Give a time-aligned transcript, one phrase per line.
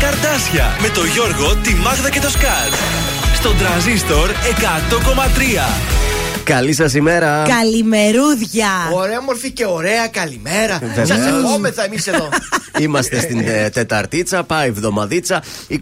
[0.00, 2.72] καρτάσια με το Γιώργο, τη Μάγδα και το Σκάτ.
[3.34, 5.72] Στον τραζίστορ 100,3.
[6.44, 7.42] Καλή σας ημέρα.
[7.48, 8.68] Καλημερούδια.
[8.92, 10.80] Ωραία, μορφή και ωραία, καλημέρα.
[10.96, 12.28] Σας ευχόμεθα εμείς εδώ.
[12.84, 15.42] Είμαστε στην ε, Τεταρτίτσα, πάει εβδομαδίτσα.
[15.70, 15.76] 21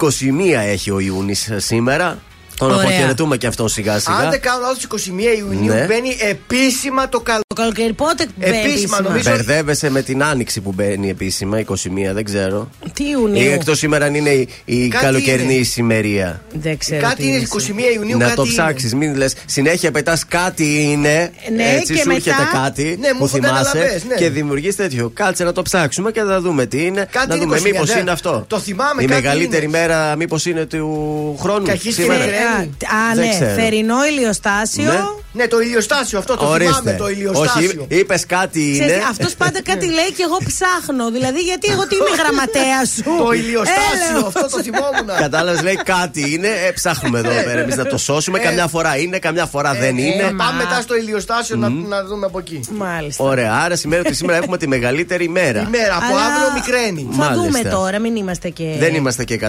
[0.66, 2.18] έχει ο Ιούνι σήμερα.
[2.58, 2.80] Τον Ωραία.
[2.82, 4.16] αποχαιρετούμε και αυτόν σιγά σιγά.
[4.16, 5.84] Αν δεν κάνω λάθος, 21 Ιουνίου Ναι.
[5.86, 7.45] μπαίνει επίσημα το καλό.
[7.56, 12.12] Το καλοκαίρι πότε μπαίνει Επίσημα, σήμερα; νομίζω- Μπερδεύεσαι με την άνοιξη που μπαίνει επίσημα, 21,
[12.12, 12.70] δεν ξέρω.
[12.92, 13.50] Τι Ή Ιουνίου.
[13.52, 15.60] εκτός σήμερα αν είναι η, η Κάτι καλοκαιρινή είναι.
[15.60, 16.42] ησημερία.
[16.52, 17.00] Δεν ξέρω.
[17.02, 17.72] Κάτι τι είναι είσαι.
[17.72, 18.18] 21 Ιουνίου.
[18.18, 18.52] Να κάτι το είναι.
[18.52, 19.34] ψάξεις, μην λες.
[19.46, 21.30] Συνέχεια πετάς κάτι είναι.
[21.56, 24.14] Ναι, έτσι και σου μετά- έρχεται κάτι Ναι, μου που έχω θυμάσαι καταλαβες, ναι.
[24.14, 25.10] και δημιουργείς τέτοιο.
[25.14, 27.06] Κάτσε να το ψάξουμε και θα δούμε τι είναι.
[27.10, 28.00] Κάτι να είναι δούμε 21, μήπως ναι.
[28.00, 28.44] είναι αυτό.
[28.46, 29.78] Το θυμάμαι, Η κάτι μεγαλύτερη είναι.
[29.78, 31.66] μέρα, μήπως είναι του χρόνου.
[31.66, 32.18] Καχής και σήμερα.
[32.18, 32.36] νεκρέ.
[32.38, 33.30] Α, Δεν ναι.
[33.30, 33.54] ξέρω.
[33.60, 35.20] Θερινό ηλιοστάσιο.
[35.36, 35.42] Ναι.
[35.42, 36.72] Ναι, το ηλιοστάσιο, αυτό το Ορίστε.
[36.74, 37.86] θυμάμαι, το ηλιοστάσιο.
[37.90, 39.02] Όχι, είπες κάτι είναι.
[39.10, 41.10] Αυτός πάντα κάτι λέει και εγώ ψάχνω.
[41.10, 44.26] Δηλαδή, γιατί εγώ τι είμαι γραμματέας σου; Το ηλιοστάσιο, Έλεω.
[44.26, 45.08] αυτό το θυμόμουν.
[45.18, 46.48] Κατάλαβες, λέει κάτι είναι.
[46.66, 48.38] Ε, ψάχνουμε εδώ πέρα εμείς να το σώσουμε.
[48.38, 48.42] Ε.
[48.42, 50.22] Καμιά φορά είναι, καμιά φορά δεν Ε, είναι.
[50.36, 52.60] Πάμε μετά στο ηλιοστάσιο να, να δούμε από εκεί.
[52.70, 53.24] Μάλιστα.
[53.24, 55.60] Ωραία, άρα σημαίνει ότι σήμερα έχουμε τη μεγαλύτερη ημέρα.
[55.66, 57.08] Ημέρα, από Αλλά αύριο μικραίνει.
[57.10, 57.42] Θα Μάλιστα.
[57.42, 58.74] δούμε τώρα, μην είμαστε και.
[58.78, 59.40] Δεν είμαστε και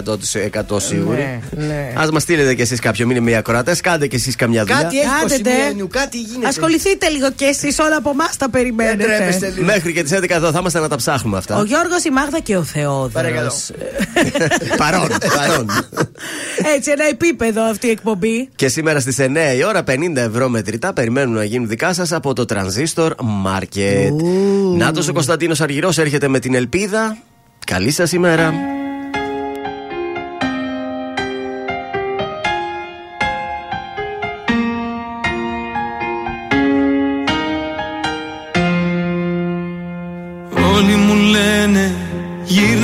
[0.71, 1.41] 100% σίγουροι.
[1.51, 1.93] Ναι, ναι.
[2.01, 4.81] Α μας στείλετε κι εσείς κάποιο μήνυμα οι ακροατές, κάντε κι εσείς καμιά δουλειά.
[4.81, 5.09] Κάτι έχει
[5.85, 6.17] Κάντε, 21 ντε.
[6.17, 9.03] Ιουνίου, κάτι γίνεται; Ασχοληθείτε λίγο κι εσείς, όλα από εμάς τα Δεν περιμένετε.
[9.03, 9.65] τρέπεστε λίγο.
[9.65, 11.57] Μέχρι και τις 11 εδώ θα είμαστε να τα ψάχνουμε αυτά.
[11.57, 13.11] Ο Γιώργος, η Μάγδα και ο Θεόδωρος.
[13.13, 13.51] Παρακαλώ.
[14.77, 15.69] παρόν, παρόν.
[16.75, 18.49] Έτσι, ένα επίπεδο αυτή η εκπομπή.
[18.55, 22.33] και σήμερα στις 9 η ώρα 50 ευρώ μετρητά περιμένουν να γίνουν δικά σας από
[22.33, 23.09] το Transistor
[23.45, 24.11] Market.
[24.77, 27.17] Νάτο ο Κωνσταντίνος Αργυρός έρχεται με την ελπίδα.
[27.65, 28.53] Καλή σας ημέρα.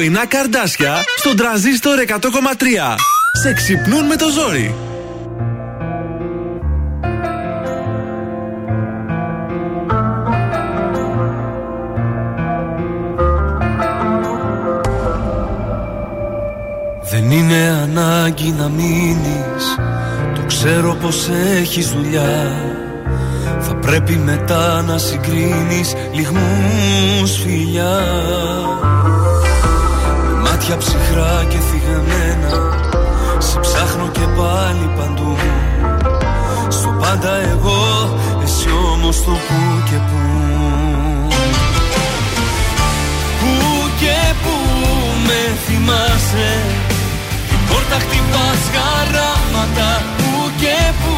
[0.00, 2.94] Πρωινά καρδάσια στον τραζίστορ 100,3.
[3.42, 4.74] Σε ξυπνούν με το ζόρι.
[17.10, 19.76] Δεν είναι ανάγκη να μείνεις
[20.34, 22.52] Το ξέρω πως έχεις δουλειά
[23.60, 28.00] Θα πρέπει μετά να συγκρίνεις Λιγμούς φιλιά
[28.79, 28.79] Με
[30.70, 32.52] μάτια ψυχρά και θυγαμένα
[33.38, 35.36] Σε ψάχνω και πάλι παντού.
[36.68, 37.82] Στο πάντα εγώ
[38.42, 40.20] Εσύ όμως το που και που.
[43.40, 43.56] Πού
[44.00, 44.56] και πού
[45.26, 46.50] με θυμάσαι.
[47.48, 51.14] Την πόρτα χτυπάς χαράματα Πού και πού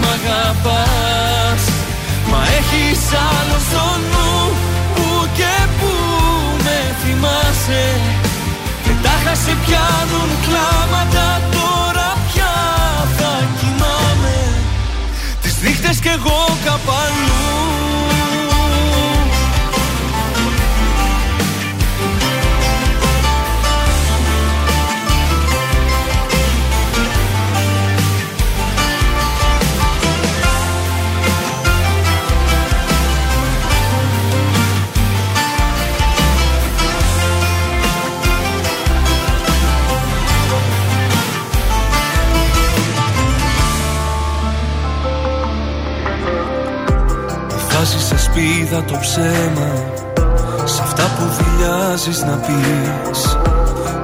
[0.00, 1.62] μ' αγαπάς.
[2.30, 4.52] Μα έχεις άλλο στο νου.
[4.94, 5.92] Πού και πού
[6.64, 7.84] με θυμάσαι.
[8.06, 8.29] Και τάχα
[9.44, 12.54] σε πιάνουν κλάματα Τώρα πια
[13.16, 14.36] θα κοιμάμαι.
[15.42, 18.19] Τις νύχτες κι εγώ καπαλού
[48.30, 49.70] σπίδα το ψέμα.
[50.64, 53.36] Σ' αυτά που δηλιάζεις να πεις.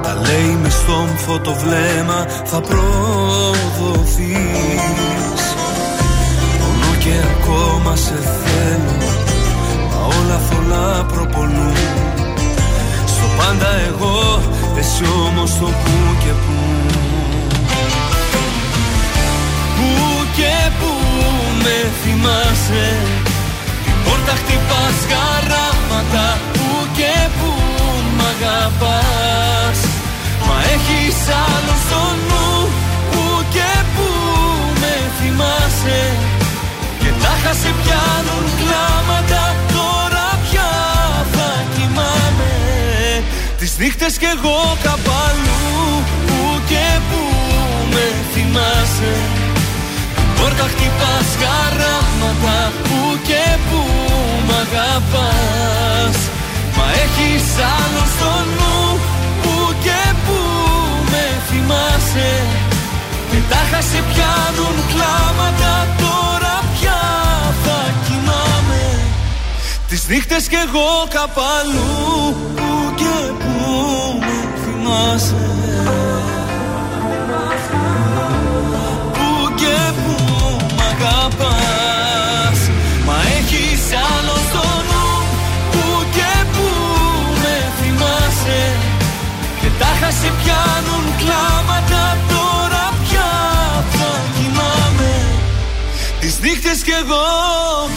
[0.03, 4.35] Τα λέει μες στόμφο το βλέμμα Θα προδοθείς.
[6.59, 8.97] Πονώ και ακόμα σε θέλω
[9.89, 11.75] Μα όλα θολά προπολούν.
[13.05, 14.41] Στο πάντα εγώ
[14.77, 15.91] Εσύ όμως το που
[16.23, 16.57] και που.
[19.75, 19.93] Πού
[20.35, 20.91] και πού
[21.63, 22.85] με θυμάσαι
[24.27, 27.51] Την πόρτα χτυπάς χαράματα Πού και πού
[28.17, 29.79] μ' αγαπάς.
[30.47, 32.49] Μα έχεις άλλο στο νου
[33.11, 33.23] Πού
[33.55, 34.09] και πού
[34.81, 36.01] με θυμάσαι.
[37.01, 39.43] Και τάχα σε πιάνουν κλάματα
[39.75, 40.71] Τώρα πια
[41.33, 42.53] θα κοιμάμαι.
[43.59, 46.39] Τις νύχτες κι εγώ καπαλού Πού
[46.69, 47.23] και πού
[47.93, 49.13] με θυμάσαι.
[50.37, 54.06] Πόρτα χτυπάς χαράματα Πού και πού μ'
[54.63, 56.17] αγαπάς.
[56.75, 58.99] Μα έχεις άλλο στο νου
[59.41, 60.39] Πού και πού
[61.11, 62.31] με θυμάσαι.
[63.29, 65.73] Και τάχα σε πιάνουν κλάματα
[66.03, 67.01] Τώρα πια
[67.63, 68.85] θα κοιμάμαι.
[69.87, 73.63] Τις νύχτες κι εγώ καπαλού Πού και πού
[74.19, 75.56] με θυμάσαι
[90.19, 93.31] σε πιάνουν κλάματα Τώρα πια
[93.91, 95.13] θα κοιμάμαι.
[96.19, 97.25] Τις νύχτες κι εγώ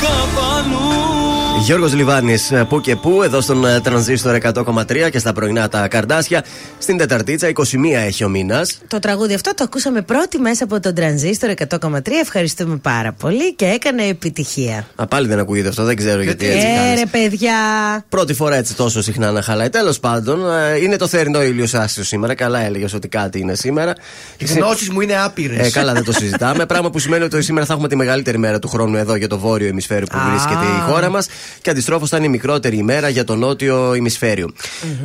[0.03, 1.30] καπαλού
[1.63, 6.45] Γιώργος Λιβάνης, που και που, εδώ στον ε, τρανζίστορ 100,3 και στα πρωινά τα καρδάσια.
[6.79, 7.63] Στην Τεταρτίτσα, 21
[8.07, 8.79] έχει ο μήνας.
[8.89, 11.51] Το τραγούδι αυτό το ακούσαμε πρώτη μέσα από τον τρανζίστορ
[11.81, 12.01] 100,3.
[12.23, 14.87] Ευχαριστούμε πάρα πολύ και έκανε επιτυχία.
[14.97, 16.99] Α, πάλι δεν ακούγεται αυτό, δεν ξέρω γιατί έτσι Ε, κάνεις.
[17.01, 17.55] ρε παιδιά.
[18.09, 19.69] Πρώτη φορά έτσι τόσο συχνά να χαλάει.
[19.69, 22.35] Τέλος πάντων, ε, είναι το θερινό ηλιοσάστιο σήμερα.
[22.35, 23.95] Καλά έλεγες ότι κάτι είναι σήμερα.
[24.37, 25.67] Οι γνώσεις μου είναι άπειρες.
[25.67, 26.67] Ε, καλά, δεν το συζητάμε.
[26.73, 29.39] Πράγμα που σημαίνει ότι σήμερα θα έχουμε τη μεγαλύτερη μέρα του χρόνου εδώ για το
[29.39, 30.31] βόρειο ημισφαίριο που Α.
[30.31, 31.27] βρίσκεται η χώρα μας.
[31.63, 34.49] Και αντιστρόφως θα είναι η μικρότερη ημέρα για το νότιο ημισφαίριο.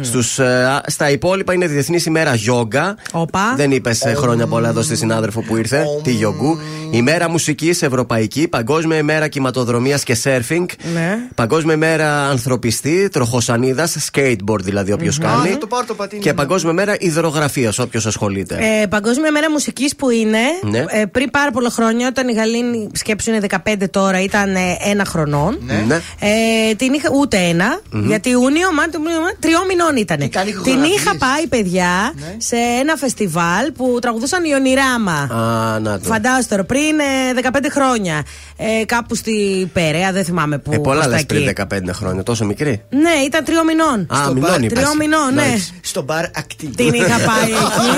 [0.02, 2.96] Στους, ε, στα υπόλοιπα είναι Διεθνής ημέρα Γιόγκα.
[3.12, 3.54] Οπα.
[3.56, 6.60] Δεν είπες χρόνια πολλά εδώ στη συνάδελφο που ήρθε, τη Γιογκού.
[6.92, 8.48] Ημέρα μουσικής ευρωπαϊκή.
[8.48, 10.68] Παγκόσμια ημέρα κυματοδρομίας και σέρφινγκ.
[10.94, 11.18] Ναι.
[11.36, 15.50] Παγκόσμια ημέρα ανθρωπιστή, τροχοσανίδας, skateboard δηλαδή όποιος κάνει.
[15.50, 16.22] θα το πάρω το πατίνι.
[16.22, 18.58] Και Παγκόσμια μέρα υδρογραφίας, όποιος ασχολείται.
[18.82, 20.86] Ε, Παγκόσμια μέρα μουσικής που είναι Ναι.
[20.88, 24.60] ε, πριν πάρα πολλά χρόνια, όταν η Γαλήνη σκέψου είναι 15 τώρα, ήταν ε,
[24.90, 25.58] ένα χρονών.
[25.88, 25.96] Ναι.
[26.20, 26.30] Ε,
[26.78, 30.18] την είχα, ούτε ένα, γιατί Ιούνιο, Μάρτιο, Μάρτιο, Μάρτιο, τριών μηνών ήταν.
[30.18, 30.96] Τι κάνει Την ηχογραφίες.
[31.02, 35.18] είχα πάει, παιδιά, σε ένα φεστιβάλ που τραγουδούσαν η Ονειράμα.
[35.22, 36.06] Α, να το.
[36.08, 38.24] Φαντάζομαι τώρα, πριν ε, 15 χρόνια.
[38.58, 40.72] Ε, κάπου στη Περαία, δεν θυμάμαι πού.
[40.74, 41.54] Ε, πολλά προς τα λες εκεί.
[41.68, 44.00] πριν 15 χρόνια, τόσο μικρή; Ναι, ήταν τριών μηνών.
[44.14, 44.80] Α, Στο μηνών μπαρ, είπες.
[44.80, 45.42] Τριών μηνών, ναι.
[45.42, 45.74] Μάλιστα.
[45.82, 46.68] Στο μπαρ ακτή.
[46.68, 47.90] Την είχα πάει εκεί.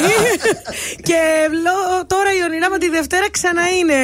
[1.08, 1.20] και
[1.63, 3.98] λέω τώρα η Ονειράμα τη Δευτέρα ξανά είναι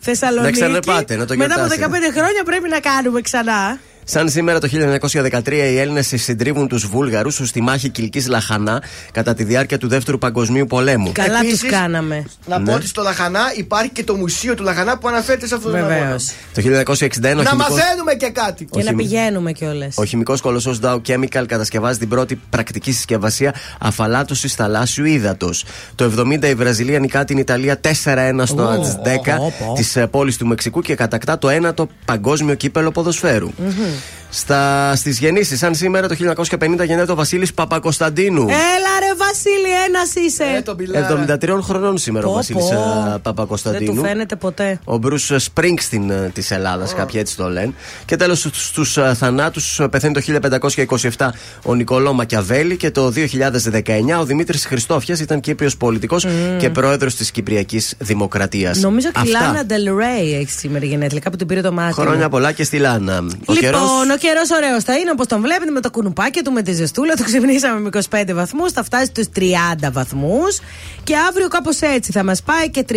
[0.00, 0.60] Θεσσαλονίκη.
[0.60, 2.10] Να ξαναπάτε, να το Μετά από 15 γιορτάσετε.
[2.18, 3.60] χρόνια πρέπει να κάνουμε ξανά.
[3.62, 3.91] Bye.
[4.04, 8.82] Σαν σήμερα το 1913 οι Έλληνες συντρίβουν τους Βούλγαρους στη μάχη Κυλκής Λαχανά
[9.12, 11.12] κατά τη διάρκεια του Δεύτερου Παγκοσμίου Πολέμου.
[11.12, 12.24] Καλά Επίσης, του κάναμε.
[12.46, 12.64] Να Ναι.
[12.64, 15.72] πω ότι στο Λαχανά υπάρχει και το μουσείο του Λαχανά που αναφέρεται σε αυτό το
[15.76, 15.92] Βεβαίως.
[16.00, 16.20] αγώνα.
[16.54, 18.64] Το 1961 ο Να χημικός, μαθαίνουμε και κάτι.
[18.64, 19.94] Και να χημ- πηγαίνουμε κιόλας.
[19.98, 25.64] ο χημικός κολοσσός Dow Chemical κατασκευάζει την πρώτη πρακτική συσκευασία αφαλάτωσης θαλάσσιου ύδατος.
[25.94, 29.72] Το 70 η Βραζιλία νικά την Ιταλία 4-1 στο Ω, Ατζδέκα ω, ω.
[29.72, 33.50] της ε, πόλης του Μεξικού και κατακτά το ένατο παγκόσμιο κύπελο ποδοσφαίρου.
[33.92, 34.21] Mm.
[34.34, 38.42] Στα, στις γεννήσεις, σαν σήμερα το 1950 γεννιέται ο Βασίλης Παπακοσταντίνου.
[38.42, 40.44] Έλα ρε Βασίλη, ένας είσαι.
[40.56, 41.06] Ε, τον πιλάρα.
[41.42, 42.74] 73 χρονών σήμερα ο Πω, Βασίλης πω.
[42.74, 43.94] ε, Δεν Παπακοσταντίνου.
[43.94, 44.78] του φαίνεται ποτέ.
[44.84, 47.72] Ο Μπρουσ Σπρίγκστιν της Ελλάδας, κάποιοι έτσι το λένε.
[48.04, 51.32] Και τέλος στους θανάτους πεθαίνει το 1527
[51.64, 56.26] ο Νικολό Μακιαβέλη και το 2019 ο Δημήτρης Χριστόφιας ήταν Κύπριο πολιτικός
[56.58, 58.78] και πρόεδρος της Κυπριακής Δημοκρατίας.
[58.78, 61.20] Νομίζω ότι η Λάνα Del Rey έχει σήμερα γενέθλια.
[61.20, 62.00] Κάπου την πήρε το μάτι.
[62.00, 62.06] μου.
[62.06, 63.18] Χρόνια πολλά και στη Λάνα.
[63.18, 66.52] Ο Λοιπόν, καιρός- ο καιρός ωραίος θα είναι όπως τον βλέπετε με το κουνουπάκι του,
[66.52, 67.14] με τη ζεστούλα.
[67.14, 70.58] Το ξυπνήσαμε με 25 βαθμούς, θα φτάσει στους 30 βαθμούς.
[71.04, 72.92] Και αύριο κάπως έτσι θα μας πάει και 34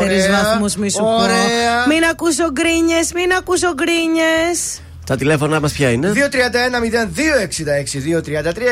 [0.00, 1.14] Ωραία, βαθμούς, μη σου πω.
[1.22, 1.86] ωραία.
[1.88, 4.80] Μην ακούσω γκρίνιες, μην ακούσω γκρίνιες.
[5.10, 6.18] Τα τηλέφωνα μας ποια είναι; 231-0266-233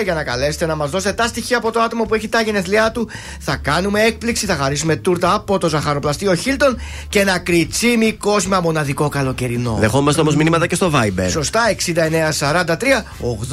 [0.05, 2.91] για να καλέσετε να μας δώσετε τα στοιχεία από το άτομο που έχει τα γενέθλιά
[2.91, 3.09] του.
[3.41, 6.79] Θα κάνουμε έκπληξη, θα χαρίσουμε τούρτα από το ζαχαροπλαστείο Χίλτον
[7.09, 9.77] και ένα κριτσίμι κόσμημα μοναδικό καλοκαιρινό.
[9.81, 11.31] Δεχόμαστε όμως μηνύματα και στο Viber.
[11.31, 11.95] Σωστά, 6943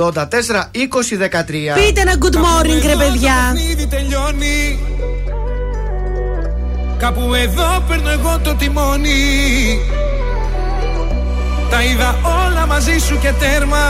[0.04, 0.18] 84 20
[1.20, 1.24] 13.
[1.88, 3.34] Πείτε ένα good morning, ρε Εδώ παιδιά.
[3.50, 4.80] Το παιχνίδι τελειώνει.
[6.98, 9.80] Κάπου εδώ παίρνω εγώ το τιμόνι.
[11.70, 13.86] Τα είδα όλα μαζί σου και τέρμα.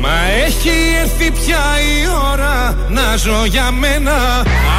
[0.00, 4.16] Μα έχει έρθει πια η ώρα να ζω για μένα.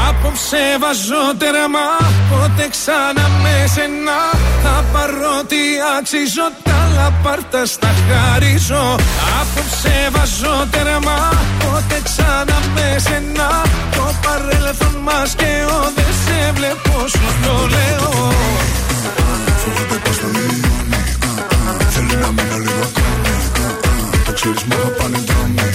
[0.10, 1.88] Απόψε βάζω τέρμα
[2.30, 4.20] Πότε ξανά με σένα.
[4.64, 5.62] Θα πάρω τι
[5.98, 8.96] αξίζω Τα λαπάρτα στα χαρίζω.
[9.40, 11.18] Απόψε βάζω τέρμα
[11.60, 13.50] Πότε ξανά με σένα.
[13.96, 18.30] Το παρέλθον μας και ο Δεν σε βλέπω σου το λέω
[22.24, 23.34] να μείνω λίγο ακόμη
[24.26, 25.70] Το ξέρεις μου θα πάνε δρόμοι.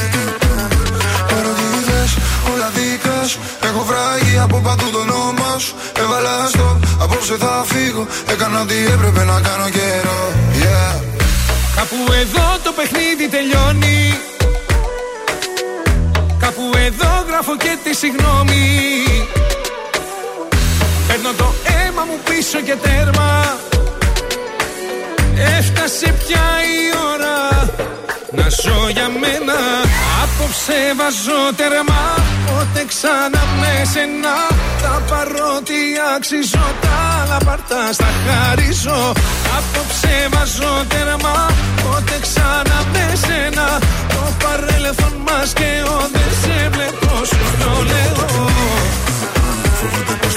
[1.28, 2.10] Παρότι είδες
[2.52, 3.38] όλα δικά σου.
[3.68, 5.74] Έχω βράγει από παντού το όνομα σου.
[6.02, 8.06] Έβαλα στο απόψε θα φύγω.
[8.32, 10.20] Έκανα ό,τι έπρεπε να κάνω καιρό.
[10.62, 10.94] Yeah.
[11.76, 14.00] Κάπου εδώ το παιχνίδι τελειώνει.
[16.38, 18.64] Κάπου εδώ γράφω και τη συγγνώμη.
[21.08, 23.28] Παίρνω το αίμα μου πίσω και τέρμα
[25.58, 26.78] Έφτασε πια η
[27.12, 27.38] ώρα
[28.38, 29.58] να ζω για μένα.
[30.22, 32.02] Απόψε βάζω τέρμα
[32.46, 34.36] Πότε ξανά με σένα.
[34.82, 35.80] Τα παρότι
[36.16, 39.12] αξίζω Τα άλλα πάρτα στα χαρίζω.
[39.58, 41.36] Απόψε βάζω τέρμα
[41.82, 43.66] Πότε ξανά με σένα.
[44.14, 48.28] Το παρέλθον μας και ο Δεν σε βλέπω σου το λέω.
[49.78, 50.36] Φοβάται πως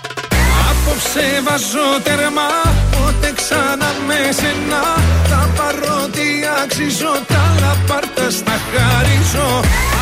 [0.83, 2.47] Απόψε βάζω τέρμα
[2.91, 4.81] Πότε ξανά με σένα.
[5.29, 6.27] Τα παρότι
[6.63, 9.47] αξίζω Τα λαπάρτα στα χαρίζω.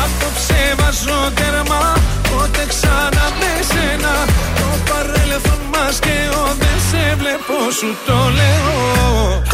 [0.02, 1.82] Απόψε βάζω τέρμα
[2.30, 4.12] Πότε ξανά με σένα.
[4.58, 8.78] Το παρέλθον μας και ο Δεν σε βλέπω σου το λέω.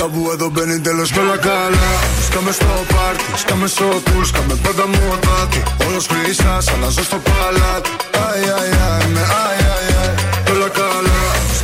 [0.00, 1.90] Κάπου εδώ μπαίνει τέλος και όλα καλά
[2.26, 5.62] Σκάμε στο πάρτι, σκάμε στο πουλ Σκάμε πάντα μοτάτι
[6.74, 7.90] αλλάζω στο παλάτι.
[8.12, 9.65] Αι, αι, αι, με αι,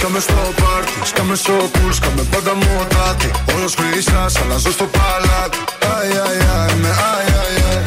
[0.02, 0.92] σκάμε στο πάρτι.
[1.04, 3.30] Σκάμε στο πουλ, σκάμε πάντα μοτάτι.
[3.54, 5.58] Όλος χρυσάς, αλλάζω στο παλάτι.
[5.78, 7.82] Αι, αι, αι, με αι, αι, αι.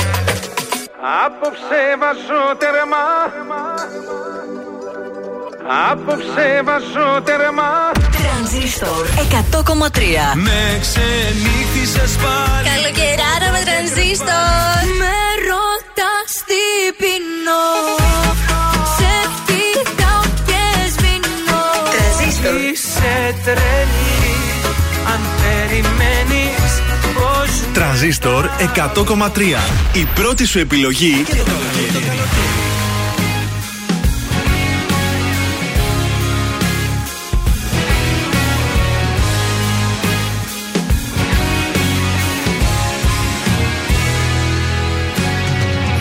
[1.25, 3.07] Απόψε βάζω τερμά
[5.91, 9.99] Απόψε βάζω τερμά Τρανζίστορ 100,3
[10.45, 15.15] Με ξενύχτησες πάλι Καλοκαιράρα με τρανζίστορ Με
[15.47, 16.63] ρωτάς τι
[16.99, 17.63] πεινώ
[22.45, 24.35] Είσαι τρελή
[25.13, 26.81] Αν περιμένεις
[27.13, 29.29] πως Τρανζίστορ 100,3.
[29.93, 32.05] Η πρώτη σου επιλογή και το καλοκαίρι.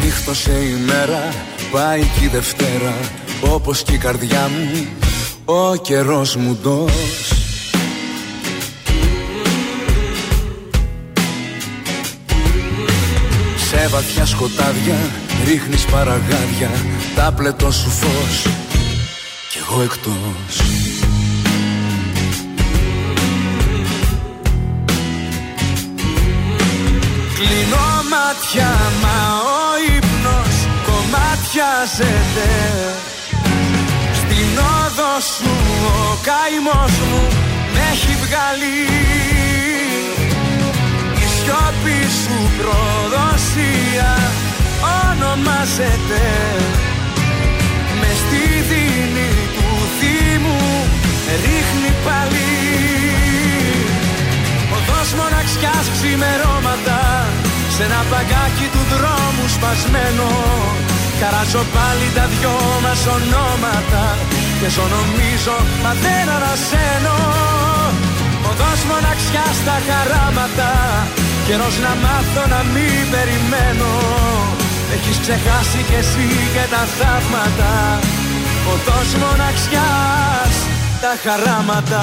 [0.02, 1.28] Νύχτωσε η μέρα,
[1.70, 2.94] πάει και η Δευτέρα
[3.40, 4.86] Όπως και η καρδιά μου,
[5.44, 7.32] ο καιρός μου ντός
[13.56, 14.96] Σε βαθιά σκοτάδια
[15.44, 16.70] ρίχνεις παραγάδια
[17.14, 18.46] Τα πλετό σου φως
[19.54, 20.56] κι εγώ εκτός.
[27.34, 28.70] Κλείνω μάτια
[29.02, 32.48] μα ο ύπνος κομμάτιαζεται.
[32.66, 33.13] Στην όδο
[35.20, 35.50] σου
[35.86, 37.22] ο καημός μου
[37.72, 38.78] με έχει βγάλει.
[41.22, 44.12] Η σιώπη σου προδοσία
[45.00, 46.24] ονομάζεται.
[48.00, 49.68] Με στη δίνη του
[49.98, 50.60] θύμου
[51.44, 52.52] ρίχνει πάλι.
[54.76, 57.00] Οδός μοναξιάς ξημερώματα
[57.74, 60.30] Σ' ένα παγκάκι του δρόμου σπασμένο.
[61.20, 64.04] Καράζω πάλι τα δυο μας ονόματα
[64.60, 67.16] Και ζω νομίζω μα δεν ανασένω
[68.50, 70.70] Οδός μοναξιάς στα χαράματα.
[71.46, 73.92] Καιρός να μάθω να μην περιμένω.
[74.94, 77.72] Έχεις ξεχάσει κι εσύ και τα θαύματα.
[78.72, 80.54] Οδός μοναξιάς
[81.02, 82.02] τα χαράματα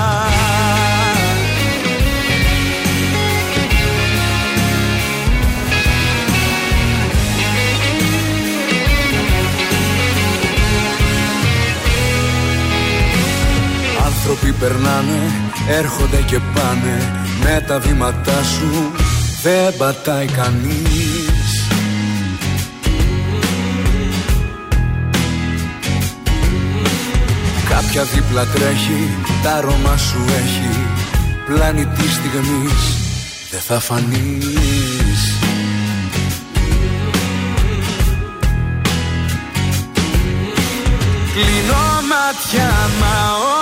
[14.23, 15.31] Άνθρωποι περνάνε,
[15.69, 18.91] έρχονται και πάνε Με τα βήματά σου.
[19.41, 21.67] Δεν πατάει κανείς.
[27.69, 29.09] Κάποια δίπλα τρέχει,
[29.43, 30.79] τα αρώμα σου έχει.
[31.45, 32.97] Πλάνη τη στιγμής
[33.51, 35.35] δεν θα φανείς.
[41.33, 43.61] Κλείνω μάτια μα ο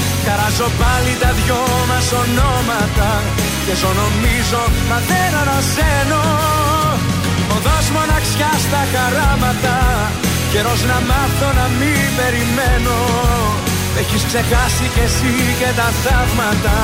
[0.25, 3.09] Καράζω πάλι τα δυο μας ονόματα
[3.65, 6.23] Και ζω νομίζω μα δεν ανασένω
[7.55, 9.77] Οδός μοναξιάς στα χαράματα
[10.51, 12.97] Καιρός να μάθω να μην περιμένω.
[13.99, 16.77] Έχεις ξεχάσει κι εσύ και τα θαύματα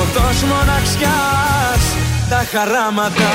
[0.00, 1.84] Οδός μοναξιάς
[2.30, 3.30] τα χαράματα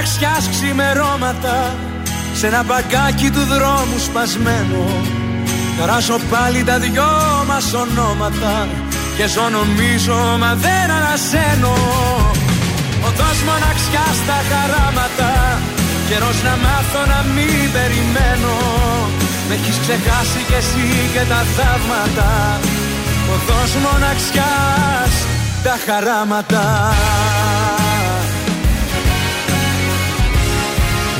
[0.00, 1.56] μοναξιάς ξημερώματα
[2.38, 4.84] Σ' ένα μπαγκάκι του δρόμου σπασμένο.
[5.78, 7.10] Καράσω πάλι τα δυο
[7.48, 8.68] μας ονόματα
[9.16, 11.76] Και ζω νομίζω μα δεν ανασένω.
[13.06, 15.32] Οδός μοναξιάς στα χαράματα
[16.08, 18.56] Καιρός να μάθω να μην περιμένω.
[19.48, 22.30] Με έχεις ξεχάσει κι εσύ και τα θαύματα.
[23.34, 25.14] Οδός μοναξιάς
[25.64, 26.64] τα χαράματα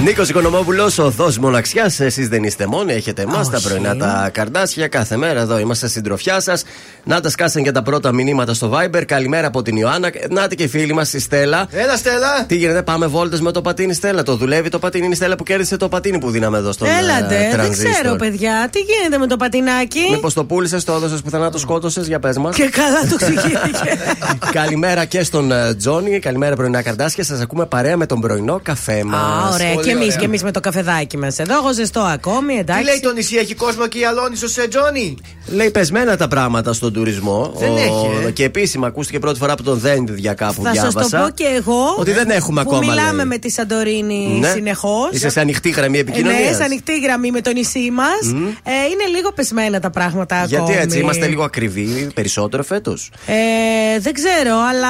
[0.05, 2.01] Νίκος Οικονομόπουλος, οδό μοναξιάς.
[2.01, 3.69] Εσείς δεν είστε μόνοι, έχετε εμάς τα Όχι.
[3.69, 4.89] πρωινά τα καρδάσια.
[4.89, 6.63] Κάθε μέρα εδώ είμαστε συντροφιά σας.
[7.05, 9.03] Να τα σκάσαν και τα πρώτα μηνύματα στο Viber.
[9.07, 10.11] Καλημέρα από την Ιωάννα.
[10.31, 11.67] Νάτι και η φίλη μας η Στέλλα.
[11.71, 12.45] Έλα, Στέλλα.
[12.47, 14.23] Τι γίνεται, πάμε βόλτες με το πατίνι Στέλλα.
[14.23, 15.05] Το δουλεύει το πατίνι.
[15.05, 18.69] Είναι η Στέλλα που κέρδισε το πατίνι που δίναμε εδώ στο Έλατε, δεν ξέρω, παιδιά.
[18.73, 22.39] Τι γίνεται με το πατινάκι; Μήπως το πούλησες, το έδωσες πουθενά, το σκότωσες, για πες
[22.39, 22.57] μας.
[22.57, 23.99] Και καλά το εξηγήθηκε.
[24.61, 26.19] Καλημέρα και στον ε, Τζόνι.
[26.19, 27.25] Καλημέρα πρωινά καρδάσια.
[27.25, 29.21] Σας ακούμε παρέα με τον πρωινό καφέ μας.
[29.21, 29.90] Α, ωραία.
[29.91, 30.19] Πολύ Και εμείς ωραία.
[30.19, 31.55] και εμείς με το καφεδάκι μας εδώ.
[31.57, 32.85] Εγώ ζεστό ακόμη, Τι εντάξει.
[32.85, 35.15] λέει το νησί, έχει κόσμο και η Αλόνισο σε Τζόνι;
[35.47, 37.53] Λέει πεσμένα τα πράγματα στον τουρισμό.
[37.57, 38.31] Δεν έχει, ε.
[38.31, 41.19] Και επίσημα ακούστηκε πρώτη φορά από τον Δένδια κάπου Θα σας διάβασα.
[41.19, 41.95] το πω και εγώ.
[41.99, 42.87] Ότι δεν έχουμε που ακόμα.
[42.93, 43.25] Μιλάμε λέει.
[43.27, 44.49] με τη Σαντορίνη Ναι.
[44.49, 45.09] συνεχώς.
[45.13, 46.51] Είσαι σε ανοιχτή γραμμή επικοινωνία.
[46.51, 48.33] Ναι, σε ανοιχτή γραμμή με το νησί μας.
[48.63, 50.77] Ε, είναι λίγο πεσμένα τα πράγματα Γιατί ακόμη.
[50.77, 53.11] έτσι, είμαστε λίγο ακριβοί περισσότερο φέτος.
[53.27, 54.89] Ε, δεν ξέρω, αλλά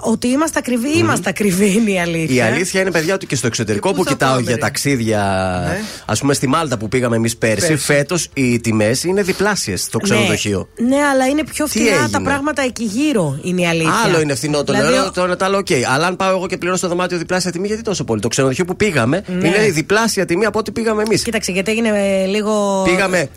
[0.00, 2.34] ότι είμαστε ακριβοί, είμαστε ακριβοί είναι η αλήθεια.
[2.34, 4.54] Η αλήθεια είναι, παιδιά, ότι και στο εξωτερικό Και πού που θα κοιτάω πάμε, για
[4.54, 5.78] ρε; ταξίδια, Ναι.
[6.06, 7.84] ας πούμε στη Μάλτα που πήγαμε εμείς πέρσι, Πέρσι.
[7.84, 10.68] φέτος οι τιμές είναι διπλάσιες στο ξενοδοχείο.
[10.88, 13.92] Ναι, ναι, αλλά είναι πιο Τι φθηνά τα έγινε; πράγματα εκεί γύρω, είναι η αλήθεια.
[14.04, 15.66] Άλλο είναι φθηνό το Δηλαδή, νερό, το ένα το άλλο, οκ.
[15.94, 18.20] Αλλά αν πάω εγώ και πληρώσω το δωμάτιο διπλάσια τιμή, γιατί τόσο πολύ.
[18.20, 19.48] Το ξενοδοχείο που πήγαμε Ναι.
[19.48, 21.22] είναι η διπλάσια τιμή από ό,τι πήγαμε εμείς.
[21.22, 22.82] Κοίταξε, γιατί έγινε ε, λίγο.
[22.84, 23.28] Πήγαμε.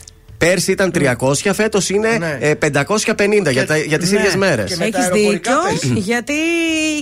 [0.45, 2.38] Πέρσι ήταν 300, φέτος είναι Ναι.
[2.39, 4.19] ε, 550 για, τα, για τις Ναι.
[4.19, 4.69] ίδιες μέρες.
[4.69, 6.04] Και με τα Έχει αεροπορικά δίκιο, πες.
[6.04, 6.34] γιατί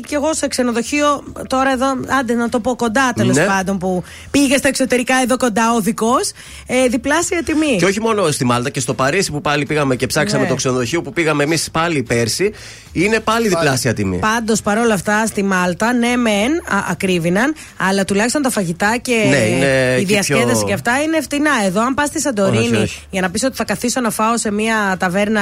[0.08, 1.86] κι εγώ σε ξενοδοχείο, τώρα εδώ,
[2.20, 3.46] άντε να το πω κοντά τέλος Ναι.
[3.46, 6.32] πάντων, που πήγε στα εξωτερικά εδώ κοντά ο δικός,
[6.68, 7.76] ε, διπλάσια τιμή.
[7.78, 10.50] Και όχι μόνο στη Μάλτα και στο Παρίσι που πάλι πήγαμε και ψάξαμε Ναι.
[10.50, 12.52] το ξενοδοχείο που πήγαμε εμείς πάλι πέρσι,
[12.92, 14.18] είναι πάλι διπλάσια τιμή.
[14.18, 19.36] Πάντως παρόλα αυτά στη Μάλτα, ναι, μεν α, ακρίβηναν, αλλά τουλάχιστον τα φαγητά και Ναι,
[19.38, 21.52] είναι η εκεί διασκέδαση πιο- και αυτά είναι φτηνά.
[21.66, 23.02] Εδώ, αν πας στη Σαντορίνη Όχι, όχι.
[23.10, 25.42] για να πεις ότι θα καθίσω να φάω σε μια ταβέρνα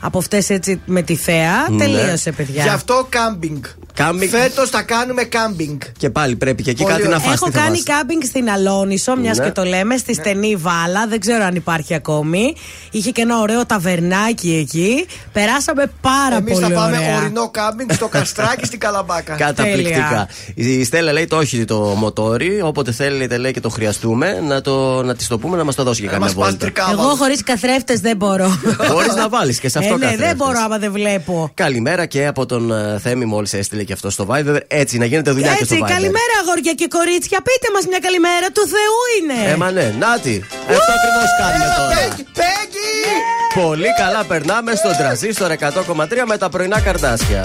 [0.00, 1.84] από αυτές έτσι με τη θέα, Ναι.
[1.84, 2.62] τελείωσε, παιδιά.
[2.62, 3.64] Γι' αυτό κάμπινγκ.
[3.94, 4.30] Κάμπινγκ.
[4.30, 5.80] Φέτος θα κάνουμε κάμπινγκ.
[5.98, 7.26] Και πάλι πρέπει και εκεί Πολύ κάτι να ωραία.
[7.26, 7.34] φας.
[7.34, 9.44] Έχω τι θα κάνει φας; κάμπινγκ στην Αλόνισο, μιας Ναι.
[9.44, 11.06] και το λέμε, στη στενή βάλα.
[11.08, 12.54] Δεν ξέρω αν υπάρχει ακόμη.
[12.90, 15.06] Είχε και ένα ωραίο ταβερνάκι εκεί.
[15.32, 17.16] Περάσαμε πάρα Εμείς πολύ θα πάμε ωραία.
[17.16, 19.34] ορεινό κάμπινγκ στο καστράκι στην Καλαμπάκα.
[19.44, 20.28] Καταπληκτικά.
[20.54, 25.02] Η Στέλλα λέει το όχι το μοτόρι, όποτε θέλετε λέει και το χρειαστούμε, να, το,
[25.02, 26.64] να της το πούμε να μας το δώσει και Να καμιά μας πας βόλτα.
[26.64, 27.07] τρικάβαλο.
[27.08, 28.60] Εγώ χωρίς καθρέφτες δεν μπορώ.
[28.92, 30.26] Μπορεί να βάλεις και σε αυτό ε, ναι, καθρέφτες.
[30.28, 31.50] δεν μπορώ άμα δεν βλέπω.
[31.54, 34.58] Καλημέρα και από τον ε, Θέμη, μόλις έστειλε και αυτό στο Viber.
[34.66, 35.92] Έτσι, να γίνεται δουλειά και στο Έτσι, Viber.
[35.94, 37.38] καλημέρα αγόρια και κορίτσια.
[37.42, 39.52] Πείτε μας μια καλημέρα του Θεού είναι.
[39.52, 40.44] Ε, μα ναι, Νάτι.
[40.68, 41.94] Αυτό ακριβώς κάνουμε Έλα, τώρα.
[41.94, 43.66] Πέγγι, Πέγγι!
[43.66, 47.44] Πολύ καλά περνάμε στον τραζίστορ 100,3 με τα πρωινά καρδάσια.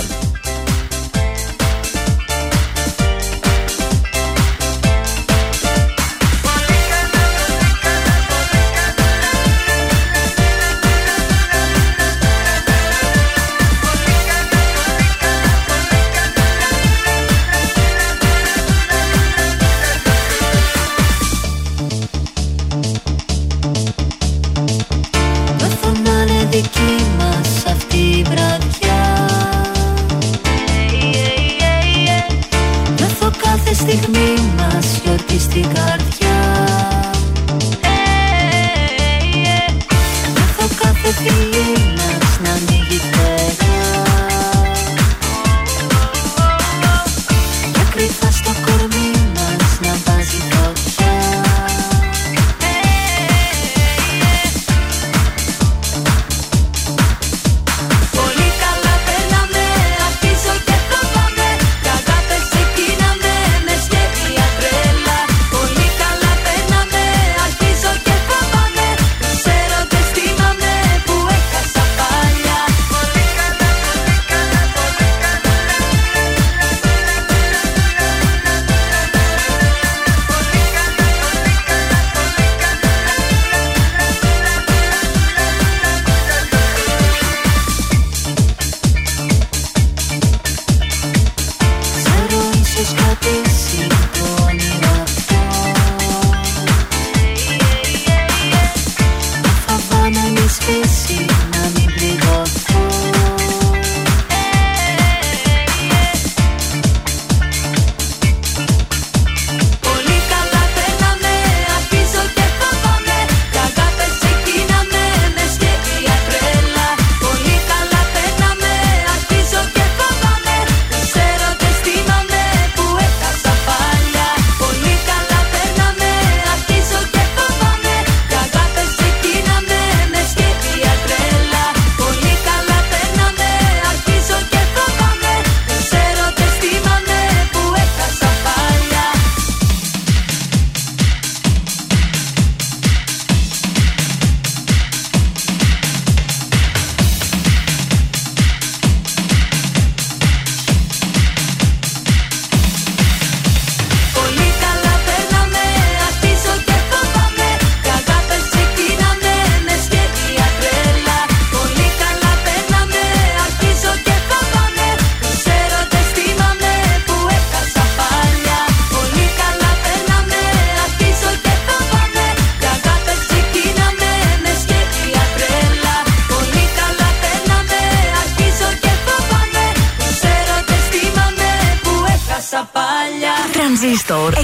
[183.80, 184.38] Τρανζίστορ 100,3.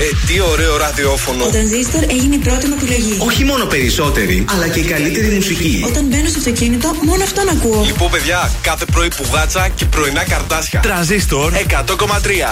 [0.00, 1.44] Ε, τι ωραίο ραδιόφωνο.
[1.44, 3.16] Ο Τρανζίστορ έγινε η πρώτη μου επιλογή.
[3.20, 5.84] Όχι μόνο περισσότερη, αλλά και η καλύτερη μουσική.
[5.86, 7.82] Όταν μπαίνω στο αυτοκίνητο, μόνο αυτόν ακούω.
[7.86, 10.80] Λοιπόν, παιδιά, κάθε πρωί πουγάτσα και πρωινά καρτάσια.
[10.80, 11.56] Τρανζίστορ 100,3.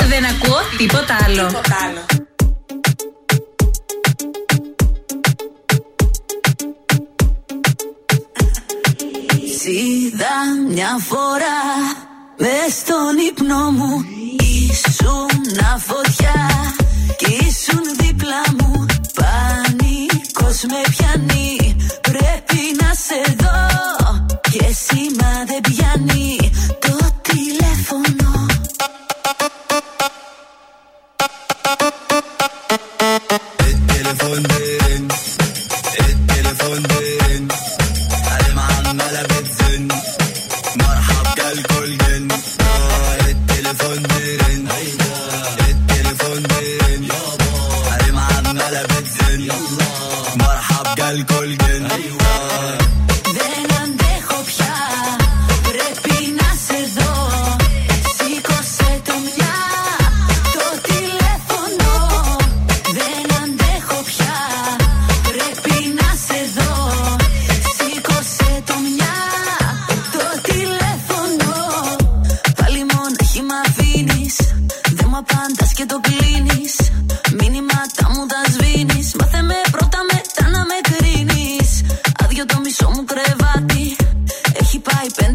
[0.08, 1.50] Δεν ακούω τίποτα άλλο.
[9.68, 10.34] Είδα
[10.68, 11.58] μια φορά
[12.38, 14.15] μες στον ύπνο μου
[14.76, 16.50] Ήσουν φωτιά
[17.16, 18.86] κι ήσουν δίπλα μου.
[19.18, 21.76] Πανικός με πιάνει.
[22.00, 23.66] Πρέπει να σε δω
[24.50, 26.50] Και σήμα δεν πιάνει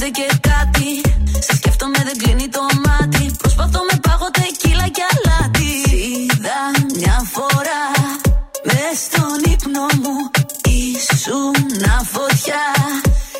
[0.01, 1.01] γίνεται και κάτι.
[1.39, 3.31] Σε σκέφτομαι, δεν κλείνει το μάτι.
[3.37, 5.71] Προσπαθώ με πάγο τεκίλα και αλάτι.
[5.95, 6.59] Είδα
[6.95, 7.83] μια φορά
[8.63, 10.15] μες στον ύπνο μου.
[10.63, 11.55] Ήσουν
[12.13, 12.65] φωτιά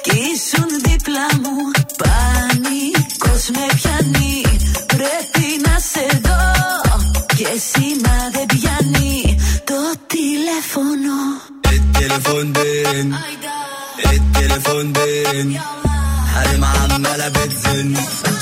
[0.02, 1.58] και ήσουν δίπλα μου.
[2.02, 4.41] Πανικός με πιάνει.
[4.86, 6.43] Πρέπει να σε δω.
[7.38, 9.80] Και σήμα δεν πιάνει το
[10.13, 11.15] τηλέφωνο.
[11.74, 12.63] El teléfono,
[14.10, 15.81] el teléfono.
[17.22, 18.41] la bête zenith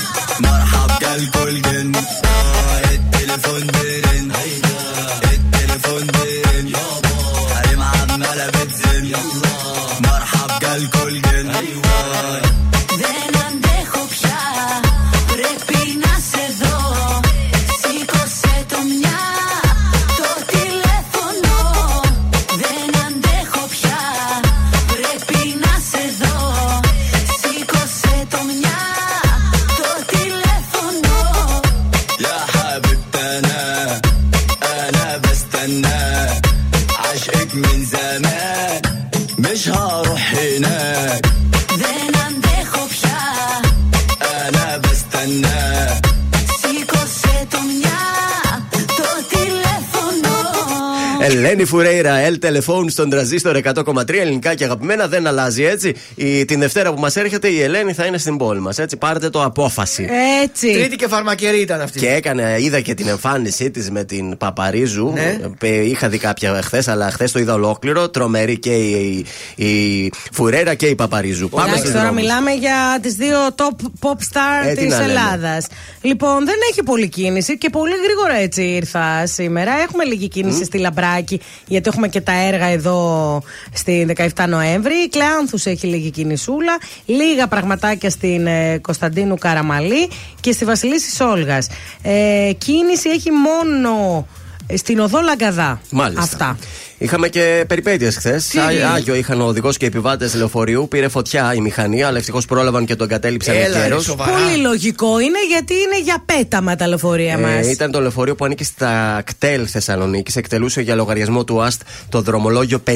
[51.40, 55.08] Ελένη Φουρέιρα, El Telephone στον τραζίστορ 100,3 ελληνικά και αγαπημένα.
[55.08, 55.94] Δεν αλλάζει έτσι.
[56.14, 58.78] Η, την Δευτέρα που μας έρχεται η Ελένη θα είναι στην πόλη μας.
[58.78, 60.08] Έτσι, πάρτε το απόφαση.
[60.42, 60.72] Έτσι.
[60.72, 61.98] Τρίτη και φαρμακερή ήταν αυτή.
[61.98, 65.12] Και έκανε, είδα και την εμφάνισή της με την Παπαρίζου.
[65.14, 65.38] Ναι.
[65.60, 68.08] Ε, Είχα δει κάποια χθες, αλλά χθες το είδα ολόκληρο.
[68.08, 69.24] Τρομερή και η,
[69.54, 71.48] η, η Φουρέιρα και η Παπαρίζου.
[71.48, 72.22] Πάμε Εντάξει, στους τώρα δρόμους.
[72.22, 75.10] μιλάμε για τις δύο top pop star Ε, τι της να λέμε.
[75.12, 75.66] Ελλάδας.
[76.02, 79.70] Λοιπόν, δεν έχει πολλή κίνηση και πολύ γρήγορα έτσι ήρθα σήμερα.
[79.88, 81.29] Έχουμε λίγη κίνηση στη Λαμπράκη,
[81.66, 84.94] γιατί έχουμε και τα έργα εδώ στη 17 Νοέμβρη.
[84.94, 86.78] Η Κλεάνθους έχει λίγη κινησούλα.
[87.06, 91.68] Λίγα πραγματάκια στην ε, Κωνσταντίνου Καραμαλή και στη Βασιλίση Όλγας.
[92.02, 94.26] Ε, κίνηση έχει μόνο
[94.74, 95.80] στην οδό Λαγκαδά.
[95.90, 96.22] Μάλιστα.
[96.22, 96.56] Αυτά.
[97.02, 98.46] Είχαμε και περιπέτειες χθες.
[98.46, 100.88] Τι έγινε; Άγιο είχαν ο οδηγός και επιβάτες λεωφορείου.
[100.88, 104.04] Πήρε φωτιά η μηχανή, αλλά ευτυχώς πρόλαβαν και τον κατέληψαν Έλα, ρε, εγκαίρως.
[104.04, 104.32] σοβαρά.
[104.32, 107.66] Πολύ λογικό είναι γιατί είναι για πέταμα τα λεωφορεία μας.
[107.66, 110.36] Ε, ήταν το λεωφορείο που ανήκει στα κτέλ Θεσσαλονίκης.
[110.36, 112.92] Εκτελούσε για λογαριασμό του ΑΣΤ το δρομολόγιο 51.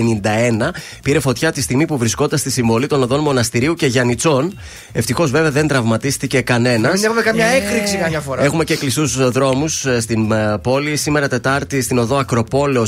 [1.03, 4.59] Πήρε φωτιά τη στιγμή που βρισκόταν στη συμβολή των οδών Μοναστηρίου και Γιανιτσών.
[4.93, 6.93] Ευτυχώς βέβαια δεν τραυματίστηκε κανένας.
[6.95, 8.43] Μην έχουμε καμιά έκρηξη καμιά φορά.
[8.43, 10.97] Έχουμε και κλειστούς δρόμους στην ε, πόλη.
[10.97, 12.87] Σήμερα Τετάρτη στην οδό Ακροπόλο.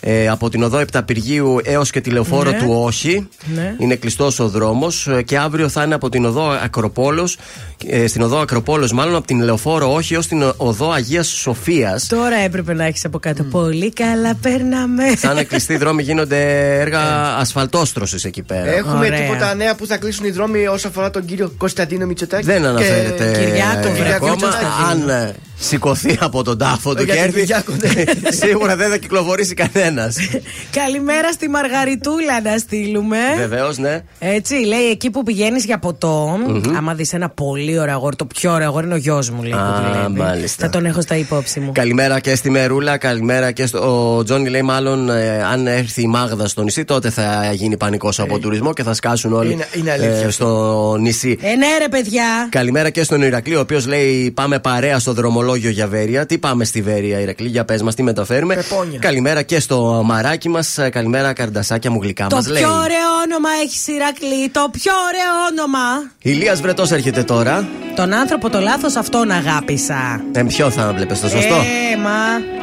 [0.00, 2.58] Ε, από την οδό Επταπηργίου έως και τη λεωφόρο Ναι.
[2.58, 3.28] του Όχι.
[3.54, 3.74] Ναι.
[3.78, 5.08] Είναι κλειστός ο δρόμος.
[5.24, 7.38] Και αύριο θα είναι από την οδό Ακροπόλος.
[7.86, 12.06] Ε, στην οδό Ακροπόλος, μάλλον από την λεωφόρο Όχι έω την οδό Αγίας Σοφίας.
[12.06, 13.42] Τώρα έπρεπε να έχεις από κάτω.
[13.42, 15.16] Πολύ καλά παίρναμε.
[15.16, 17.00] Θα είναι κλειστοί δρόμοι, γίνονται έργα
[17.36, 18.70] ασφαλτόστρωσης εκεί πέρα.
[18.70, 19.20] Έχουμε Ωραία.
[19.20, 22.44] τίποτα νέα που θα κλείσουν οι δρόμοι όσον αφορά τον κύριο Κωνσταντίνο Μητσοτάκη.
[22.46, 24.30] Δεν αναφέρεται Κυριάκο, ε, βρε, ακόμα.
[24.30, 24.64] Μητσοτάκη.
[24.90, 27.40] Αν ε, σηκωθεί από τον τάφο του Για και τον έρθει.
[27.40, 28.30] Κυριάκο, ναι.
[28.46, 29.85] Σίγουρα δεν θα κυκλοφορήσει κανένα.
[30.80, 33.16] Καλημέρα στη Μαργαριτούλα να στείλουμε.
[33.36, 34.02] Βεβαίως, ναι.
[34.18, 36.38] Έτσι, λέει εκεί που πηγαίνεις για ποτο
[36.76, 39.50] άμα δεις ένα πολύ ωραίο αγόρι, το πιο ωραίο αγόρι είναι ο γιος μου, λέει.
[39.50, 40.18] που Α, δουλεύει.
[40.20, 40.64] μάλιστα.
[40.64, 41.72] Θα τον έχω στα υπόψη μου.
[41.72, 44.14] Καλημέρα και στη Μερούλα, καλημέρα και στο.
[44.16, 48.20] Ο Τζόνι λέει μάλλον ε, αν έρθει η Μάγδα στο νησί, τότε θα γίνει πανικός
[48.20, 50.30] από τουρισμό και θα σκάσουν όλοι Ε, Είναι- είναι αλήθεια ε, αυτό.
[50.30, 51.38] στο νησί.
[51.40, 52.24] Ε, ναι, ρε παιδιά.
[52.50, 56.26] Καλημέρα και στον Ηρακλή, ο οποίος λέει πάμε παρέα στο δρομολόγιο για Βέρεια.
[56.26, 58.54] Τι πάμε στη Βέρεια, Ηρακλή, για πες μας, τι μεταφέρουμε.
[58.54, 58.98] Πεπόνια.
[58.98, 60.78] Καλημέρα και στο μαράκι μας.
[60.90, 62.64] Καλημέρα, καρντασάκια μου γλυκά Το μας πιο λέει.
[62.64, 64.48] ωραίο όνομα έχει Ηρακλή.
[64.48, 66.10] Το πιο ωραίο όνομα.
[66.22, 67.68] Ηλίας Βρετός έρχεται τώρα.
[67.96, 70.20] Τον άνθρωπο το λάθος αυτόν αγάπησα.
[70.32, 72.54] Ε, ποιο θα βλέπεις, το σωστό; Ε, μα.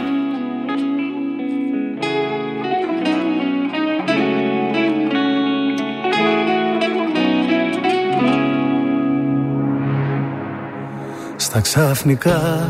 [11.36, 12.70] Στα ξαφνικά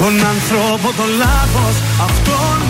[0.00, 1.74] τον άνθρωπο τον λάθος
[2.08, 2.60] Αυτόν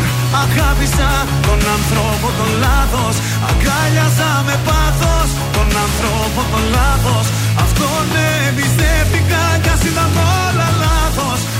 [0.44, 1.10] αγάπησα.
[1.48, 3.14] Τον άνθρωπο τον λάθος
[3.50, 5.28] Αγκάλιαζα με πάθος.
[5.56, 7.26] Τον άνθρωπο τον λάθος
[7.64, 8.06] Αυτόν
[8.46, 10.10] εμπιστεύτηκα Κι ας ήταν
[10.44, 11.40] όλα λάθος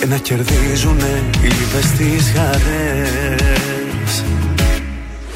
[0.00, 4.22] Και να κερδίζουνε οι λύπες τις χαρές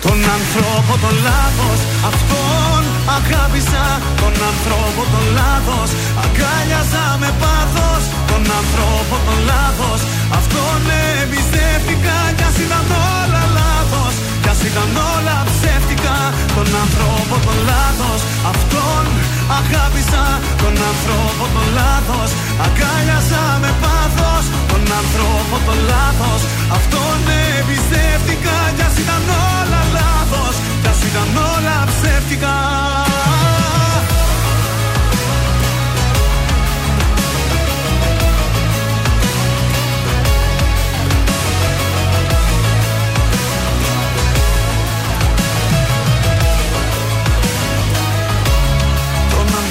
[0.02, 2.82] τον άνθρωπο τον λάθος Αυτόν
[3.18, 3.84] αγάπησα.
[4.22, 5.90] Τον άνθρωπο τον λάθος
[6.24, 8.02] Αγκάλιαζα με πάθος.
[8.30, 10.00] Τον άνθρωπο τον λάθος
[10.38, 10.80] Αυτόν
[11.20, 12.86] εμπιστεύτηκα Κι ας ήταν
[13.18, 13.39] όλα
[13.90, 14.14] λάθος.
[14.42, 16.16] Κι ας ήταν όλα ψεύτικα.
[16.56, 18.20] Τον άνθρωπο τον λάθος.
[18.52, 19.04] Αυτόν
[19.58, 20.24] αγάπησα.
[20.62, 22.30] Τον άνθρωπο τον λάθος.
[22.64, 24.44] Αγκάλιαζα με πάθος.
[24.70, 26.40] Τον άνθρωπο τον λάθος.
[26.76, 27.16] Αυτόν
[27.58, 28.56] εμπιστεύτηκα.
[28.76, 29.22] Κι ας ήταν
[29.56, 30.54] όλα λάθος.
[30.82, 32.54] Κι ας ήταν όλα ψεύτικα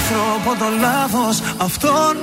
[0.09, 1.35] Τον ανθρώπο τον λάθος.
[1.67, 2.15] Αυτόν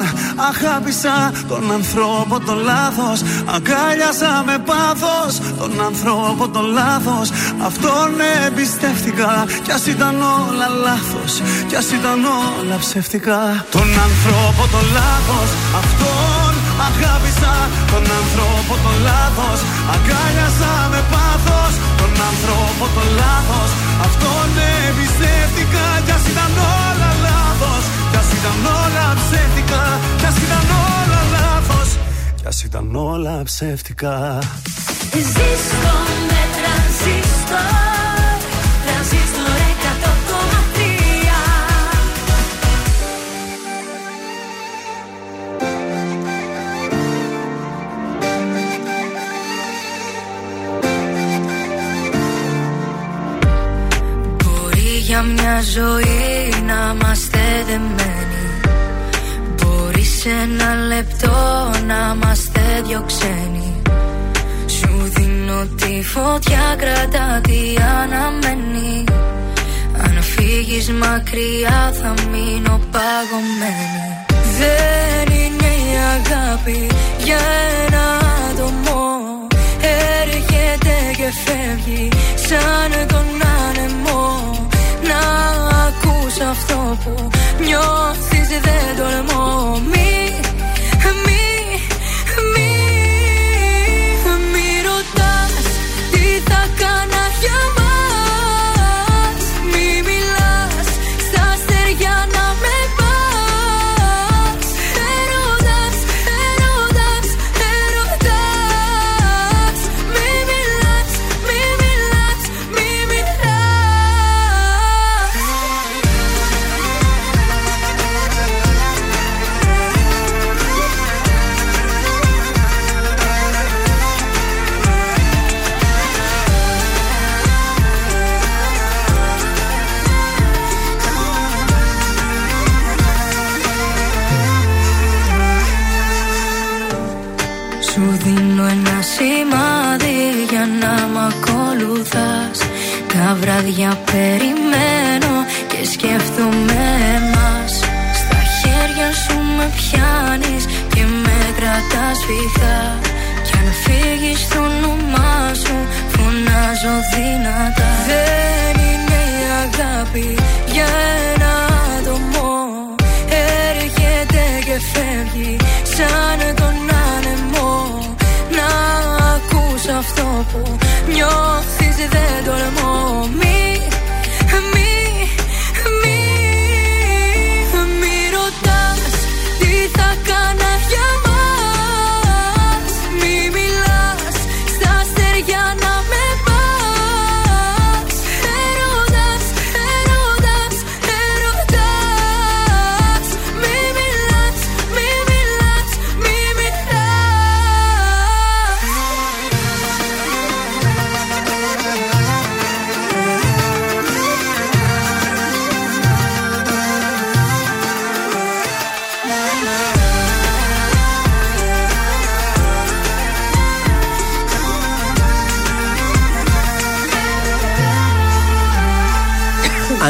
[0.51, 1.17] αγάπησα
[1.51, 3.19] Τον ανθρώπο τον λάθος.
[3.55, 7.27] Αγκάλιασα με πάθος Τον ανθρώπο τον λάθος.
[7.69, 8.09] Αυτόν
[8.47, 9.33] εμπιστεύτηκα
[9.65, 11.33] Κι ας ήταν όλα λάθος.
[11.69, 13.41] Κι ας ήταν όλα ψεύτικα.
[13.77, 15.49] Τον ανθρώπο τον λάθος.
[15.81, 16.53] Αυτόν
[16.89, 17.55] αγάπησα
[17.93, 19.59] Τον ανθρώπο τον λάθος.
[19.95, 23.71] Αγκάλιασα με πάθος Τον ανθρώπο τον λάθος.
[24.07, 24.49] Αυτόν
[24.87, 26.86] εμπιστεύτηκα Κι ας ήταν όλα λάθος Κι ας
[28.47, 31.99] ήταν όλα ψεύτικα Κι ας ήταν όλα λάθος.
[32.37, 34.39] Κι ας ήταν όλα ψεύτικα.
[35.13, 35.95] Ζήστο
[36.29, 37.59] με τρανζίστορ
[38.85, 40.17] Τρανζίστορ 100,3
[54.43, 58.26] Μπορεί για μια ζωή να είμαστε δεμένοι
[60.27, 63.83] Μπορεί σε ένα λεπτό να είμαστε δυο ξένοι
[64.67, 69.05] Σου δίνω τη φωτιά κρατά τι αναμένει
[70.03, 74.27] Αν φύγεις φύγεις μακριά θα μείνω παγωμένη.
[74.59, 76.87] Δεν είναι η αγάπη
[77.25, 77.39] για
[77.87, 78.19] ένα
[78.51, 79.03] άτομο.
[80.21, 83.27] Έρχεται και φεύγει σαν τον
[83.69, 83.87] άνεμο.
[84.19, 84.56] Να ακούς
[86.41, 87.31] αυτό που
[87.61, 89.81] νιώθεις δεν τολμώ.
[89.81, 90.46] Μη, μη,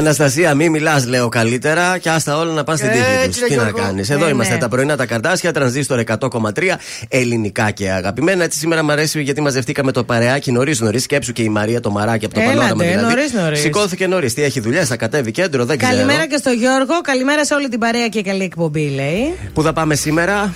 [0.07, 3.41] Αναστασία, μη μιλάς, λέω καλύτερα και άστα όλα να πάνε στην τύχη Έτσι, τους.
[3.41, 3.79] ρε Τι να Γιώργο.
[3.79, 4.09] κάνεις.
[4.09, 4.61] Ναι, Εδώ είμαστε ναι.
[4.61, 6.79] τα πρωινά τα καρτάσια, τρανζίστορ 100,3
[7.09, 8.45] ελληνικά και αγαπημένα.
[8.45, 11.03] Έτσι σήμερα μου αρέσει γιατί μαζευτήκαμε το παρεάκι νωρίς νωρίς.
[11.03, 13.07] Σκέψου και η Μαρία το μαράκι από το Έλατε, πανόραμα δηλαδή.
[13.15, 13.61] νωρίς, νωρίς.
[13.61, 14.35] Σηκώθηκε νωρίς.
[14.35, 15.93] Τι έχει δουλειές, θα κατέβει κέντρο, δεν ξέρω.
[15.93, 19.35] Καλημέρα και στο Γιώργο, καλημέρα σε όλη την παρέα και καλή εκπομπή, λέει.
[19.55, 20.55] Πού θα πάμε σήμερα,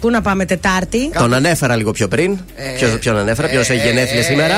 [0.00, 1.10] Πού να πάμε Τετάρτη.
[1.18, 2.38] τον ανέφερα λίγο πιο πριν.
[2.76, 4.54] Ποιος ποιον ανέφερα, ποιος έχει γενέθλια σήμερα.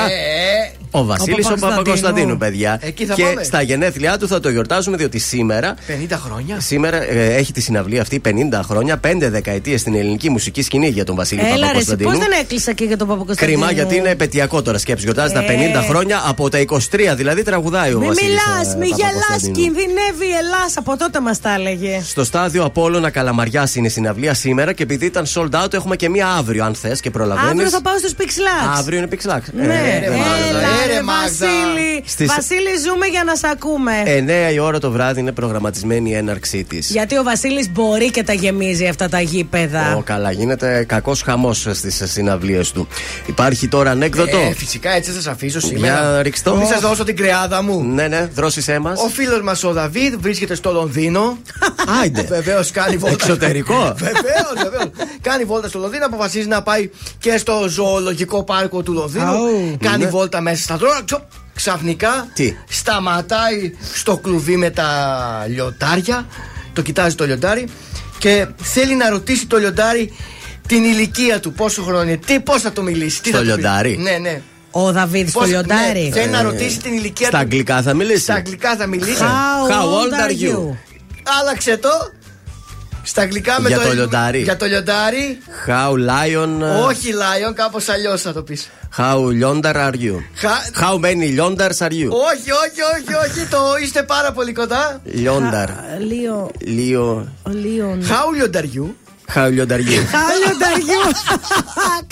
[0.91, 1.75] Ο Βασίλης ο Παπακοσταντίνου.
[1.77, 2.79] Παπακοσταντίνου, παιδιά.
[2.81, 3.43] Εκεί θα και πάμε.
[3.43, 6.59] στα γενέθλιά του θα το γιορτάζουμε διότι σήμερα 50 χρόνια.
[6.59, 8.29] Σήμερα ε, έχει τη συναυλία αυτή 50
[8.63, 12.09] χρόνια, 5 δεκαετίες στην ελληνική μουσική σκηνή για τον Βασίλη Έλα ρε, εσύ, Παπακοσταντίνου.
[12.09, 15.03] πώς δεν έκλεισα και για τον Παπακοσταντίνου; Κρίμα γιατί είναι επαιτειακό τώρα σκέψη.
[15.03, 15.45] Γιορτάζει τα Ε.
[15.81, 16.77] 50 χρόνια από τα 23
[17.15, 18.29] δηλαδή τραγουδάει ο Μη Βασίλης.
[18.29, 20.59] μιλάς, μη γελάς, κινδυνεύει η Ελλάδα.
[20.75, 22.01] Από τότε μας τα έλεγε.
[22.05, 26.09] Στο στάδιο Απόλλωνα Καλαμαριάς είναι η συναυλία σήμερα και επειδή ήταν sold out, έχουμε και
[26.09, 27.51] μία αύριο αν θες και προλαβαίνεις.
[27.51, 28.77] Αύριο θα πάω στους Pixlax.
[28.77, 29.41] Αύριο είναι Pixlax.
[29.53, 31.67] Ναι, Ε, ρε, Μάγδα, έλα, ε, ρε, ρε, Μάγδα.
[31.75, 32.03] Βασίλη.
[32.05, 33.91] Στις- Βασίλη, ζούμε για να σε ακούμε.
[34.05, 36.89] 9 η ώρα το βράδυ είναι προγραμματισμένη η έναρξή της.
[36.89, 39.95] Γιατί ο Βασίλης μπορεί και τα γεμίζει αυτά τα γήπεδα.
[39.95, 42.87] Ω, καλά, γίνεται κακός χαμός στις συναυλίες του.
[43.25, 44.37] Υπάρχει τώρα ανέκδοτο.
[44.37, 45.85] Ε, φυσικά έτσι θα σας αφήσω σήμερα.
[46.11, 46.55] Για ρίξ' το.
[46.55, 47.83] Μην σας δώσω την κρεάδα μου.
[47.83, 48.99] Ναι, ναι, δρόσισέ μας.
[49.01, 51.37] Ο φίλος μας ο Δαβίδ βρίσκεται στο Λονδίνο.
[52.01, 52.21] Άιντε.
[52.37, 53.15] Βεβαίως κάνει βόλτα.
[53.19, 53.93] Εξωτερικό.
[53.97, 54.89] Βεβαίως, βεβαίως.
[55.21, 56.05] κάνει βόλτα στο Λονδίνο.
[56.05, 59.25] Αποφασίζει να πάει και στο ζωολογικό πάρκο του Λονδίνου.
[59.25, 59.77] Αου.
[59.81, 60.09] κάνει Ναι.
[60.09, 61.01] βόλτα μέσα στα δρόμια.
[61.05, 64.87] Ξο- Ξαφνικά Τι; σταματάει στο κλουβί με τα
[65.47, 66.25] λιοντάρια.
[66.73, 67.67] Το κοιτάζει το λιοντάρι
[68.17, 70.13] και θέλει να ρωτήσει το λιοντάρι
[70.67, 71.53] την ηλικία του.
[71.53, 73.21] Πόσο χρόνο είναι, τι, πώς θα το μιλήσει.
[73.21, 73.61] Τι Στο θα του πει.
[73.61, 74.41] λιοντάρι; Ναι, ναι.
[74.71, 76.01] Ο Δαβίδ στο Πώς- λιοντάρι.
[76.03, 77.43] ναι, θέλει να ρωτήσει την ηλικία Στα του.
[77.43, 79.21] αγγλικά θα μιλήσει; Στα αγγλικά θα μιλήσει.
[79.21, 80.75] How, old are you?
[81.41, 81.89] Άλλαξε το.
[83.11, 84.41] Στα αγγλικά με Για το, το λιοντάρι.
[84.41, 85.37] Για το λιοντάρι.
[85.67, 86.61] How lion.
[86.87, 88.69] Όχι Lion, κάπως αλλιώς θα το πεις.
[88.97, 90.15] How yonder are you?
[90.35, 92.09] Χα- How many yonders are you?
[92.29, 95.01] Όχι, όχι, όχι, όχι, το είστε πάρα πολύ κοντά.
[95.07, 95.67] Yonder.
[95.99, 96.51] Λίο.
[96.59, 97.27] Λίο.
[97.49, 98.01] Λίον.
[98.07, 98.41] How λιονταριού.
[98.65, 99.00] How yonder are you?
[99.33, 100.01] Χάλιονταριού.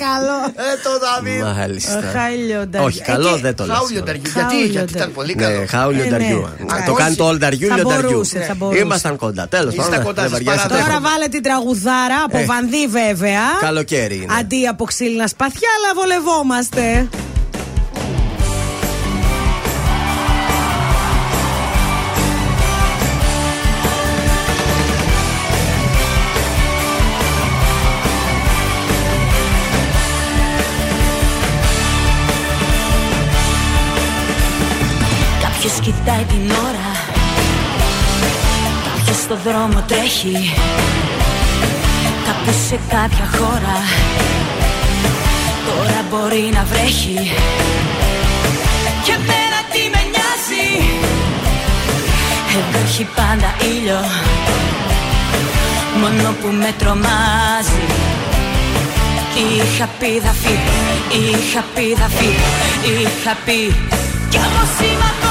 [0.05, 0.37] Καλό.
[0.55, 1.41] Ε, το Δαβίδ.
[1.57, 2.01] Μάλιστα.
[2.13, 2.85] Χάλιονταριού.
[2.87, 3.77] Όχι, καλό δεν το λες.
[3.77, 4.21] How λιονταριού.
[4.33, 5.13] Γιατί, How γιατί ήταν λιονταριού.
[5.13, 5.65] πολύ Ναι, καλό.
[5.71, 6.47] how Ε, λιονταριού.
[6.59, 6.85] ναι.
[6.85, 8.09] Το Α, κάνει το ολνταριού Θα λιονταριού.
[8.09, 8.79] μπορούσε, θα μπορούσε.
[8.81, 9.47] Ήμασταν κοντά.
[9.47, 10.05] Τέλος Ήσταν πάντων.
[10.05, 10.67] κοντά, δεν σας βαριάσατε.
[10.69, 10.99] παραδέχομαι.
[10.99, 12.45] Τώρα βάλε την τραγουδάρα από Ε.
[12.45, 13.41] βανδύ βέβαια.
[13.59, 14.33] Καλοκαίρι είναι.
[14.39, 17.07] Αντί από ξύλινα σπαθιά, αλλά βολευόμαστε.
[36.09, 36.91] κοιτάει την ώρα.
[38.83, 40.53] Κάποιος στο δρόμο τρέχει.
[42.25, 43.77] Κάπου σε κάποια χώρα.
[45.67, 47.31] Τώρα μπορεί να βρέχει.
[49.05, 50.67] Και μένα τι με νοιάζει.
[52.59, 52.81] Εδώ
[53.15, 54.01] πάντα ήλιο.
[55.99, 57.83] Μόνο που με τρομάζει.
[59.35, 60.33] Είχα πει θα
[61.11, 62.09] είχα πει θα
[62.83, 63.75] είχα πει.
[64.29, 65.28] Κι όμως είμαι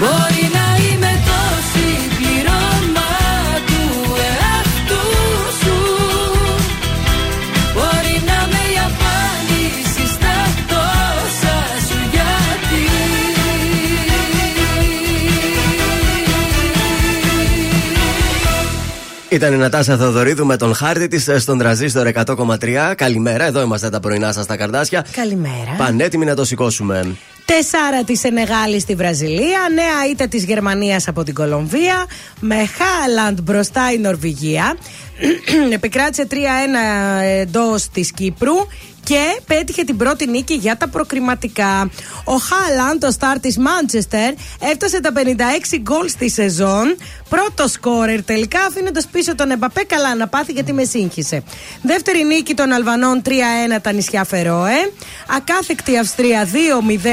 [0.00, 0.53] Μπορεί
[19.34, 22.94] Ήταν η Νατάσα Θεοδωρίδου με τον χάρτη της στον τραζίστορ 100,3.
[22.96, 25.06] Καλημέρα, εδώ είμαστε τα πρωινά σας τα καρδάσια.
[25.12, 25.74] Καλημέρα.
[25.76, 27.16] Πανέτοιμοι να το σηκώσουμε.
[27.44, 29.58] Τεσσάρα της Σενεγάλης στη Βραζιλία.
[29.74, 32.06] Νέα ήττα της Γερμανίας από την Κολομβία.
[32.40, 34.76] Με Χάλαντ μπροστά η Νορβηγία.
[35.74, 36.34] Επικράτησε 3-1
[37.40, 38.54] εντός της Κύπρου
[39.04, 41.90] και πέτυχε την πρώτη νίκη για τα προκριματικά.
[42.24, 46.96] Ο Χάλαντ, το στάρ της Μάντσεστερ, έφτασε τα 56 γκολ στη σεζόν.
[47.28, 49.84] Πρώτο σκόρερ τελικά, αφήνοντας πίσω τον Εμπαπέ.
[49.84, 51.42] Καλά να πάθει γιατί με σύγχυσε.
[51.82, 53.30] Δεύτερη νίκη των Αλβανών 3-1
[53.82, 54.90] τα νησιά Φερόε.
[55.36, 56.48] Ακάθεκτη Αυστρία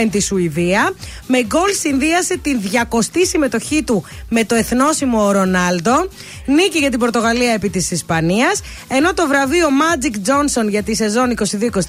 [0.03, 0.93] 2-0 τη Σουηδία.
[1.27, 6.09] Με γκολ συνδύασε την 200η συμμετοχή του με το εθνόσημο ο Ρονάλντο.
[6.45, 8.61] Νίκη για την Πορτογαλία επί της Ισπανίας.
[8.87, 11.80] Ενώ το βραβείο Magic Johnson για τη σεζόν 22-23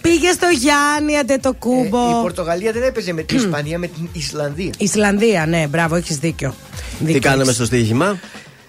[0.00, 2.06] πήγε στο Γιάννη Αντετοκούμπο.
[2.06, 4.70] Ε, η Πορτογαλία δεν έπαιζε με την Ισπανία, με την Ισλανδία.
[4.78, 6.54] Ισλανδία, ναι, μπράβο, έχεις δίκιο.
[6.98, 7.54] Τι Δίκιο κάναμε έχεις.
[7.54, 8.18] στο στοίχημα;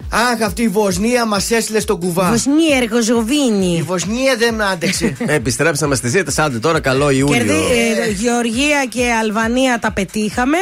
[0.08, 2.30] Αχ, αυτή η Βοσνία μας έστειλε στον κουβά.
[2.30, 3.82] Βοσνία, Η Εργοζοβίνη.
[3.86, 5.16] Βοσνία δεν άντεξε.
[5.26, 6.42] Επιστρέψαμε στις ζήτε.
[6.42, 7.36] Άντε τώρα, καλό Ιούλιο.
[7.36, 10.56] Κερδί, ε, Γεωργία και Αλβανία τα πετύχαμε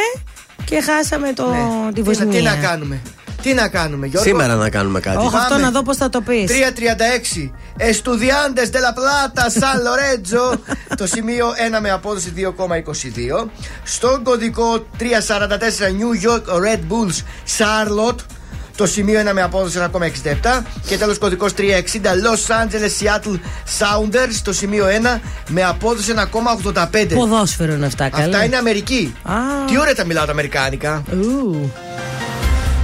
[0.65, 1.57] και χάσαμε το, Ναι.
[1.93, 2.39] τη Τι να- Βοσνία.
[2.39, 3.01] Τι να κάνουμε;
[3.43, 5.16] Τι να κάνουμε, Γιώργο; Σήμερα να κάνουμε κάτι.
[5.16, 5.62] Όχι, αυτό Πάμε.
[5.62, 6.51] να δω πώς θα το πεις.
[6.51, 10.59] 3.36 Εστουδιάντες de la Plata San Lorenzo
[11.01, 13.49] Το σημείο 1 με απόδοση 2,22
[13.84, 17.16] Στον κωδικό 344 New York Red Bulls
[17.59, 18.20] Charlotte
[18.76, 21.61] το σημείο 1 με απόδοση 1,67 και τέλος κωδικός 360
[22.05, 23.38] Los Angeles Seattle
[23.78, 24.86] Sounders το σημείο
[25.16, 26.14] 1 με απόδοση
[26.72, 28.24] 1,85 Ποδόσφαιρο είναι αυτά, καλά.
[28.24, 29.14] Αυτά είναι Αμερική.
[29.22, 29.32] Α.
[29.66, 31.03] Τι ωραία τα μιλάω τα Αμερικάνικα.
[31.12, 31.70] Ου.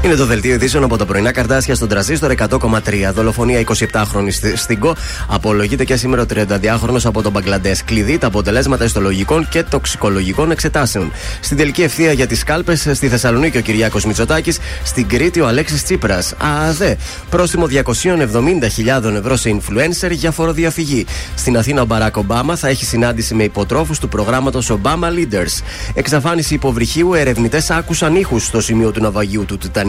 [0.05, 3.13] Είναι το δελτίο ειδήσεων από τα πρωινά καρτάσια στον τραζίστορ 100,3.
[3.15, 4.95] Δολοφονία 27χρονη στην Κο.
[5.29, 7.85] Απολογείται και σήμερα ο 32χρονο από τον Μπαγκλαντές.
[7.85, 11.13] Κλειδί τα αποτελέσματα ιστολογικών και τοξικολογικών εξετάσεων.
[11.41, 14.59] Στην τελική ευθεία για τις κάλπες στη Θεσσαλονίκη ο Κυριάκος Μητσοτάκης.
[14.85, 16.35] Στην Κρήτη ο Αλέξης Τσίπρας.
[16.39, 16.97] ΑΑΔΕ.
[17.31, 21.07] Πρόστιμο 270.000 ευρώ σε influencer για φοροδιαφυγή.
[21.35, 25.63] Στην Αθήνα ο Μπαράκ Ομπάμα θα έχει συνάντηση με υποτρόφους του προγράμματος Obama Leaders.
[25.95, 29.87] Εξαφάνιση υποβρυχίου, ερευνητές άκουσαν ήχους στο σημείο του ναυαγίου του Τιτανικού.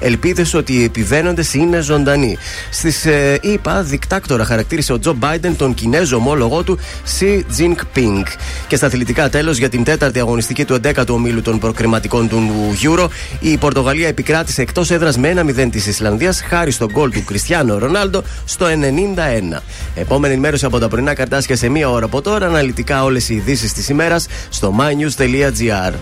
[0.00, 2.36] Ελπίδες ότι οι επιβαίνοντες είναι ζωντανοί.
[2.70, 6.78] Στις ε, ΗΠΑ, δικτάκτορα χαρακτήρισε ο Τζο Μπάιντεν τον Κινέζο ομόλογό του
[7.18, 8.22] Xi Jinping.
[8.68, 12.40] Και στα αθλητικά τέλος για την τέταρτη αγωνιστική του 11ου ομίλου των προκριματικών του
[12.82, 13.08] Euro,
[13.40, 18.22] η Πορτογαλία επικράτησε εκτός έδρας με 1-0 της Ισλανδίας χάρη στον γκολ του Κριστιανό Ρονάλντο
[18.44, 19.60] στο 91.
[19.94, 22.46] Επόμενη ενημέρωση από τα πρωινά καρτάσια σε μία ώρα από τώρα.
[22.46, 25.92] Αναλυτικά όλες οι ειδήσεις της ημέρας στο mynews.gr.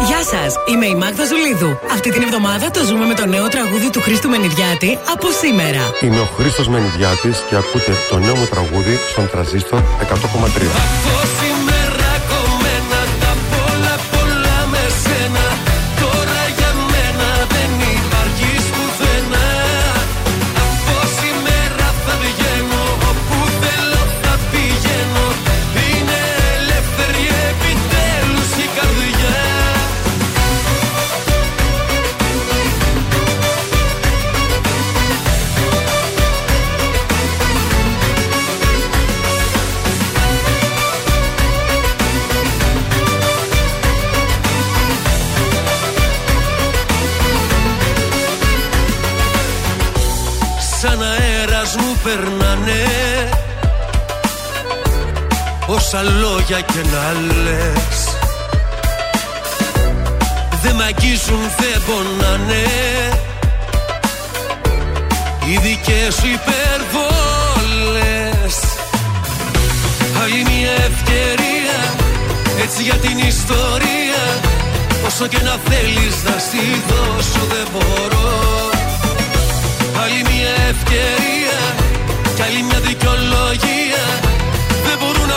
[0.00, 1.78] Γεια σας, είμαι η Μάγδα Ζουλίδου.
[1.92, 5.82] Αυτή την εβδομάδα το ζούμε με το νέο τραγούδι του Χρήστου Μενιδιάτη από σήμερα.
[6.02, 11.35] Είμαι ο Χρήστος Μενιδιάτης και ακούτε το νέο μου τραγούδι στον τραζίστορ 100,3.
[55.88, 57.12] Όσα λόγια και να
[57.42, 57.98] λες.
[60.62, 62.66] Δεν μ' αγγίζουν, δεν πονάνε.
[65.46, 67.06] Οι δικές σου υπερβόλες
[70.22, 71.78] Άλλη μια ευκαιρία
[72.62, 74.24] Έτσι για την ιστορία.
[75.06, 78.30] Όσο και να θέλεις να στη δώσω δεν μπορώ.
[80.02, 81.58] Άλλη μια ευκαιρία
[82.34, 83.26] Κι άλλη μια δικαιολογία.
[83.26, 83.85] Δεν μπορούν να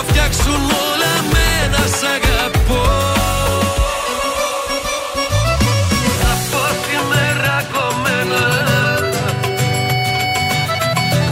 [0.10, 2.84] φτιάξουν όλα με ένα σ' αγαπώ.
[6.34, 8.43] Από σήμερα κομμένα.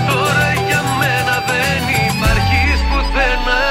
[0.10, 3.66] Τώρα για μένα δεν υπάρχεις πουθενά.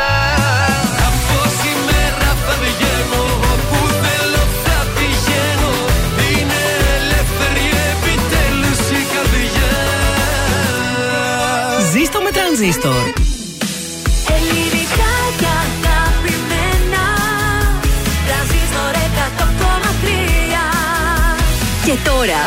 [1.09, 5.73] Από σήμερα θα βγαίνω Όπου θέλω θα πηγαίνω.
[6.29, 6.61] Είναι
[6.99, 9.75] ελεύθερη επιτέλους η καρδιά.
[11.93, 13.26] Ζήστο με τρανζίστορ.
[22.27, 22.47] Τώρα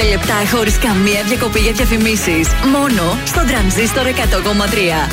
[0.00, 2.48] 55 λεπτά χωρίς καμία διακοπή για διαφημίσεις.
[2.72, 5.08] Μόνο στο τρανζίστορ 100,3.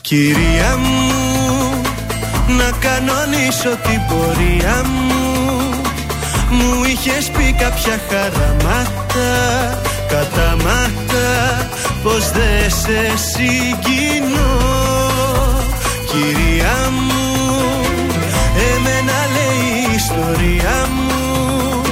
[0.00, 1.82] Κυρία μου,
[2.46, 5.23] να κανονίσω την πορεία μου
[6.56, 9.32] Μου είχες πει κάποια χαραμάτα
[10.08, 11.68] Κατά μάτα
[12.02, 13.00] πως δεν σε
[13.32, 14.52] συγκινώ.
[16.10, 17.36] Κυρία μου,
[18.72, 21.82] εμένα λέει η ιστορία μου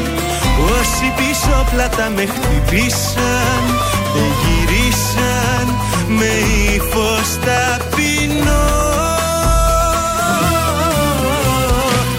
[0.81, 3.63] Όσοι πίσω πλάτα με χτυπήσαν
[4.15, 5.67] Δεν γυρίσαν
[6.09, 6.31] με
[6.75, 8.71] ύφος ταπεινό.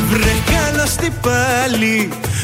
[0.10, 2.10] Βρε καλώς τι πάλι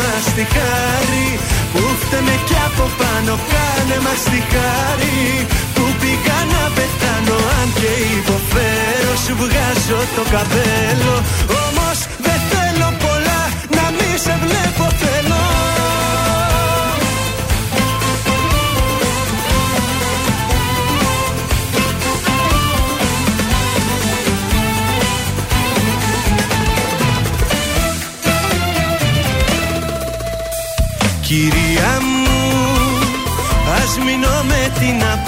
[0.00, 1.28] μας τη χάρη
[1.72, 5.18] που φταίμε κι από πάνω Κάνε μας τη χάρη
[5.74, 11.14] που πήγα να πεθάνω Αν και υποφέρω σου βγάζω το καπέλο.
[11.64, 13.40] Όμως δεν θέλω πολλά
[13.76, 15.19] να μη σε βλέπω θέλω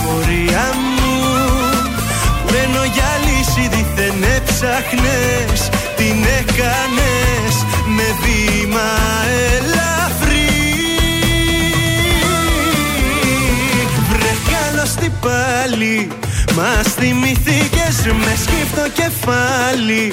[0.03, 1.13] την απορία μου.
[2.51, 7.55] Μένω για λύση δίθεν έψαχνες Την έκανες
[7.87, 8.91] με βήμα
[9.55, 10.51] ελαφρύ.
[14.11, 16.09] Βρε καλώς τι πάλι
[16.57, 20.13] Μας θυμηθήκες μες σκύφτο κεφάλι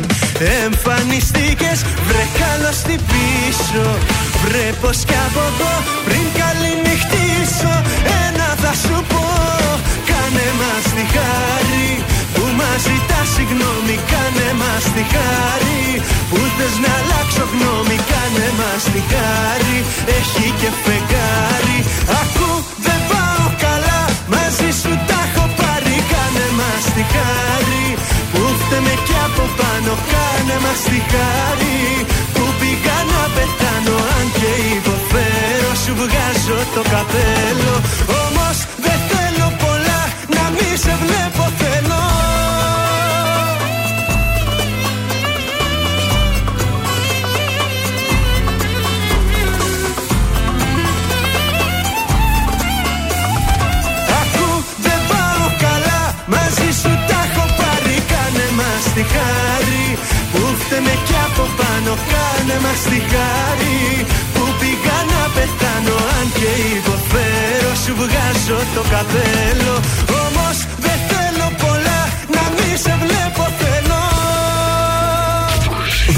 [0.63, 1.79] Εμφανιστήκες.
[2.07, 3.97] Βρε καλώς τι πίσω
[4.43, 5.73] Βρε πως κι από εδώ
[6.05, 7.88] πριν καληνυχτήσω
[10.39, 11.89] Κάνε μας τη χάρη.
[12.35, 15.83] Που μας ζητά συγγνώμη Κάνε μας τη χάρη.
[16.29, 19.77] Που θες να αλλάξω γνώμη Κάνε μας τη χάρη.
[20.17, 21.77] Έχει και φεγγάρι.
[22.21, 22.49] Ακού
[22.85, 23.99] δεν πάω καλά
[24.33, 25.95] μαζί σου τα έχω πάρει.
[26.11, 27.85] Κάνε μας τη χάρη.
[28.31, 31.79] Που φταίμε κι από πάνω Κάνε μας τη χάρη.
[32.35, 37.73] Που πήγα να πεθάνω Αν και υποφέρω σου βγάζω το καπέλο.
[38.23, 38.57] Όμως
[40.83, 42.03] σε βλέπω θέλω
[54.21, 56.01] Ακού δεν πάω καλά.
[56.33, 57.95] Μαζί σου τα έχω πάρει.
[58.11, 59.85] Κάνε μας τη χάρη.
[60.31, 61.91] Που φταίμε κι από πάνω.
[62.11, 63.79] Κάνε μας τη χάρη.
[64.33, 65.95] Που πήγα να πεθάνω.
[66.17, 69.75] Αν και υποφέρω σου βγάζω το καπέλο
[72.83, 73.97] σε βλέπω θέλω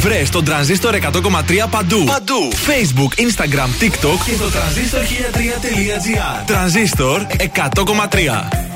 [0.02, 2.04] Βρε τον τρανζίστορ 100,3 παντού.
[2.04, 2.52] Παντού.
[2.52, 6.46] Facebook, Instagram, TikTok και στο τρανζίστορ 1003.gr.
[6.46, 7.22] Τρανζίστορ
[7.54, 8.71] 100,3.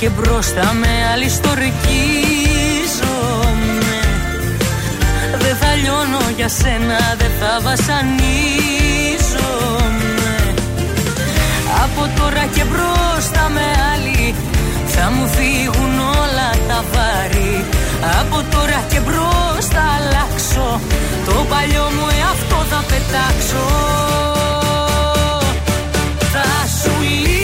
[0.00, 1.98] Και μπροστά με άλλη στορκίζομαι
[5.38, 8.04] Δεν θα λιώνω για σένα, δεν θα βασανίζομαι.
[11.84, 14.34] Από τώρα και μπροστά με άλλη
[14.86, 17.64] θα μου φύγουν όλα τα βάρη.
[18.20, 20.80] Από τώρα και μπροστά αλλάξω
[21.26, 23.66] Το παλιό μου εαυτό θα πετάξω.
[26.32, 26.48] Θα
[26.82, 27.37] σου λείψει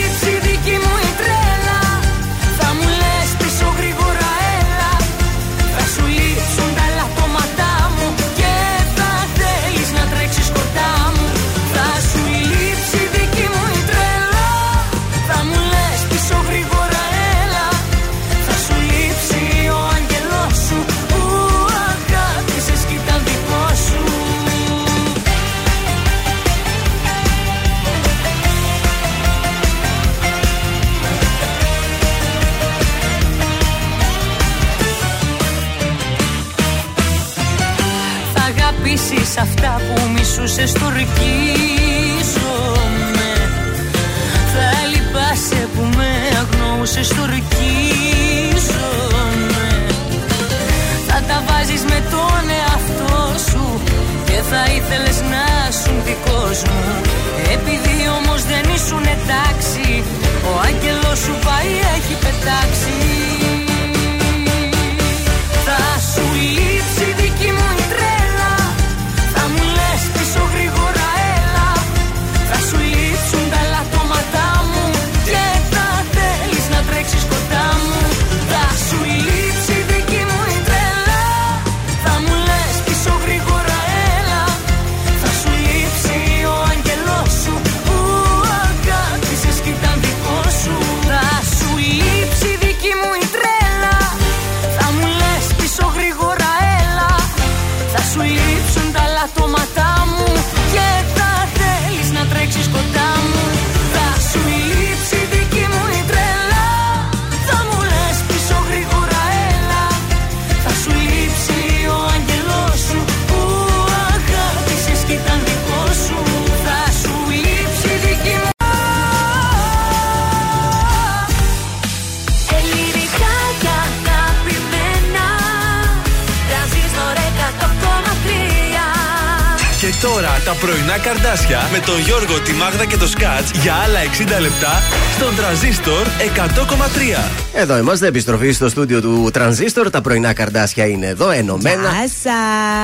[132.89, 133.99] Και το Σκάτς για άλλα
[134.37, 134.81] 60 λεπτά
[135.15, 136.05] στον Τραζίστορ
[136.35, 137.31] 100,3.
[137.53, 139.89] Εδώ είμαστε, επιστροφή στο στούντιο του Τρανζίστορ.
[139.89, 141.89] Τα πρωινά καρδάσια είναι εδώ, ενωμένα.
[142.21, 142.33] Γεια!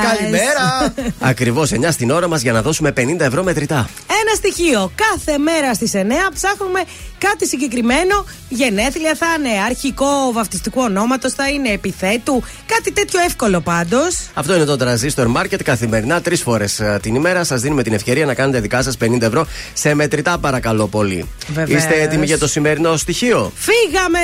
[0.04, 0.94] Καλημέρα!
[1.32, 3.90] Ακριβώς 9 στην ώρα μας για να δώσουμε 50 ευρώ μετρητά.
[4.22, 4.92] Ένα στοιχείο.
[4.96, 5.98] Κάθε μέρα στις 9
[6.34, 6.84] ψάχνουμε
[7.28, 8.26] κάτι συγκεκριμένο.
[8.50, 12.44] Γενέθλια θα είναι, αρχικό βαφτιστικού ονόματος θα είναι, επιθέτου.
[12.66, 14.30] Κάτι τέτοιο εύκολο πάντως.
[14.34, 15.64] Αυτό είναι το Transistor Market.
[15.64, 19.22] Καθημερινά τρεις φορές ε, την ημέρα σας δίνουμε την ευκαιρία να κάνετε δικά σας 50
[19.22, 21.30] ευρώ σε μετρητά, παρακαλώ πολύ.
[21.54, 21.80] Βεβαίως.
[21.80, 24.20] Είστε έτοιμοι για το σημερινό στοιχείο; Φύγαμε!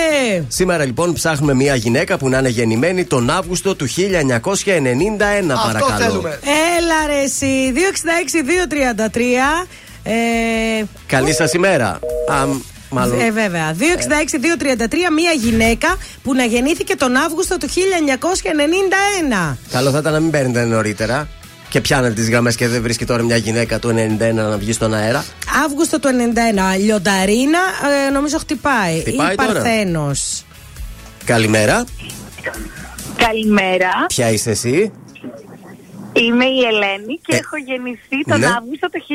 [0.47, 3.91] Σήμερα λοιπόν ψάχνουμε μια γυναίκα που να είναι γεννημένη τον Αύγουστο του 1991,
[5.51, 5.97] Αυτό παρακαλώ.
[5.97, 6.39] Θέλουμε.
[6.77, 7.73] Έλα ρε εσύ,
[9.63, 9.67] 266-233.
[10.03, 10.83] Ε...
[11.07, 11.99] Καλή σας ημέρα.
[12.29, 13.19] Um, Μάλλον.
[13.19, 13.73] Ε, βέβαια.
[13.73, 13.79] 266-233,
[15.15, 19.57] μια γυναίκα που να γεννήθηκε τον Αύγουστο του 1991.
[19.71, 21.27] Καλό θα ήταν να μην παίρνετε νωρίτερα
[21.69, 24.93] και πιάνε τις γραμμές και δεν βρίσκει τώρα μια γυναίκα του 91 να βγει στον
[24.93, 25.25] αέρα.
[25.65, 26.09] Αύγουστο του
[26.75, 26.79] 91.
[26.79, 27.59] Λιονταρίνα,
[28.07, 28.99] ε, νομίζω χτυπάει.
[28.99, 30.45] Χτυπάει Ή Παρθένος.
[31.25, 31.83] Καλημέρα.
[33.17, 33.89] Καλημέρα.
[34.07, 34.91] Ποια είσαι εσύ,
[36.13, 38.39] Είμαι η Ελένη και ε, έχω γεννηθεί τον.
[38.39, 38.45] Ναι.
[38.45, 39.13] Αύγουστο του 1990.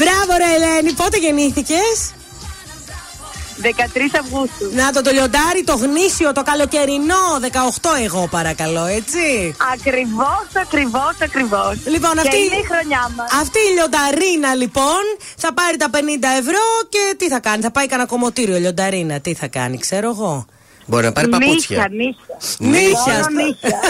[0.00, 1.96] Μπράβο, ρε Ελένη, πότε γεννήθηκες;
[3.62, 3.66] 13
[4.20, 4.64] Αυγούστου.
[4.72, 7.24] Να το, το λιοντάρι, το γνήσιο, το καλοκαιρινό.
[7.42, 9.54] 18 εγώ παρακαλώ, έτσι.
[9.72, 11.76] Ακριβώς, ακριβώς, ακριβώς.
[11.84, 13.32] Λοιπόν, και αυτή, είναι η χρονιά μας.
[13.40, 15.02] Αυτή η λιονταρίνα λοιπόν
[15.36, 15.96] θα πάρει τα 50
[16.40, 17.62] ευρώ και τι θα κάνει.
[17.62, 19.20] Θα πάει κανένα κομμωτήριο λιονταρίνα.
[19.20, 20.46] Τι θα κάνει, ξέρω εγώ.
[20.86, 21.88] Μπορεί να πάρει παπούτσια.
[22.58, 23.80] Νύχια, νύχια.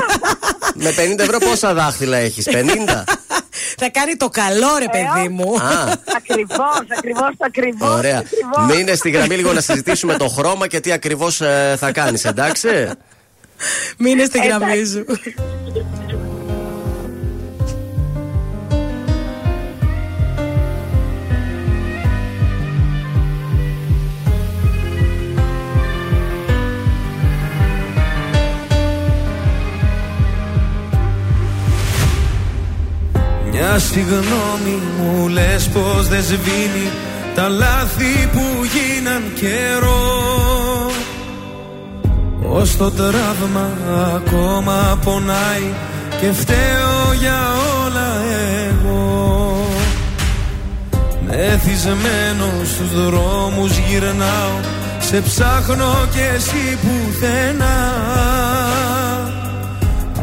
[0.84, 3.04] Με 50 ευρώ πόσα δάχτυλα έχεις, 50.
[3.78, 5.54] Θα κάνει το καλό, ρε ε, παιδί μου.
[6.16, 7.90] Ακριβώς, ακριβώς, ακριβώς.
[7.90, 8.22] Ωραία.
[8.68, 12.68] Μείνε στη γραμμή λίγο να συζητήσουμε το χρώμα και τι ακριβώς ε, θα κάνεις, εντάξει;
[13.98, 15.04] Μείνε στη γραμμή σου.
[33.57, 36.90] Μια συγγνώμη μου λες πώ δεν σβήνει
[37.34, 38.42] Τα λάθη που
[38.72, 40.90] γίναν καιρό.
[42.48, 43.70] Ως το τραύμα
[44.14, 45.72] ακόμα πονάει
[46.20, 47.52] Και φταίω για
[47.84, 48.12] όλα
[48.68, 49.66] εγώ.
[51.26, 54.59] Μεθυσμένο στους δρόμους γυρνάω
[54.98, 58.34] Σε ψάχνω και εσύ πουθενά.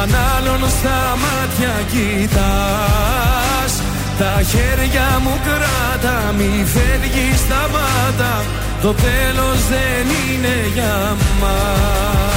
[0.00, 3.72] αν άλλον στα μάτια κοιτάς.
[4.18, 8.44] Τα χέρια μου κράτα Μη φεύγεις σταμάτα.
[8.82, 12.33] Το τέλος δεν είναι για μας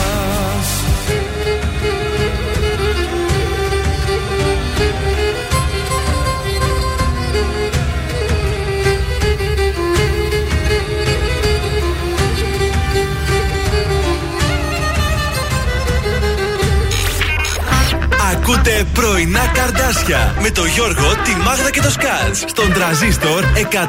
[18.50, 23.88] Ακούτε πρωινά καρδάσια με το Γιώργο, τη Μάγδα και το Σκάτς στον τραζίστορ 100,3.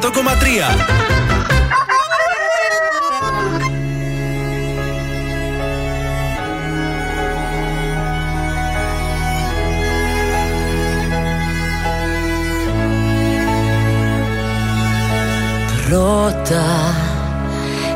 [15.91, 16.95] Ρώτα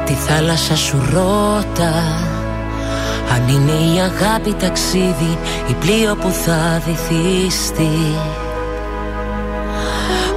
[0.04, 2.31] τη θάλασσα σου ρώτα
[3.42, 5.38] Αν είναι η αγάπη ταξίδι
[5.68, 8.16] ή πλοίο που θα βυθιστεί.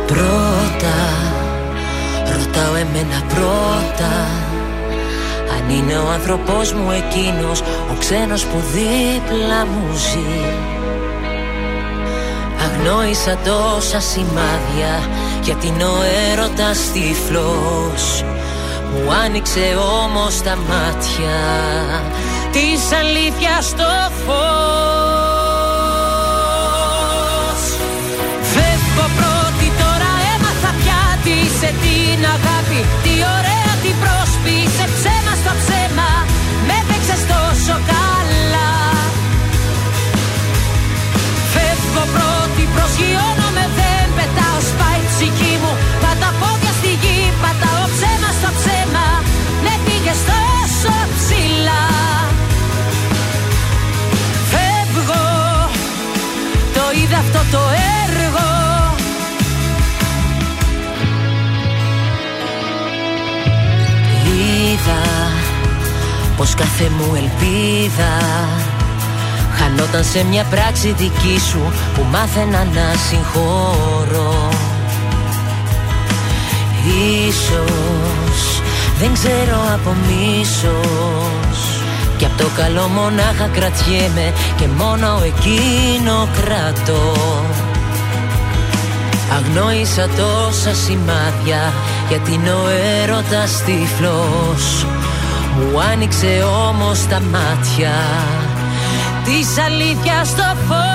[0.07, 0.97] Πρώτα
[2.37, 4.13] ρωτάω εμένα πρώτα
[5.55, 10.41] Αν είναι ο άνθρωπός μου εκείνος ο ξένος που δίπλα μου ζει.
[12.65, 15.09] Αγνόησα τόσα σημάδια
[15.43, 15.97] γιατί είναι ο
[16.31, 18.23] έρωτας τυφλός.
[18.91, 21.37] Μου άνοιξε όμως τα μάτια
[22.55, 23.91] Της αλήθειας το
[24.23, 24.35] φως.
[28.53, 35.53] Φεύγω πρώτη τώρα έμαθα πια τι σε την αγάπη Τι ωραία την πρόσπισε ψέμα στο
[35.61, 36.11] ψέμα
[36.67, 38.73] Με παίξες τόσο καλά.
[41.53, 45.73] Φεύγω πρώτη προσγειώνομαι δεν πετάω σπάει η ψυχή μου.
[46.03, 49.07] Τα τα πόδια στη γη πατάω ψέμα στο ψέμα
[49.65, 51.44] Με πήγες τόσο ψηλά
[57.51, 57.59] το
[58.07, 58.95] έργο.
[64.25, 65.31] Είδα
[66.37, 68.13] πως κάθε μου ελπίδα
[69.57, 74.49] Χανόταν σε μια πράξη δική σου που μάθαινα να συγχωρώ.
[77.27, 78.61] Ίσως
[78.99, 81.54] δεν ξέρω από μίσος
[82.17, 87.13] Κι απ' το καλό μονάχα κρατιέμαι και μόνο εκείνο κρατώ.
[89.35, 91.73] Αγνόησα τόσα σημάδια
[92.09, 92.67] γιατί είναι ο
[93.01, 94.85] έρωτας τυφλός.
[95.55, 97.93] Μου άνοιξε όμως τα μάτια
[99.23, 100.85] της αλήθειας το φως.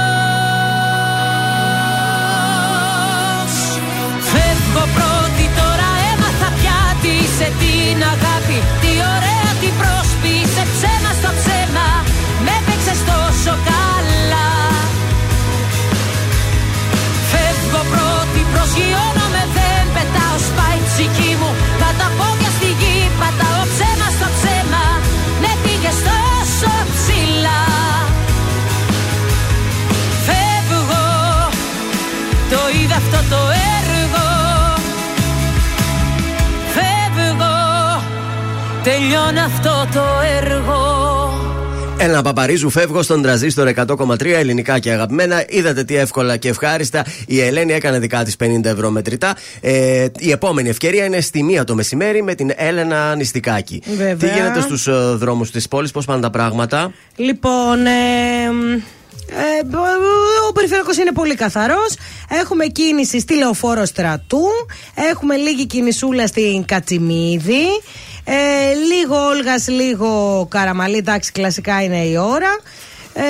[4.30, 7.69] Φεύγω πρώτη τώρα έμαθα πια τις σε την
[21.00, 21.50] ψυχή μου.
[21.78, 24.84] Τα τα πόδια στη γη πατάω ψέμα στο ψέμα.
[25.42, 27.62] Με πήγες τόσο ψηλά.
[30.26, 31.08] Φεύγω
[32.52, 33.40] Το είδα αυτό το
[33.78, 34.26] έργο.
[36.74, 37.56] Φεύγω
[38.82, 40.04] Τελειώνει αυτό το
[40.38, 40.99] έργο
[42.02, 45.44] Ένα Παπαρίζου φεύγω στον τραζίστορ 100,3 ελληνικά και αγαπημένα.
[45.48, 47.04] Είδατε τι εύκολα και ευχάριστα.
[47.26, 49.36] Η Ελένη έκανε δικά της 50 ευρώ μετρητά.
[49.60, 53.82] Ε, η επόμενη ευκαιρία είναι στη μία το μεσημέρι με την Έλενα Νηστικάκη.
[53.86, 54.16] Βέβαια.
[54.16, 54.88] Τι γίνεται στους
[55.18, 57.90] δρόμους της πόλης, πώς πάνε τα πράγματα; Λοιπόν, ε,
[59.30, 59.76] ε,
[60.48, 61.94] ο περιφέρειακος είναι πολύ καθαρός
[62.40, 64.44] Έχουμε κίνηση στη Λεωφόρο Στρατού
[65.10, 67.66] Έχουμε λίγη κινησούλα στην Κατσιμίδη
[68.24, 72.58] ε, Λίγο Όλγας, λίγο Καραμαλή Εντάξει, κλασικά είναι η ώρα
[73.12, 73.22] Ε,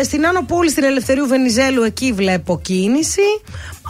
[0.00, 3.40] ε, στην Άνω Πόλη, στην Ελευθερίου Βενιζέλου, εκεί βλέπω κίνηση.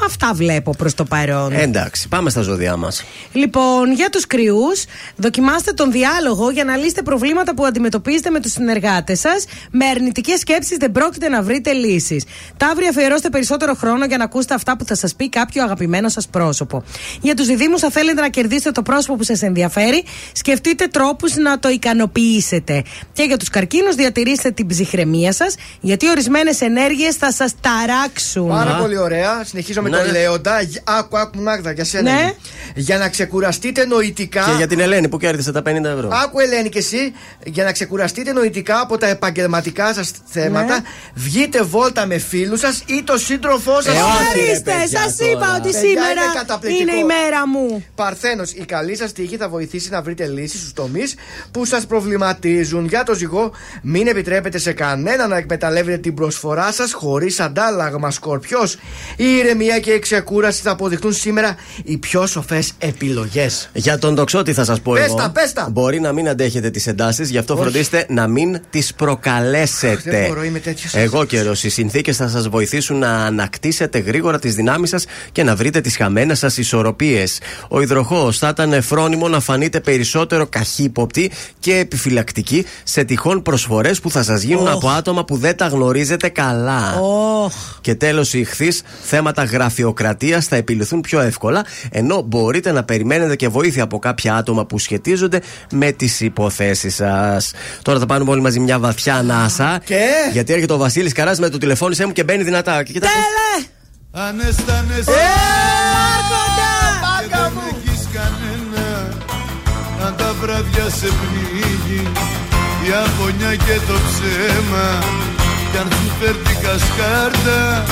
[0.05, 1.53] Αυτά βλέπω προς το παρόν.
[1.53, 3.05] Εντάξει, πάμε στα ζώδιά μας.
[3.33, 4.85] Λοιπόν, για τους κρυούς,
[5.17, 9.45] δοκιμάστε τον διάλογο για να λύσετε προβλήματα που αντιμετωπίζετε με τους συνεργάτες σας.
[9.71, 12.25] Με αρνητικές σκέψεις δεν πρόκειται να βρείτε λύσεις.
[12.57, 16.29] Ταύροι, αφιερώστε περισσότερο χρόνο για να ακούσετε αυτά που θα σας πει κάποιο αγαπημένο σας
[16.29, 16.83] πρόσωπο.
[17.21, 21.59] Για τους διδήμου, θα θέλετε να κερδίσετε το πρόσωπο που σας ενδιαφέρει, σκεφτείτε τρόπους να
[21.59, 22.83] το ικανοποιήσετε.
[23.13, 28.49] Και για τους καρκίνους, διατηρήστε την ψυχραιμία σας, γιατί ορισμένες ενέργειες θα σας ταράξουν.
[28.49, 29.45] Πάρα πολύ ωραία.
[29.45, 30.19] Συνεχίζω με Ναι, τον ναι.
[30.19, 30.63] Λέοντα.
[30.63, 32.13] Γ- Άκου, άκου, Μάγδα, για σένα.
[32.13, 32.21] Ναι.
[32.21, 32.35] είναι.
[32.75, 34.45] Για να ξεκουραστείτε νοητικά.
[34.45, 36.09] Και για την Ελένη που κέρδισε τα 50 ευρώ.
[36.25, 37.13] Άκου Ελένη και εσύ,
[37.45, 40.81] για να ξεκουραστείτε νοητικά από τα επαγγελματικά σας θέματα, Ναι.
[41.15, 43.95] βγείτε βόλτα με φίλους σας ή το σύντροφό σας.
[43.95, 45.31] Ε, όχι, ρε, Ορίστε, παιδιά, σας τώρα.
[45.31, 46.83] είπα ότι Παιδιά, σήμερα είναι καταπληκτικό.
[46.91, 47.85] είναι η μέρα μου.
[47.95, 51.15] Παρθένος, η καλή σας τύχη θα βοηθήσει να βρείτε λύσεις στους τομείς
[51.51, 52.85] που σας προβληματίζουν.
[52.87, 58.11] Για το ζυγό, μην επιτρέπετε σε κανένα να εκμεταλλεύετε την προσφορά σας χωρίς αντάλλαγμα.
[58.11, 58.75] Σκορπιός,
[59.17, 61.55] η ηρεμία και η ξεκούραση θα αποδειχτούν σήμερα
[61.85, 63.71] οι πιο σοφές επιλογές.
[63.73, 65.15] Για τον τοξότη θα σας πω Πες εγώ.
[65.17, 65.69] τα, πες τα.
[65.73, 67.63] Μπορεί να μην αντέχετε τις εντάσεις, γι' αυτό Όχι.
[67.63, 70.11] φροντίστε να μην τις προκαλέσετε.
[70.11, 70.95] Δεν μπορώ, είμαι τέτοιος.
[70.95, 71.65] Εγώ καιρός.
[71.65, 75.97] Οι συνθήκες θα σας βοηθήσουν να ανακτήσετε γρήγορα τις δυνάμεις σας και να βρείτε τις
[75.97, 77.39] χαμένες σας ισορροπίες.
[77.69, 84.11] Ο υδροχός θα ήταν φρόνιμο να φανείτε περισσότερο καχύποπτοι και επιφυλακτικοί σε τυχόν προσφορές που
[84.11, 84.73] θα σας γίνουν Οχ.
[84.73, 86.99] από άτομα που δεν τα γνωρίζετε καλά.
[87.01, 87.53] Ωχ.
[87.81, 88.69] Και τέλος, οι ηχθεί
[89.03, 94.67] θέματα γραφειοκρατίας θα επιληθούν πιο εύκολα, ενώ μπορείτε να περιμένετε και βοήθεια από κάποια άτομα
[94.67, 95.41] που σχετίζονται
[95.73, 97.53] με τις υποθέσεις σας.
[97.83, 99.81] Τώρα θα πάρουμε όλοι μαζί μια βαθιά ανάσα.
[99.85, 102.83] Και; Γιατί έρχεται ο Βασίλης Καράς με το τηλεφώνησέ μου και μπαίνει δυνατά.
[102.83, 103.67] Και κοίτα πώς- Τέλε!
[104.27, 105.11] Αν αισθάνεσαι
[106.15, 106.73] Άρχοντα!
[107.21, 108.87] και δεν έχεις κανένα
[110.07, 112.03] Αν τα βράδια σε πνίγει
[112.87, 114.87] η αγωνιά και το ψέμα
[115.71, 117.85] Κι αν σου φέρνει κασκάρτα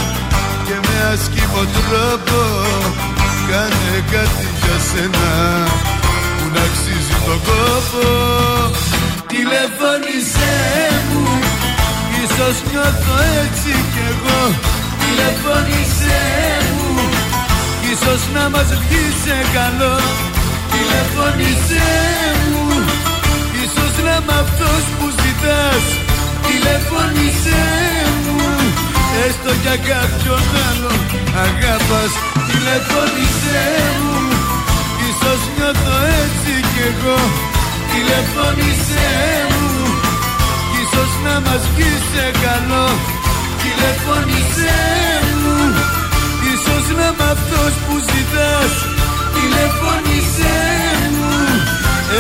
[1.05, 2.41] και με ασκήμο τρόπο
[3.51, 5.29] Κάνε κάτι για σένα
[6.37, 8.07] που να αξίζει τον κόπο.
[9.31, 10.57] Τηλεφώνησέ
[11.11, 11.27] μου
[12.23, 14.41] Ίσως νιώθω έτσι κι εγώ.
[15.01, 16.23] Τηλεφώνησέ
[16.77, 16.93] μου
[17.93, 19.97] Ίσως να μας βγει σε καλό.
[20.73, 21.91] Τηλεφώνησέ
[22.51, 22.67] μου
[23.65, 25.85] Ίσως να είμαι αυτός που ζητάς.
[26.47, 27.63] Τηλεφώνησέ
[28.25, 30.93] μου Έστω για κάποιον άλλο
[31.45, 32.13] αγάπας
[32.49, 33.67] Τηλεφώνησέ
[34.03, 34.19] μου.
[35.09, 37.19] Ίσως νιώθω έτσι κι εγώ
[37.91, 39.11] Τηλεφώνησέ
[39.53, 39.71] μου.
[40.83, 42.87] Ίσως να μας βγει σε καλό
[43.63, 44.79] Τηλεφώνησέ
[45.41, 45.57] μου.
[46.53, 48.73] Ίσως να είμαι αυτός που ζητάς
[49.35, 50.61] Τηλεφώνησέ
[51.15, 51.33] μου.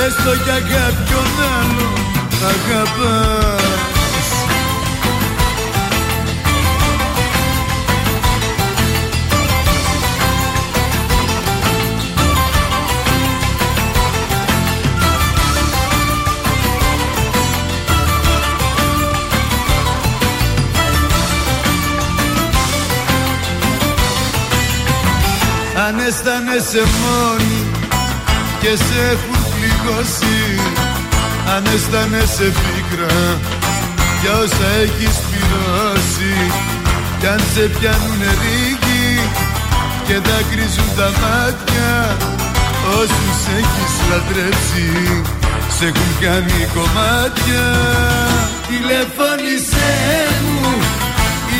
[0.04, 1.88] Έστω για κάποιον άλλο
[2.52, 3.73] αγαπάς
[25.86, 27.58] Αν αισθάνεσαι μόνη
[28.60, 30.40] και σε έχουν πληγώσει
[31.54, 33.16] Αν αισθάνεσαι πίκρα
[34.20, 36.34] για όσα έχεις πληρώσει
[37.20, 39.08] Κι αν σε πιάνουν ρίγοι
[40.06, 41.92] και δακρύζουν τα μάτια
[43.00, 44.88] Όσους έχεις λατρέψει
[45.78, 47.66] σε έχουν κάνει κομμάτια.
[48.68, 49.92] Τηλεφώνησέ
[50.44, 50.70] μου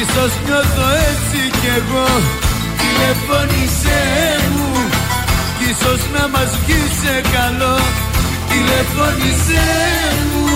[0.01, 2.09] Ίσως νιώθω έτσι κι εγώ
[2.85, 4.03] Τηλεφώνησέ
[4.55, 4.71] μου.
[5.59, 7.77] Κι ίσως να μας βγεις σε καλό.
[8.51, 9.69] Τηλεφώνησέ
[10.31, 10.49] μου.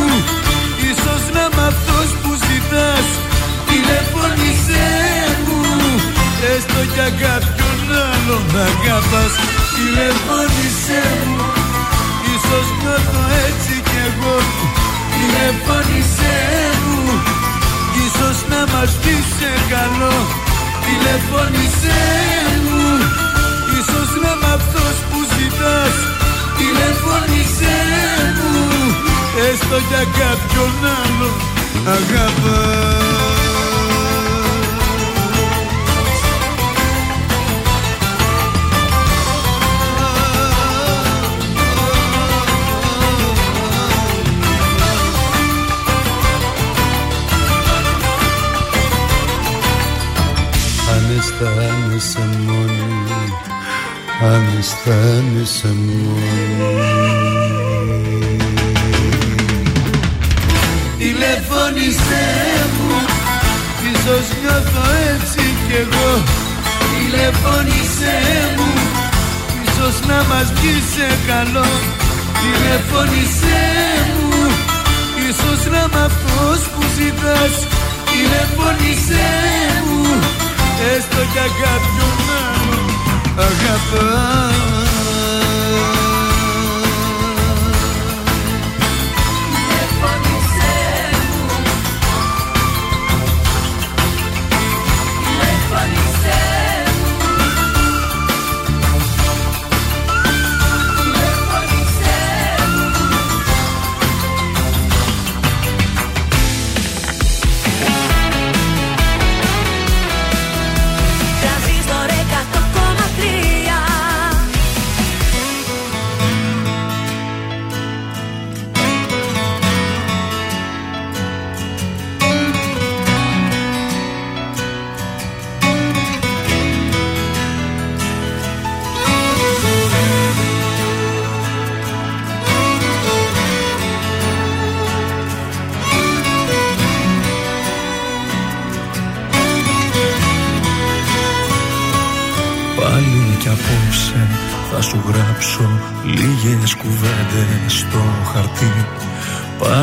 [0.90, 3.06] Ίσως να είμαι αυτός που ζητάς.
[3.68, 4.88] Τηλεφώνησέ
[5.46, 5.62] μου.
[6.52, 7.78] Έστω για κάποιον
[8.08, 9.32] άλλο να αγαπάς.
[9.74, 11.48] Τηλεφώνησέ μου.
[12.34, 14.36] Ίσως νιώθω έτσι κι εγώ.
[15.14, 16.38] Τηλεφώνησέ
[16.86, 17.02] μου.
[18.04, 20.16] Ίσως να μας βγεις σε καλό
[29.98, 30.72] για κάποιον
[31.02, 31.30] άλλο
[31.86, 33.18] αγαπάς.
[50.94, 53.32] Αν αισθάνεσαι μόνη
[54.22, 56.37] Αν αισθάνεσαι μόνη
[61.78, 62.26] Τηλεφώνησέ
[62.76, 62.94] μου
[63.90, 66.10] Ίσως νιώθω έτσι κι εγώ.
[66.90, 68.18] Τηλεφώνησέ
[68.56, 68.72] μου
[69.64, 71.70] Ίσως να μας βγει σε καλό.
[72.40, 73.62] Τηλεφώνησέ
[74.18, 74.40] μου
[75.28, 77.54] Ίσως να μ' αυτός που ζητάς.
[78.10, 79.30] Τηλεφώνησέ
[79.86, 80.02] μου
[80.94, 82.80] Έστω κι κάποιον άλλο
[83.48, 84.87] αγαπάς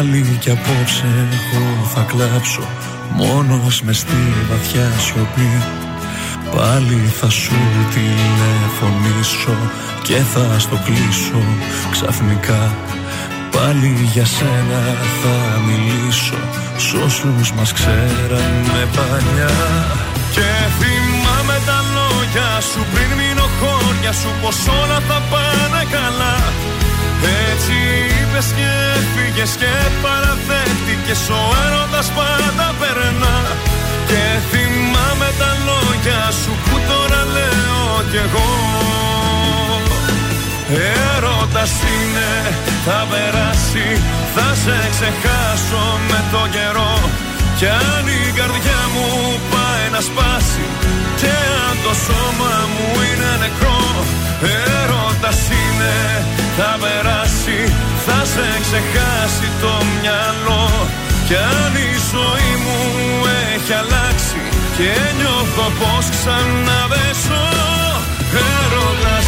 [0.06, 1.06] Πάλι κι απόψε
[1.36, 2.62] εγώ θα κλάψω
[3.12, 5.52] μόνος μες στη βαθιά σιωπή.
[6.56, 7.56] Πάλι θα σου
[7.94, 9.58] τηλεφωνήσω
[10.04, 11.42] και θα στο κλείσω
[11.92, 12.76] ξαφνικά.
[13.52, 14.82] Πάλι για σένα
[15.22, 16.40] θα μιλήσω
[16.78, 19.56] σ' όσους μας ξέρανε παλιά.
[20.36, 20.50] Και
[20.80, 26.36] θυμάμαι τα λόγια σου πριν μείνω χώρια σου πως όλα θα πάνε καλά
[27.50, 27.78] Έτσι
[28.18, 29.74] είπες και έφυγες και
[30.04, 33.38] παραδέχτηκες ο έρωτας πάντα περνά.
[34.10, 38.52] Και θυμάμαι τα λόγια σου που τώρα λέω κι εγώ.
[41.16, 42.32] Έρωτας είναι,
[42.86, 43.88] θα περάσει,
[44.36, 46.96] θα σε ξεχάσω με το καιρό.
[47.60, 49.08] Κι αν η καρδιά μου
[49.54, 50.66] πάει να σπάσει
[51.22, 51.34] Και
[51.68, 53.82] αν το σώμα μου είναι νεκρό
[54.80, 55.98] Έρωτας είναι,
[56.58, 57.60] θα περάσει,
[58.06, 60.68] θα σε ξεχάσει το μυαλό.
[61.28, 62.80] Κι αν η ζωή μου
[63.54, 64.42] έχει αλλάξει
[64.78, 67.44] Και νιώθω πως ξαναβέσω.
[68.54, 69.28] Έρωτας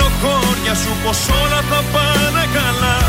[0.71, 2.99] χώρια σου πως όλα θα πάνε καλά.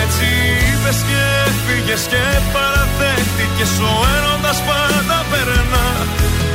[0.00, 0.26] Έτσι
[0.66, 2.24] είπες και έφυγες και
[2.54, 5.88] παραδέχτηκες ο έρωτας πάντα περνά.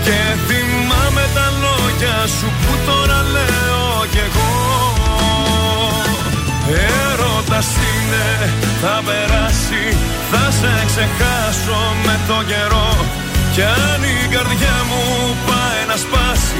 [0.06, 4.54] Και θυμάμαι τα λόγια σου που τώρα λέω κι εγώ.
[7.10, 8.28] Έρωτας είναι,
[8.82, 9.84] θα περάσει,
[10.32, 12.92] θα σε ξεχάσω με το καιρό.
[13.54, 15.04] Κι αν η καρδιά μου
[15.48, 16.60] πάει να σπάσει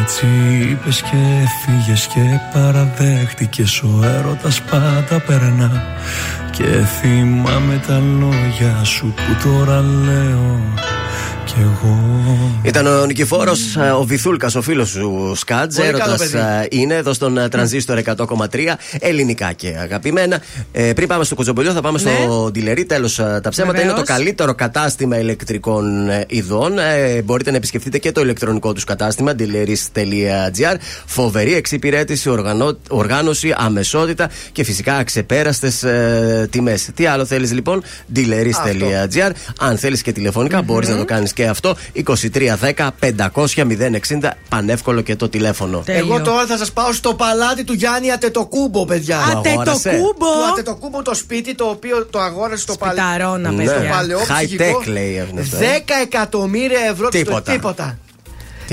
[0.00, 0.26] Έτσι
[0.70, 2.20] είπες και έφυγες και
[2.52, 3.82] παραδέχτηκες.
[3.82, 5.82] Ο έρωτας πάντα περνά.
[6.50, 6.64] Και
[7.00, 10.60] θυμάμαι τα λόγια σου που τώρα λέω
[11.44, 11.98] κι εγώ.
[12.62, 15.76] Ήταν ο Νικηφόρος, ο Βυθούλκας, ο φίλος σου Σκάτζ.
[15.76, 16.68] Πολύ καλό Έρωτας παιδί.
[16.70, 18.16] είναι εδώ στον ε, τρανζίστορ 100,3.
[18.98, 20.40] Ελληνικά και αγαπημένα.
[20.72, 22.84] Ε, πριν πάμε στο Κοτσομπολιό, θα πάμε στο Ντιλερί.
[22.84, 23.72] Τέλος τα ψέματα.
[23.72, 23.96] Βεβαίως.
[23.96, 26.78] Είναι το καλύτερο κατάστημα ηλεκτρικών ε, ειδών.
[26.78, 30.76] Ε, μπορείτε να επισκεφτείτε και το ηλεκτρονικό τους κατάστημα dilleris.gr.
[31.06, 36.88] Φοβερή εξυπηρέτηση, οργανώ, οργάνωση, αμεσότητα και φυσικά αξεπέραστες ε, τιμές.
[36.94, 37.82] Τι άλλο θέλεις λοιπόν,
[38.14, 39.30] dilleris.gr.
[39.58, 41.76] Αν θέλεις και τηλεφωνικά, μπορείς να το κάνεις και αυτό.
[41.94, 43.46] 2310 500
[44.08, 44.30] 060.
[44.48, 45.82] Πανεύκολο και το τηλέφωνο.
[45.86, 49.16] Εγώ τώρα θα σας πάω στο παλάτι του Γιάννη Ατετοκούμπο, παιδιά.
[49.16, 49.88] Του αγόρασε.
[49.88, 53.00] Ατετοκούμπο; Του Ατετοκούμπο το σπίτι το οποίο το αγόρασε στο παλάτι.
[53.00, 53.64] Σπιταρώνα, Ναι.
[53.64, 53.90] παιδιά.
[53.90, 54.78] παλαιό High ψυχικό.
[54.82, 55.56] tech λέει αυτό.
[55.58, 55.64] 10
[56.02, 57.52] εκατομμύρια ευρώ και στο Τίποτα.
[57.52, 57.98] τίποτα.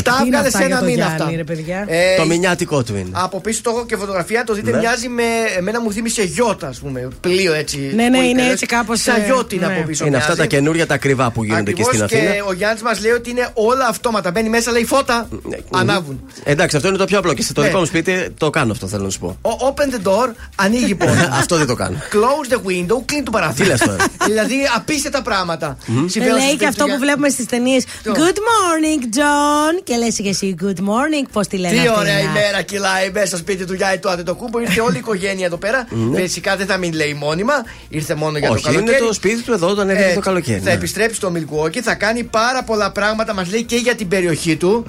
[0.02, 1.36] Τα Τι είναι έβγαλε αυτά σε για ένα το μήνα Γιάννη, αυτά.
[1.36, 3.10] ρε παιδιά; Ε, Το μηνιάτικό του είναι.
[3.12, 4.78] Από πίσω το έχω και φωτογραφία, το δείτε, Ναι.
[4.78, 5.24] μοιάζει με.
[5.58, 7.08] Εμένα μου θύμισε γιώτα, ας πούμε.
[7.22, 7.78] Πλοίο έτσι.
[7.96, 8.52] Ναι, ναι, πολύ είναι τέλειο.
[8.52, 9.74] έτσι κάπως, Σαν ε, γιώτη είναι ναι.
[9.74, 10.06] από πίσω.
[10.06, 10.50] Είναι αυτά μοιάζει.
[10.50, 12.32] τα καινούργια τα ακριβά που γίνονται Ακριβώς και στην Αθήνα.
[12.32, 14.32] Και ο Γιάννης μας λέει ότι είναι όλα αυτόματα.
[14.32, 15.28] Μπαίνει μέσα, λέει φώτα.
[15.72, 16.22] Ανάβουν.
[16.44, 17.34] Εντάξει, αυτό είναι το πιο απλό.
[17.34, 17.68] Και στο Ναι.
[17.68, 19.38] δικό μου σπίτι το κάνω αυτό, θέλω να σου πω.
[19.42, 21.30] Ο open the door, ανοίγει η πόρτα.
[21.32, 21.98] αυτό δεν το κάνω.
[22.12, 23.64] Close the window, κλείνει το παράθυρο.
[23.66, 23.98] Τι λες τώρα;
[24.30, 25.78] δηλαδή απίστευτα πράγματα.
[25.86, 27.86] Δεν Συμβαίνουν λέει στο και αυτό σπίτι που του βλέπουμε στις ταινίες.
[28.04, 29.74] Ποιο; Good morning, John.
[29.88, 31.28] Και λες και εσύ, Good morning.
[31.32, 32.20] Πώς τη λένε Τι αυτή, ωραία να.
[32.20, 34.60] ημέρα κυλάει μέσα στο σπίτι του Γιάννη του Αντετοκούμπο.
[34.60, 35.88] Ήρθε όλη η οικογένεια εδώ πέρα.
[36.16, 37.54] Φυσικά δεν θα μην λέει μόνιμα.
[37.90, 39.08] Ήρθε μόνο για Όχι, το είναι καλοκαίρι.
[39.08, 40.60] το σπίτι του εδώ όταν έρχεται το καλοκαίρι.
[40.60, 40.72] Θα ναι.
[40.72, 43.34] επιστρέψει στο Milwaukee, θα κάνει πάρα πολλά πράγματα.
[43.34, 44.86] Μας λέει και για την περιοχή του.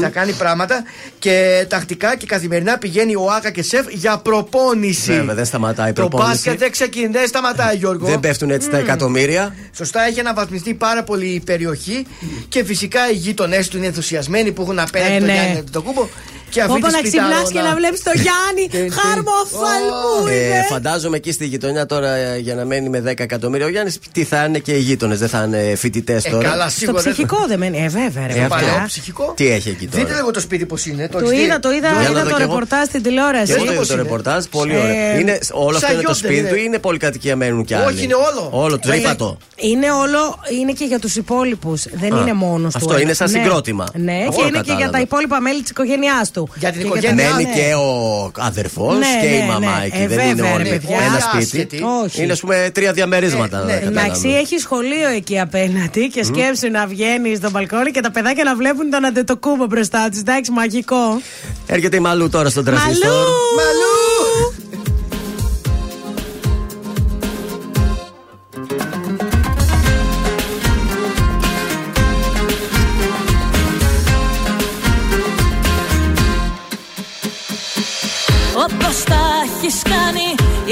[0.00, 0.82] Θα κάνει πράγματα.
[1.18, 5.12] Και τακτικά και καθημερινά πηγαίνει ο Άκα και Σεφ για προπόνηση.
[5.12, 6.30] Βέβαια, δεν σταματάει η Το προπόνηση.
[6.30, 8.06] μπάσκετ δεν ξεκινάει, δεν σταματάει, Γιώργο.
[8.06, 9.54] Δεν πέφτουν έτσι τα εκατομμύρια.
[9.76, 12.06] Σωστά, έχει αναβαθμιστεί πάρα πολύ η περιοχή
[12.48, 15.32] και φυσικά οι γείτονές του είναι ενθουσιασμένοι που έχουν απέναντι Ε, τον ναι.
[15.32, 16.06] Γιάννη το κούμπο.
[16.52, 17.52] Και αυτή Όπω τη να ξυπνάς σπιτάρωνα.
[17.52, 18.90] και να βλέπεις τον Γιάννη.
[18.98, 20.66] Χαρμοφαλμού Ε, είναι.
[20.68, 24.24] φαντάζομαι εκεί στη γειτονιά τώρα ε, για να μένει με 10 εκατομμύρια ο Γιάννης, τι
[24.24, 27.02] θα είναι και οι γείτονες, δεν θα είναι φοιτητές Ε, τώρα; καλά, Στο σίγουρα.
[27.02, 27.78] δεν- ψυχικό δεν μένει.
[27.84, 28.56] Ε, βέβαια, ρε Ε, παιδιά.
[28.56, 28.82] αυτό.
[28.86, 31.08] ψυχικό; Τι έχει εκεί τώρα; Δείτε λίγο το σπίτι πώς είναι.
[31.08, 32.50] Το, Το έχεις δει; είδα, το είδα, Για να είδα δω το κι εγώ.
[32.52, 33.46] ρεπορτάζ στην τηλεόραση.
[33.46, 34.02] Και εγώ το είδα πώς το είναι.
[34.02, 35.18] ρεπορτάζ, πολύ Ε, ωραία.
[35.18, 36.48] Είναι, όλο αυτό σαν είναι το γιότ δεν σπίτι είναι.
[36.48, 38.48] του ή είναι πολυκατοικία μένουν κι άλλοι; Όχι, είναι όλο.
[38.52, 39.36] Όλο, Δηλαδή, τρίπατο.
[39.56, 41.84] Είναι όλο, είναι και για τους υπόλοιπους.
[41.92, 42.78] Δεν Α, είναι μόνος του.
[42.82, 43.38] αυτό είναι σαν Ναι.
[43.38, 43.86] συγκρότημα.
[43.94, 44.90] Ναι, Αυτό και είναι και για κατάλαβα.
[44.90, 46.41] τα υπόλοιπα μέλη της οικογένειάς του.
[46.54, 47.54] Για την Και οικογένειά τα- Μένει ναι.
[47.54, 49.84] και ο αδερφός Ναι, και η ναι, μαμά ναι.
[49.84, 49.96] εκεί.
[49.96, 50.96] Ε, δεν βέβαια, είναι ρε όλοι παιδιά.
[50.96, 51.42] ένα Όχι σπίτι.
[51.44, 51.82] άσχετη.
[52.04, 52.22] Όχι.
[52.22, 53.58] Είναι ας πούμε τρία διαμερίσματα.
[53.60, 53.72] Ε, ναι.
[53.72, 54.00] κατάλαβα.
[54.00, 58.54] Εντάξει, έχει σχολείο εκεί απέναντι και σκέψου να βγαίνει στο μπαλκόνι και τα παιδάκια να
[58.56, 60.18] βλέπουν τον αντετοκούμπο μπροστά τους.
[60.20, 61.20] Εντάξει, μαγικό.
[61.66, 63.10] Έρχεται η Μαλού τώρα στον τρανζίστορ.
[63.10, 63.22] Μαλού!
[63.56, 64.81] Μαλού!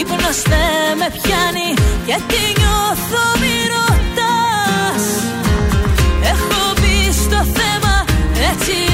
[0.00, 1.74] Ύπνος δεν με πιάνει
[2.06, 5.04] Και τι νιώθω μη ρωτάς
[6.22, 8.04] Έχω μπει στο θέμα
[8.50, 8.89] Έτσι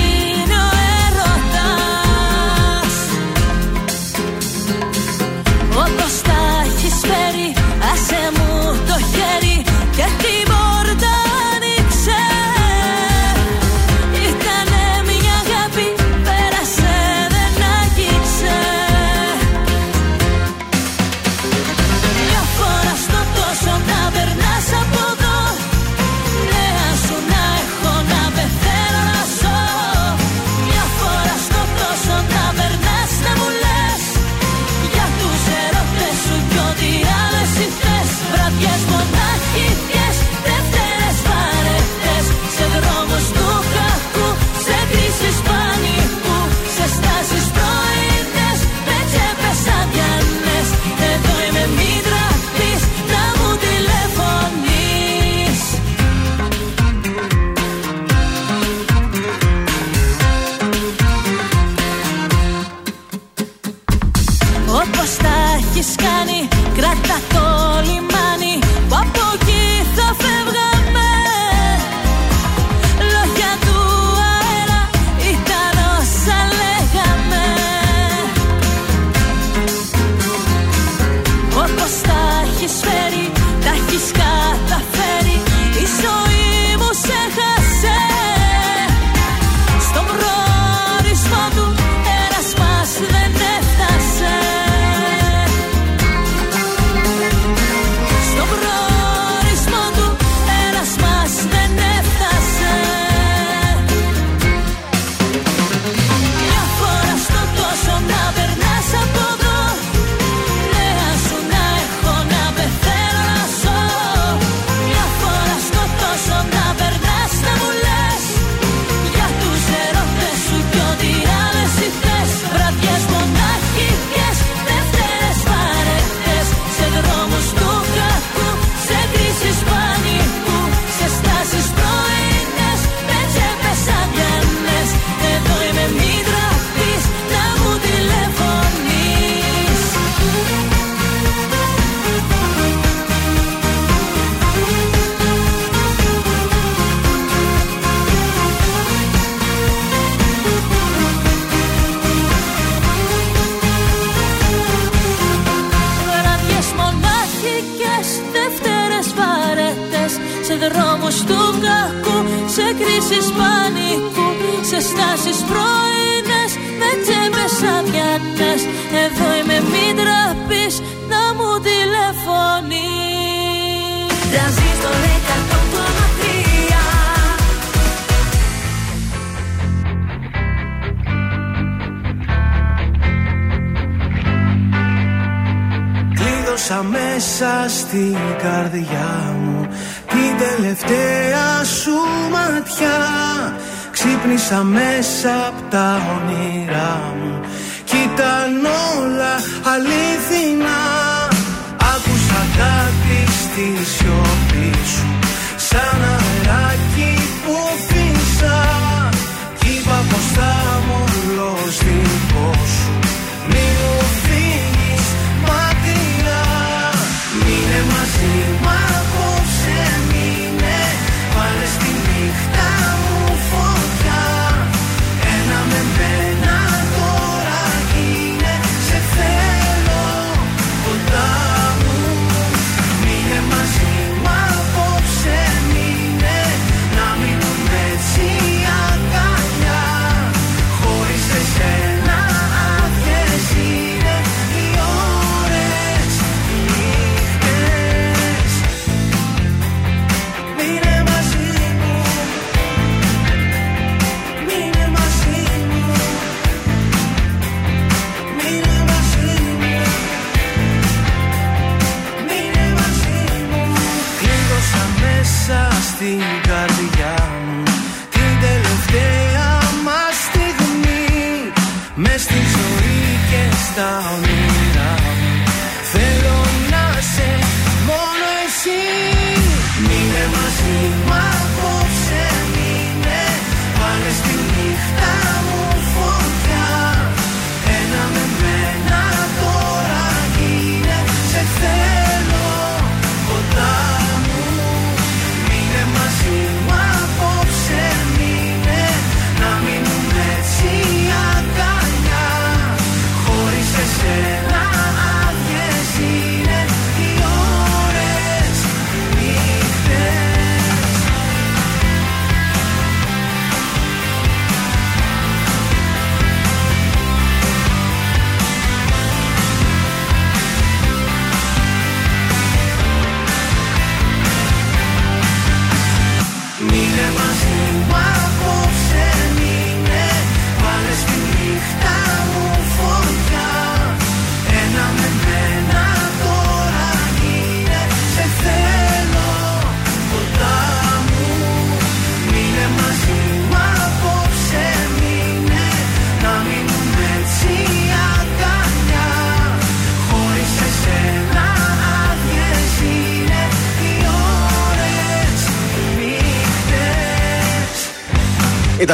[188.46, 188.95] στην καρδιά μου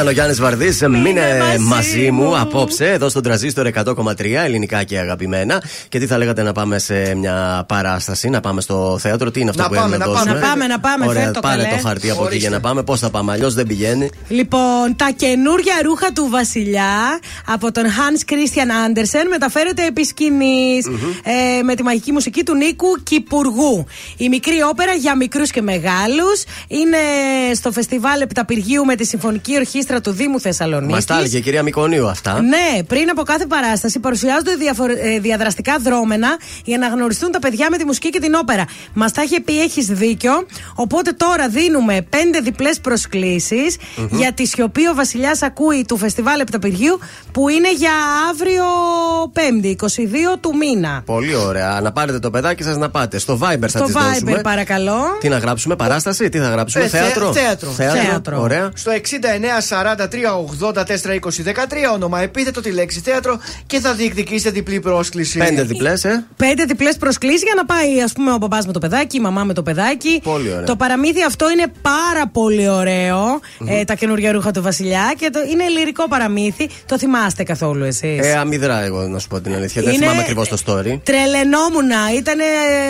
[0.03, 0.87] Ήταν ο Γιάννης Βαρδί.
[1.03, 5.63] Μείνε μαζί μου απόψε εδώ στον τραζίστορ 100,3 ελληνικά και αγαπημένα.
[5.89, 9.31] Και τι θα λέγατε να πάμε σε μια παράσταση, να πάμε στο θέατρο.
[9.31, 10.31] Τι είναι αυτό Να που πάμε, έχουμε να δώσουμε.
[10.39, 10.41] πάμε.
[10.41, 11.75] Να πάμε, να πάμε, Ωραία, φέρ' το πάρε καλέ.
[11.81, 12.47] το χαρτί από εκεί Ορίστε.
[12.47, 12.83] για να πάμε.
[12.83, 14.09] Πώς θα πάμε, αλλιώς δεν πηγαίνει.
[14.27, 20.85] Λοιπόν, τα καινούργια ρούχα του Βασιλιά από τον Hans Christian Andersen μεταφέρεται επί σκηνής,
[21.57, 23.85] ε, με τη μαγική μουσική του Νίκου Κυπουργού.
[24.17, 26.97] Η μικρή όπερα για μικρούς και μεγάλους είναι
[27.55, 30.93] στο φεστιβάλ Επταπηργίου με τη Συμφωνική Ορχήστρα του Δήμου Θεσσαλονίκης.
[30.95, 32.41] Μας τα έλεγε η κυρία Μικονίου αυτά.
[32.41, 36.27] Ναι, πριν από κάθε παράσταση παρουσιάζονται διαφορε- ε, διαδραστικά δρόμενα
[36.65, 38.65] για να γνωριστούν τα παιδιά με τη μουσική και την όπερα.
[38.93, 40.31] Μας τα είχε πει, έχεις δίκιο.
[40.75, 42.79] Οπότε τώρα δίνουμε πέντε διπλές
[43.95, 44.07] Μμμ.
[44.17, 46.99] για τη σιωπή ο Βασιλιάς ακούει του φεστιβάλ Επταπηργίου
[47.31, 47.91] που είναι για
[48.29, 48.63] αύριο
[49.33, 51.01] Πέμπτη, 22 του μήνα.
[51.05, 51.79] Πολύ ωραία.
[51.81, 53.17] Να πάρετε το παιδάκι σας να πάτε.
[53.17, 54.41] Στο Viber θα Στο τις Viber, δώσουμε.
[54.41, 55.01] παρακαλώ.
[55.19, 58.41] Τι να γράψουμε, παράσταση, τι θα γράψουμε, Ε, θε- θέατρο; θέατρο.
[58.41, 58.71] Ωραία.
[58.75, 59.95] Στο 69 43
[60.61, 65.37] 84 20 13 όνομα, επίθετο τη λέξη θέατρο και θα διεκδικήσετε διπλή πρόσκληση.
[65.37, 66.25] Πέντε διπλές, ε.
[66.37, 69.43] Πέντε διπλές προσκλήσεις για να πάει, ας πούμε, ο παπά με το παιδάκι, η μαμά
[69.43, 70.19] με το παιδάκι.
[70.23, 70.63] Πολύ ωραία.
[70.63, 73.39] Το παραμύθι αυτό είναι πάρα πολύ ωραίο.
[73.67, 76.69] Ε, τα καινούργια ρούχα του Βασιλιά και το, είναι λυρικό παραμύθι.
[76.85, 79.81] Το θυμάστε καθόλου εσείς; Ε, αμυδρά, εγώ να σου πω την αλήθεια.
[79.81, 80.99] Δεν Είναι- θυμάμαι ακριβώς το story.
[81.03, 81.97] Τρελαινόμουνα.
[82.17, 82.37] Ήταν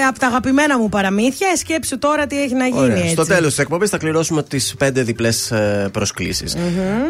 [0.09, 1.47] από τα αγαπημένα μου παραμύθια.
[1.53, 2.79] Ε, Σκέψου τώρα τι έχει να γίνει.
[2.79, 2.95] Ωραία.
[2.97, 3.09] Έτσι.
[3.09, 5.53] Στο τέλος της εκπομπής θα κληρώσουμε τις πέντε διπλές
[5.91, 6.55] προσκλήσεις.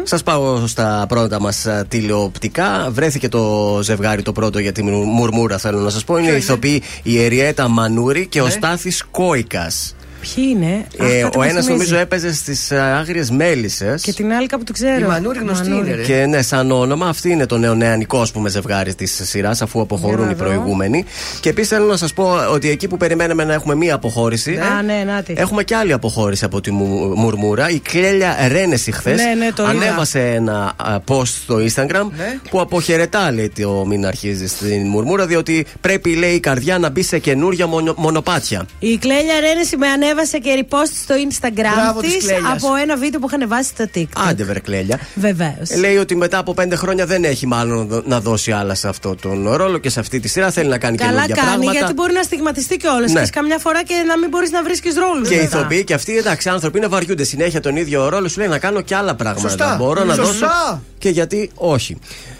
[0.04, 2.88] Σας πάω στα πρώτα μας τηλεοπτικά.
[2.90, 6.16] Βρέθηκε το ζευγάρι το πρώτο για τη μουρ- μουρμούρα, θέλω να σας πω.
[6.18, 9.94] Είναι οι ηθοποιοί η Εριέτα Μανούρη και ο Στάθης Κόικας.
[10.34, 10.84] Ποιοι είναι.
[10.98, 11.68] Ε, Α, κάτι ο μας ένας θυμίζει.
[11.70, 14.02] νομίζω έπαιζε στις Άγριες Μέλισσες.
[14.02, 14.98] Και την άλλη κάπου το ξέρω.
[15.04, 15.88] Η Μανούρη γνωστή Μανούρη.
[15.88, 16.02] είναι, ρε.
[16.02, 20.16] Και ναι, σαν όνομα, αυτή είναι το νεονεανικό ας πούμε, ζευγάρι της σειράς, αφού αποχωρούν
[20.16, 20.44] Για να οι δω.
[20.44, 21.04] προηγούμενοι.
[21.40, 24.56] Και επίσης θέλω να σας πω ότι εκεί που περιμέναμε να έχουμε μία αποχώρηση.
[24.56, 25.32] Α, ναι, να τη.
[25.36, 27.68] Έχουμε και άλλη αποχώρηση από τη Μου- Μουρμούρα.
[27.70, 29.70] Η Κλέλια Ρένεση χθες Ναι, ναι, το είδα.
[29.70, 32.38] ανέβασε ένα α, post στο Instagram Ναι.
[32.50, 37.02] που αποχαιρετά, λέει, το μην αρχίζει στην Μουρμούρα, διότι πρέπει, λέει, η καρδιά να μπει
[37.02, 38.66] σε καινούρια μονο- μονοπάτια.
[38.78, 42.52] Η Κλέλια Ρένεση με ανέβασε και repost στο Instagram Μπράβο της της Κλέλιας.
[42.62, 44.22] από ένα βίντεο που είχαν βάσει στο TikTok.
[44.28, 44.98] Άντε, βρε Κλέλια.
[45.14, 45.68] Βεβαίως.
[45.70, 48.88] Ε, Λέει ότι μετά από πέντε χρόνια δεν έχει μάλλον δο- να δώσει άλλα σε
[48.88, 50.50] αυτό τον ρόλο και σε αυτή τη σειρά.
[50.50, 51.72] Θέλει να κάνει Καλά καινούργια κάνει, πράγματα.
[51.78, 53.12] γιατί μπορεί να στιγματιστεί κιόλας.
[53.12, 53.22] Ναι.
[53.22, 55.28] Και καμιά φορά και να μην μπορείς να βρίσκεις ρόλους.
[55.28, 58.28] Και οι ηθοποιοί και αυτοί, εντάξει, άνθρωποι είναι βαριούνται συνέχεια τον ίδιο ρόλο.
[58.28, 59.48] Σου λέει να κάνω και άλλα πράγματα.
[59.48, 59.76] Σωστά.
[59.78, 60.32] Μπορώ να Σωστά.
[60.32, 60.82] δώσω.
[60.98, 61.96] Και γιατί όχι.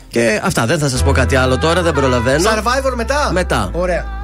[0.08, 2.50] Και αυτά, δεν θα σας πω κάτι άλλο τώρα, δεν προλαβαίνω.
[2.50, 3.30] Survivor μετά.
[3.32, 3.70] Μετά.
[3.72, 4.23] Ωραία.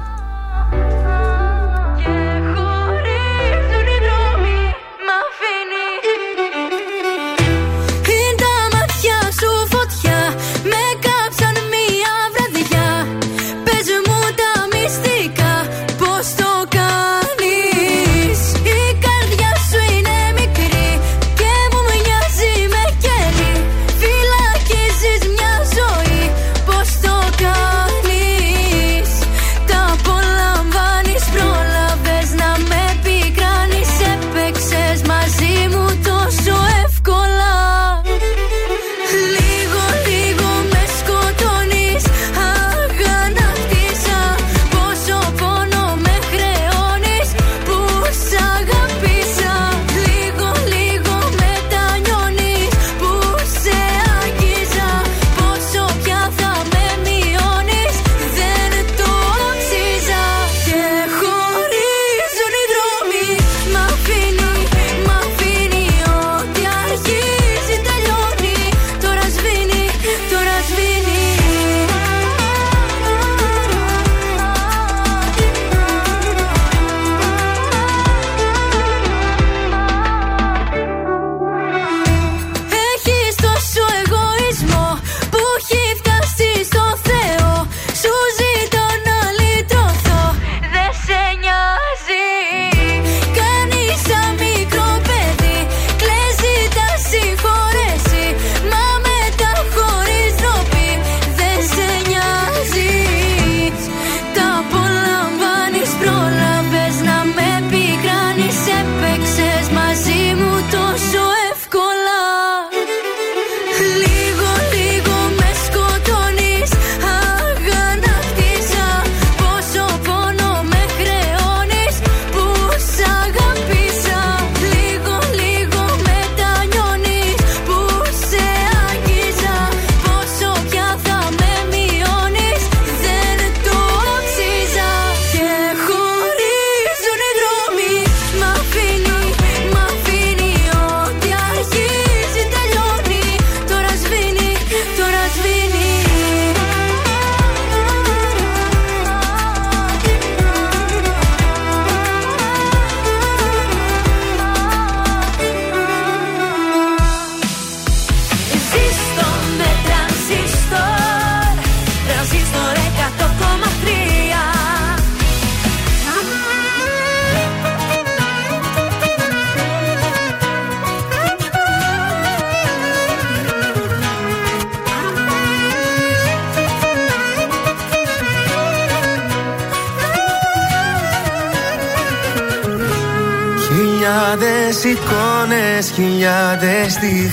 [184.81, 187.31] Χιλιάδες εικόνες, χιλιάδες στιγμές.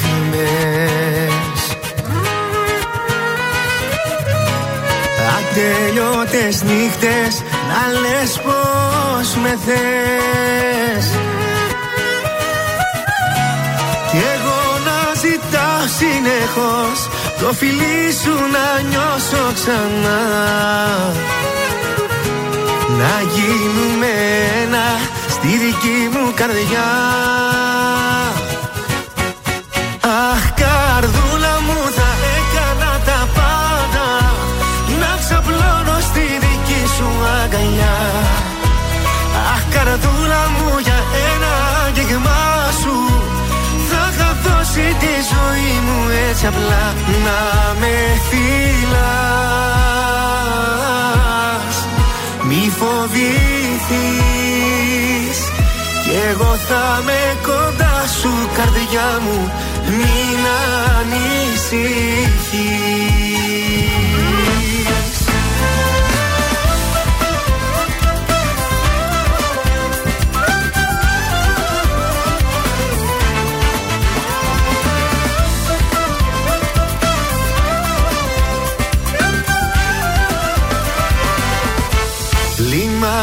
[5.39, 11.07] Ατελειώτες νύχτες να λες πως με θες.
[14.11, 17.09] Κι εγώ να ζητάω συνεχώς
[17.41, 20.21] το φιλί σου να νιώσω ξανά.
[22.99, 24.13] Να γίνουμε
[24.63, 25.08] ένα
[25.39, 26.89] στη δική μου καρδιά.
[30.31, 34.09] Αχ καρδούλα μου θα έκανα τα πάντα
[35.01, 37.09] Να ξαπλώνω στη δική σου
[37.43, 37.97] αγκαλιά.
[39.53, 40.99] Αχ καρδούλα μου για
[41.31, 41.53] ένα
[41.87, 42.41] αγγίγμα
[42.81, 42.97] σου
[43.89, 45.73] Θα είχα δώσει τη ζωή
[46.29, 46.85] έτσι απλά
[47.25, 47.39] να
[47.81, 47.95] με
[48.29, 48.59] φυλάς
[52.49, 52.73] Μη
[53.89, 55.39] φοβηθείς
[56.03, 59.51] Κι εγώ θα με κοντά σου καρδιά μου
[59.87, 60.41] Μην
[60.99, 62.09] ανησυχείς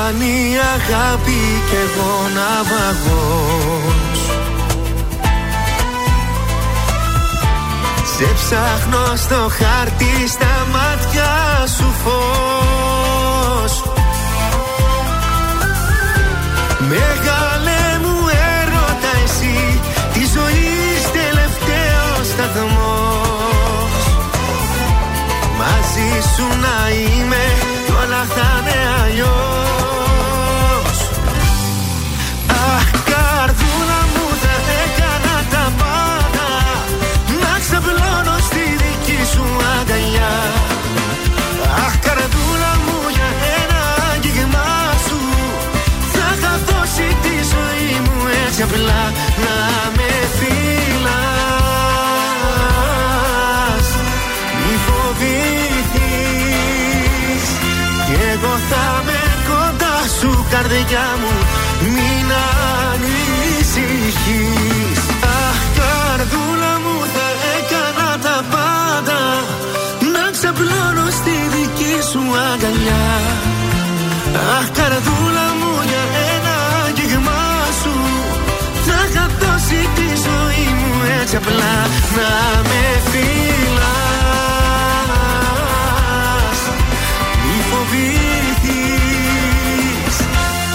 [0.06, 4.19] Λιμάνι αγάπη και εγώ ναυαγός
[8.15, 11.34] Σε ψάχνω στο χάρτη στα μάτια
[11.77, 13.84] σου φως.
[16.80, 18.18] Μεγάλε μου
[18.60, 19.80] έρωτα εσύ
[20.14, 24.03] Τη ζωής τελευταίος σταθμός.
[25.57, 27.44] Μαζί σου να είμαι
[27.86, 29.44] κι όλα θα είναι αλλιώς
[48.76, 49.03] απλά
[49.43, 49.57] να
[49.95, 51.07] με φυλάς
[54.61, 56.26] Μη φοβηθείς
[58.06, 59.19] Κι εγώ θα με
[59.49, 61.34] κοντά σου καρδιά μου.
[61.93, 62.27] Μην
[62.91, 63.80] ανησυχείς.
[65.39, 69.19] Αχ καρδούλα μου θα έκανα τα πάντα.
[70.14, 72.22] Να ξαπλώνω στη δική σου
[72.52, 73.07] αγκαλιά.
[74.57, 75.55] Αχ καρδούλα μου
[81.26, 81.73] έτσι απλά
[82.15, 83.80] Να με φυλάς.
[87.45, 88.68] Μη φοβηθείς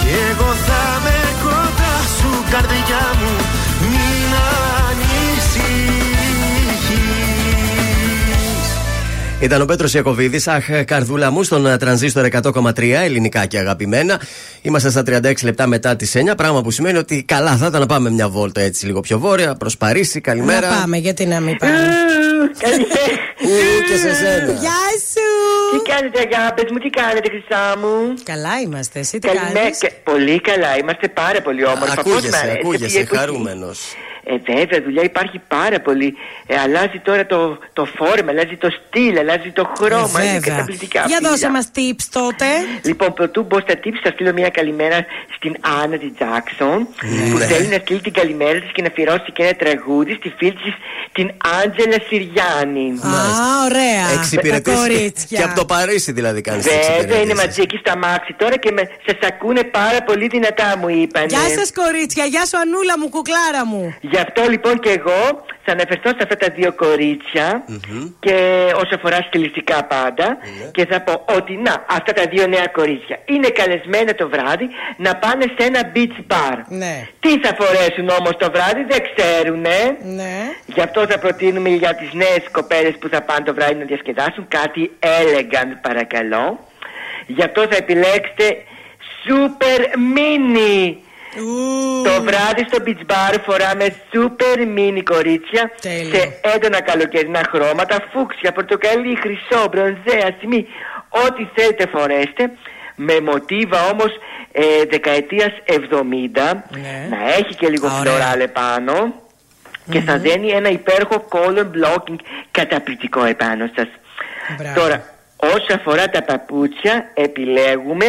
[0.01, 3.33] Κι εγώ θα με κοντά σου καρδιά μου
[9.41, 10.47] Ήταν ο Πέτρος Ιακοβίδης.
[10.47, 14.21] Αχ, καρδούλα μου, στον ε, τρανζίστορ 100,3 ελληνικά και αγαπημένα.
[14.61, 16.33] Είμαστε στα 36 λεπτά μετά τις 9.
[16.37, 19.55] Πράγμα που σημαίνει ότι καλά θα ήταν να πάμε μια βόλτα έτσι λίγο πιο βόρεια,
[19.55, 20.21] προς Παρίσι.
[20.21, 20.69] Καλημέρα.
[20.69, 21.73] Να πάμε, γιατί να μην πάμε;
[23.41, 24.51] Ου, και σε σένα.
[24.51, 24.81] Γεια
[25.11, 25.27] σου!
[25.83, 29.91] Τι κάνετε αγάπες μου, τι κάνετε χρυσά μου; Καλά είμαστε, εσύ τι Καλημέρα κάνεις; και-
[30.03, 33.15] Πολύ καλά, είμαστε πάρα πολύ όμορφα Πώς μ' Ακούγεσαι, αρέσει αυτή η ακούγεσαι, εποχή.
[34.31, 34.61] Χαρούμενο.
[34.61, 36.13] Ε, βέβαια, δουλειά υπάρχει πάρα πολύ.
[36.47, 40.19] Ε, αλλάζει τώρα το, το φόρμα, αλλάζει το στυλ, αλλάζει το χρώμα.
[40.21, 40.55] Ε, είναι βέβαια.
[40.55, 41.03] καταπληκτικά.
[41.07, 41.29] Για φίλα.
[41.29, 42.45] δώσε μας tips τότε.
[42.83, 45.05] Λοιπόν, πρωτού μπω στα tips, θα στείλω μια καλημέρα
[45.35, 46.79] στην Άννα τη Τζάξον
[47.31, 47.45] που Ναι.
[47.45, 50.73] θέλει να στείλει την καλημέρα της και να αφιερώσει και ένα τραγούδι στη φίλη της
[51.11, 51.31] την
[51.63, 52.87] Άντζελα Συριάννη.
[53.03, 53.11] Α,
[53.65, 54.03] ωραία.
[54.07, 54.75] Τα Εξυπηρετήσει.
[54.77, 55.37] κορίτσια.
[55.37, 56.61] Και από το Παρίσι δηλαδή κάνει
[56.99, 60.89] Βέβαια, είναι μαζί εκεί στα μάξι τώρα και με, σας ακούνε πάρα πολύ δυνατά μου
[60.89, 61.25] είπανε.
[61.29, 63.95] Γεια σας κορίτσια, γεια σου Ανούλα μου, κουκλάρα μου.
[64.01, 65.21] Γι' αυτό λοιπόν και εγώ
[65.63, 67.63] θα αναφερθώ σε αυτά τα δύο κορίτσια
[68.19, 68.35] και
[68.75, 70.37] όσο αφορά στιλιστικά πάντα
[70.71, 74.67] και θα πω ότι να αυτά τα δύο νέα κορίτσια είναι καλεσμένα το βράδυ
[74.97, 76.57] να πάνε σε ένα beach bar.
[76.67, 77.07] Ναι.
[77.19, 80.35] Τι θα φορέσουν όμως το βράδυ δεν ξέρουν Ναι.
[80.65, 84.45] Γι' αυτό θα προτείνουμε για τις νέες κοπέλες που θα πάνε το βράδυ να διασκεδάσουν
[84.47, 86.59] κάτι elegant παρακαλώ.
[87.27, 88.45] Γι' αυτό θα επιλέξετε
[89.23, 89.79] super
[90.15, 90.95] mini.
[92.03, 96.15] Το βράδυ στο beach bar φοράμε super mini κορίτσια Τέλειο.
[96.15, 100.67] σε έντονα καλοκαιρινά χρώματα, φούξια, πορτοκαλί, χρυσό, μπρονζέ, ασημή,
[101.09, 102.51] ό,τι θέλετε φορέστε.
[102.95, 104.11] Με μοτίβα όμως
[104.51, 105.75] ε, δεκαετίας 70
[107.09, 109.13] Να έχει και λίγο φλωράλ επάνω
[109.91, 112.19] Και θα δένει ένα υπέροχο color blocking
[112.51, 113.87] Καταπληκτικό επάνω σας.
[114.75, 115.03] Τώρα
[115.35, 118.05] όσο αφορά τα παπούτσια Επιλέγουμε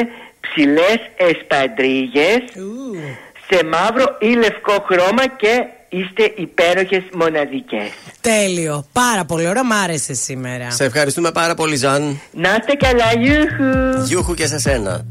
[0.55, 2.43] ψηλές εσπαντρίγες
[3.51, 8.87] Σε μαύρο ή λευκό χρώμα Και είστε υπέροχες μοναδικές Τέλειο.
[8.93, 10.71] Πάρα πολύ ωραίο, μ' άρεσε σήμερα.
[10.71, 12.21] Σε ευχαριστούμε πάρα πολύ, Ζαν.
[12.33, 15.05] Να είστε καλά, γιούχου Γιούχου και σε σένα.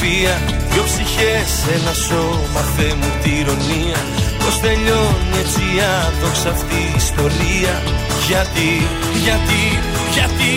[0.00, 4.00] Φωτογραφία Δυο ψυχές, ένα σώμα, Θεέ μου τη ηρωνία.
[4.42, 5.62] Πώς τελειώνει έτσι
[6.02, 7.74] άδοξα αυτή η ιστορία.
[8.28, 8.70] Γιατί,
[9.24, 9.62] γιατί,
[10.16, 10.52] γιατί,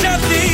[0.00, 0.44] γιατί.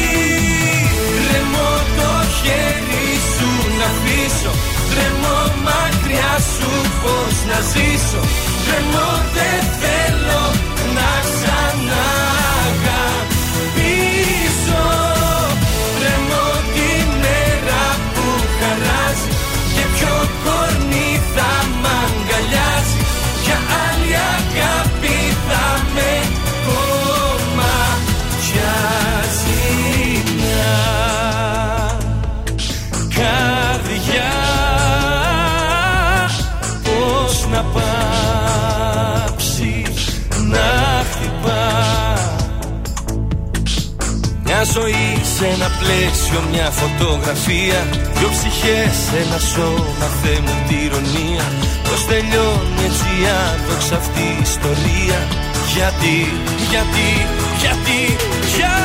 [1.26, 4.52] Τρεμώ το χέρι σου να αφήσω
[4.90, 6.70] Τρεμώ μακριά σου
[7.02, 8.22] πως να ζήσω.
[8.66, 10.42] Τρεμώ δεν θέλω
[10.96, 11.55] να ξαναγαπήσω
[21.36, 21.52] θα
[21.82, 23.00] μ' αγκαλιάζει
[23.44, 25.16] Για άλλη αγάπη
[25.48, 26.12] θα με
[26.66, 27.82] κομμάτιάζει
[30.36, 30.76] μια
[33.14, 34.34] καρδιά
[36.84, 38.94] Πώς να πάψει
[40.50, 40.68] να
[41.10, 41.66] χτυπά.
[44.44, 47.78] Μια ζωή σε ένα πλαίσιο, μια φωτογραφία.
[48.16, 51.44] Δυο ψυχές, ένα σώμα, Θεέ μου τη ηρωνία.
[51.86, 53.10] Πώς τελειώνει έτσι
[53.46, 55.18] άδοξα αυτή η ιστορία.
[55.74, 56.16] Γιατί,
[56.72, 57.08] γιατί,
[57.62, 58.00] γιατί,
[58.52, 58.76] γιατί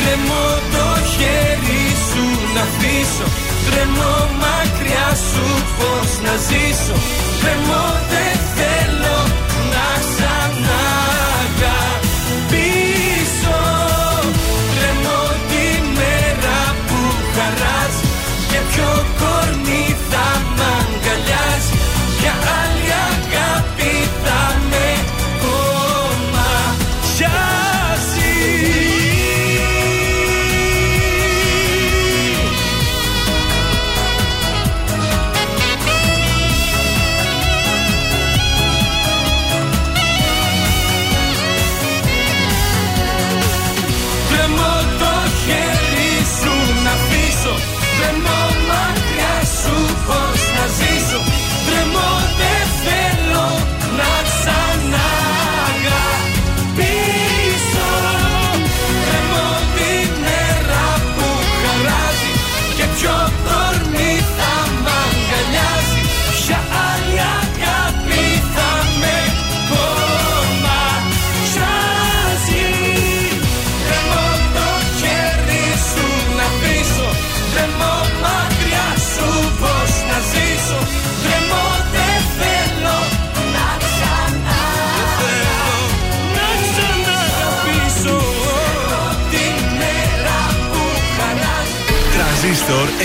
[0.00, 2.24] Τρεμώ το χέρι σου
[2.54, 3.26] να αφήσω
[3.66, 5.46] Τρεμώ μακριά σου
[5.78, 6.96] πως να ζήσω.
[7.40, 8.49] Τρεμώ δεν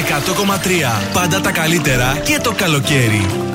[0.01, 1.13] 100,3.
[1.13, 3.54] Πάντα τα καλύτερα και το καλοκαίρι.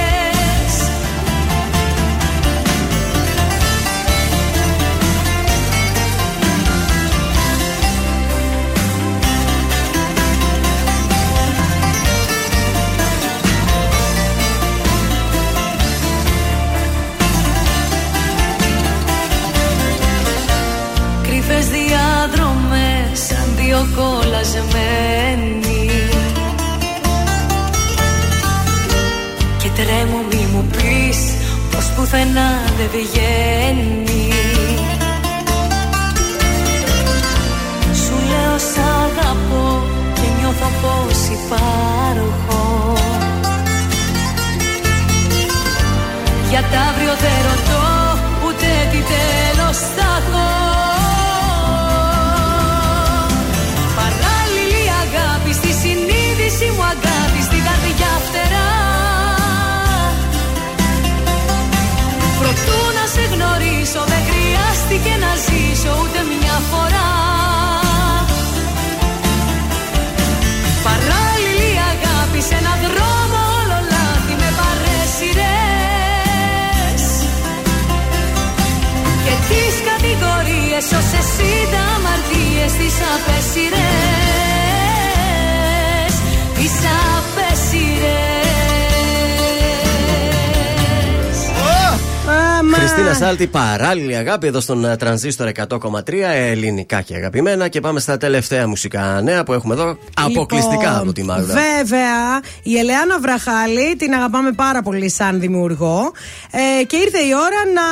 [93.31, 97.67] Χριστίνα Σάλτη, παράλληλη αγάπη εδώ στον ε, Τρανζίστορ 100,3 ελληνικά και αγαπημένα.
[97.67, 101.53] Και πάμε στα τελευταία μουσικά νέα που έχουμε εδώ αποκλειστικά Λοιπόν, από τη Μάγδα.
[101.53, 106.11] Βέβαια, η Ελεάνα Βραχάλη την αγαπάμε πάρα πολύ σαν δημιουργό.
[106.51, 107.87] Ε, και ήρθε η ώρα να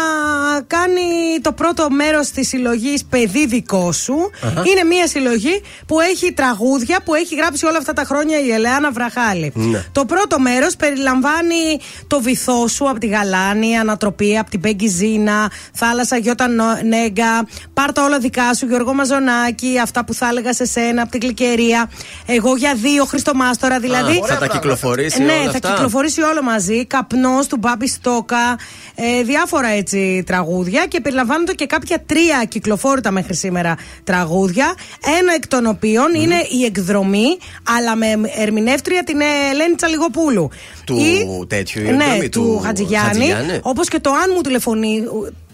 [0.62, 1.02] κάνει
[1.42, 4.16] το πρώτο μέρος της συλλογής Παιδί δικό σου.
[4.42, 4.64] Αχα.
[4.66, 8.92] Είναι μια συλλογή που έχει τραγούδια που έχει γράψει όλα αυτά τα χρόνια η Ελεάνα
[8.92, 9.52] Βραχάλη.
[9.56, 9.86] Ναι.
[9.92, 14.88] Το πρώτο μέρος περιλαμβάνει το βυθό σου από τη Γαλάνη, Ανατροπή από την Πέγκη
[15.30, 20.54] Ζήνα, Θάλασσα Γιώτα Νο- Νέγκα, Πάρτα όλα δικά σου, Γιώργο Μαζονάκη, αυτά που θα έλεγα
[20.54, 21.90] σε σένα από την Κλικερία.
[22.26, 24.12] Εγώ για δύο, Χριστομάστορα δηλαδή.
[24.24, 25.70] Α, θα τα κυκλοφορήσει ναι, όλα θα αυτά.
[25.74, 26.86] κυκλοφορήσει όλο μαζί.
[26.86, 28.58] Καπνός του Μπάμπη Στόκα.
[28.96, 34.74] Ε, διάφορα έτσι τραγούδια και περιλαμβάνονται και κάποια τρία κυκλοφόρητα μέχρι σήμερα τραγούδια.
[35.20, 37.38] Ένα εκ των οποίων είναι η εκδρομή,
[37.78, 38.06] αλλά με
[38.38, 40.50] ερμηνεύτρια την Ελένη Τσαλιγοπούλου.
[40.86, 43.34] Του Ή- τέτοιου η ναι, εκδρομή, του, Χατζηγιάννη.
[43.62, 45.04] Όπως και το αν μου τηλεφωνεί.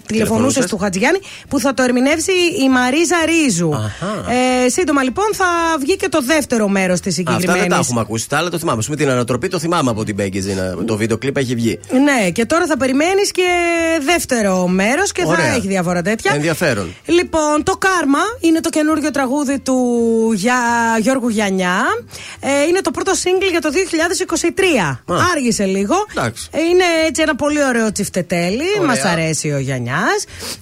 [0.07, 1.19] Τηλεφωνούσε Τηλεφωνούσες; του Χατζηγιάννη
[1.49, 2.31] που θα το ερμηνεύσει
[2.65, 3.71] η Μαρίζα Ρίζου.
[4.65, 5.45] Ε, σύντομα λοιπόν θα
[5.79, 7.59] βγει και το δεύτερο μέρος της Αυτά συγκεκριμένη.
[7.59, 8.29] δεν τα έχουμε ακούσει.
[8.29, 8.79] Τα άλλα το θυμάμαι.
[8.81, 10.75] Α πούμε την ανατροπή το θυμάμαι από την Μπέγκη Ζήνα.
[10.85, 11.79] Το βίντεο κλιπ έχει βγει.
[12.03, 13.43] Ναι, και τώρα θα περιμένεις και
[14.05, 15.45] δεύτερο μέρος και θα Ωραία.
[15.53, 16.31] έχει διάφορα τέτοια.
[16.35, 16.93] Ενδιαφέρον.
[17.05, 19.75] Λοιπόν, το Κάρμα είναι το καινούργιο τραγούδι του
[20.35, 20.55] για...
[21.01, 21.83] Γιώργου Γιαννιά.
[22.39, 23.69] Ε, είναι το πρώτο σύγκλι για το
[25.05, 25.15] 2023.
[25.35, 25.95] Άργησε λίγο.
[26.11, 26.47] Εντάξει.
[26.51, 28.63] Ε, Είναι έτσι ένα πολύ ωραίο τσιφτετέλι.
[28.79, 28.87] Ωραία.
[28.87, 29.57] Μας αρέσει ο
[29.95, 30.13] Γιαννιά.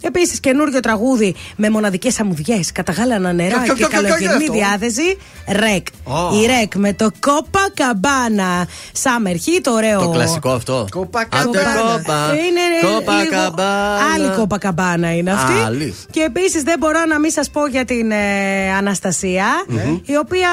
[0.01, 4.45] Επίσης, καινούργιο τραγούδι με μοναδικές αμμουδιές, καταγάλανα νερά Ποιο, ποιο, και ποιο, ποιο, ποιο καλοκαιρινή
[4.45, 5.17] είναι αυτό; διάθεση.
[5.47, 5.87] Ρεκ.
[6.03, 6.41] Ω.
[6.41, 8.67] Η Ρεκ με το Κόπα Καμπάνα.
[9.03, 9.99] Summer Heat, ωραίο.
[9.99, 10.79] Το κλασικό αυτό.
[10.79, 12.33] Άντε κόπα.
[12.33, 13.99] Είναι Κόπα λίγο καμπάνα.
[14.15, 15.53] Άλλη κόπα καμπάνα είναι αυτή.
[15.65, 15.95] Άλλη.
[16.11, 19.99] Και επίσης δεν μπορώ να μην σας πω για την ε, αναστασια Μμμ.
[20.05, 20.49] η οποία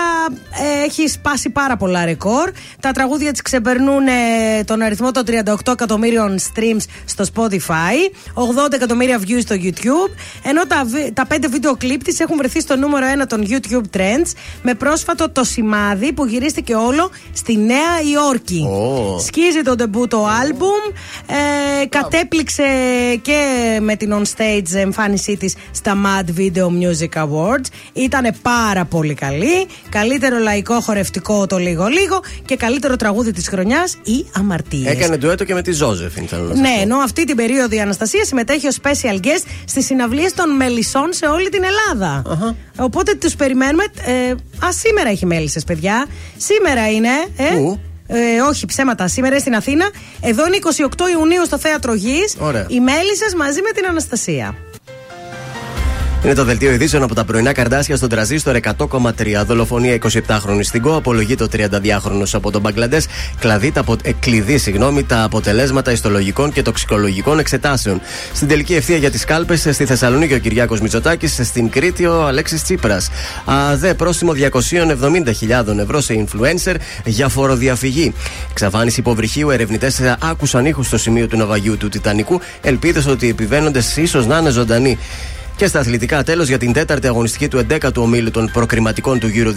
[0.81, 2.51] ε, έχει σπάσει πάρα πολλά ρεκόρ.
[2.81, 7.97] Τα τραγούδια της ξεπερνούν ε, τον αριθμό των 38 εκατομμύριων streams στο Spotify,
[8.35, 12.61] 80 εκατομμύρια views στο YouTube, ενώ τα, βι- τα 5 βίντεο κλιπ της έχουν βρεθεί
[12.61, 14.33] στο νούμερο 1 των YouTube Trends
[14.63, 18.67] με πρόσφατο το σημάδι που γυρίστηκε όλο στη Νέα Υόρκη.
[18.71, 19.19] Ω.
[19.27, 20.69] Σκίζει το ντεμπούτο άλμπουμ.
[21.27, 22.63] Ε, κατέπληξε
[23.23, 23.39] και
[23.81, 27.67] με την on stage εμφάνισή της στα Mad Video Music Awards.
[27.93, 29.67] Ήταν πάρα πολύ καλή.
[29.89, 34.87] Καλύτερο λαϊκό χορευτικό το λίγο λίγο και καλύτερο τραγούδι της χρονιάς η Αμαρτίες.
[34.93, 36.81] Έκανε ντουέτο και με τη Ζώζεφιν, θέλω να σας Ναι, πω.
[36.83, 41.27] ενώ αυτή την περίοδο η Αναστασία συμμετέχει ω special guest στις συναυλίες των Μελισσών σε
[41.27, 42.23] όλη την Ελλάδα.
[42.79, 43.85] Οπότε τους περιμένουμε.
[44.05, 44.31] Ε,
[44.67, 46.07] α, σήμερα έχει μέλισσες, παιδιά.
[46.37, 47.09] Σήμερα είναι.
[47.37, 49.09] Ε, Πού; Ε, όχι, ψέματα.
[49.09, 49.91] Σήμερα είναι στην Αθήνα.
[50.21, 52.37] Εδώ είναι 28 Ιουνίου στο Θέατρο Γης.
[52.39, 52.67] Ωραία.
[52.69, 54.55] Οι μέλισσες μαζί με την Αναστασία.
[56.25, 59.11] Είναι το δελτίο ειδήσεων από τα πρωινά καρδάσια στον τραζίστορ 100,3.
[59.47, 60.97] Δολοφονία 27χρονη στην ΚΟ.
[60.97, 63.07] Απολογεί το 32χρονο από τον Μπαγκλαντές.
[63.39, 63.97] Κλαδί τα, απο...
[64.03, 68.01] ε, κλειδί, συγγνώμη, τα αποτελέσματα ιστολογικών και τοξικολογικών εξετάσεων.
[68.35, 71.41] Στην τελική ευθεία για τις κάλπες στη Θεσσαλονίκη ο Κυριάκος Μητσοτάκης.
[71.43, 73.11] Στην Κρήτη ο Αλέξης Τσίπρας.
[73.45, 76.75] ΑΔΕ πρόστιμο 270.000 ευρώ σε influencer
[77.05, 78.13] για φοροδιαφυγή.
[78.51, 79.51] Εξαφάνιση υποβρυχίου.
[79.51, 82.41] Ερευνητές άκουσαν ήχους στο σημείο του ναυαγιού του Τιτανικού.
[82.61, 84.99] Ελπίδες ότι οι επιβαίνοντες ίσως να είναι ζωντανοί.
[85.61, 89.53] Και στα αθλητικά, τέλος για την τέταρτη αγωνιστική του 11ου ομίλου των προκριματικών του Euro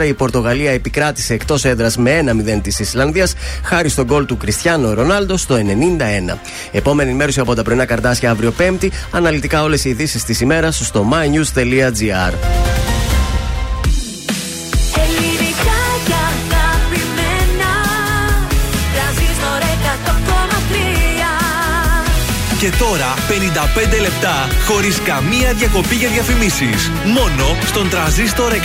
[0.00, 2.18] 2024, η Πορτογαλία επικράτησε εκτός έδρας με
[2.56, 6.38] 1-0 της Ισλανδίας, χάρη στον γκολ του Κριστιανό Ρονάλντο στο 91.
[6.72, 8.92] Επόμενη ενημέρωση από τα πρωινά καρτάσια αύριο Πέμπτη.
[9.10, 12.73] Αναλυτικά όλες οι ειδήσεις της ημέρας στο mynews.gr.
[22.64, 23.14] Και τώρα
[23.96, 26.90] 55 λεπτά χωρίς καμία διακοπή για διαφημίσεις.
[27.04, 28.58] Μόνο στον τραζίστορ 100,3.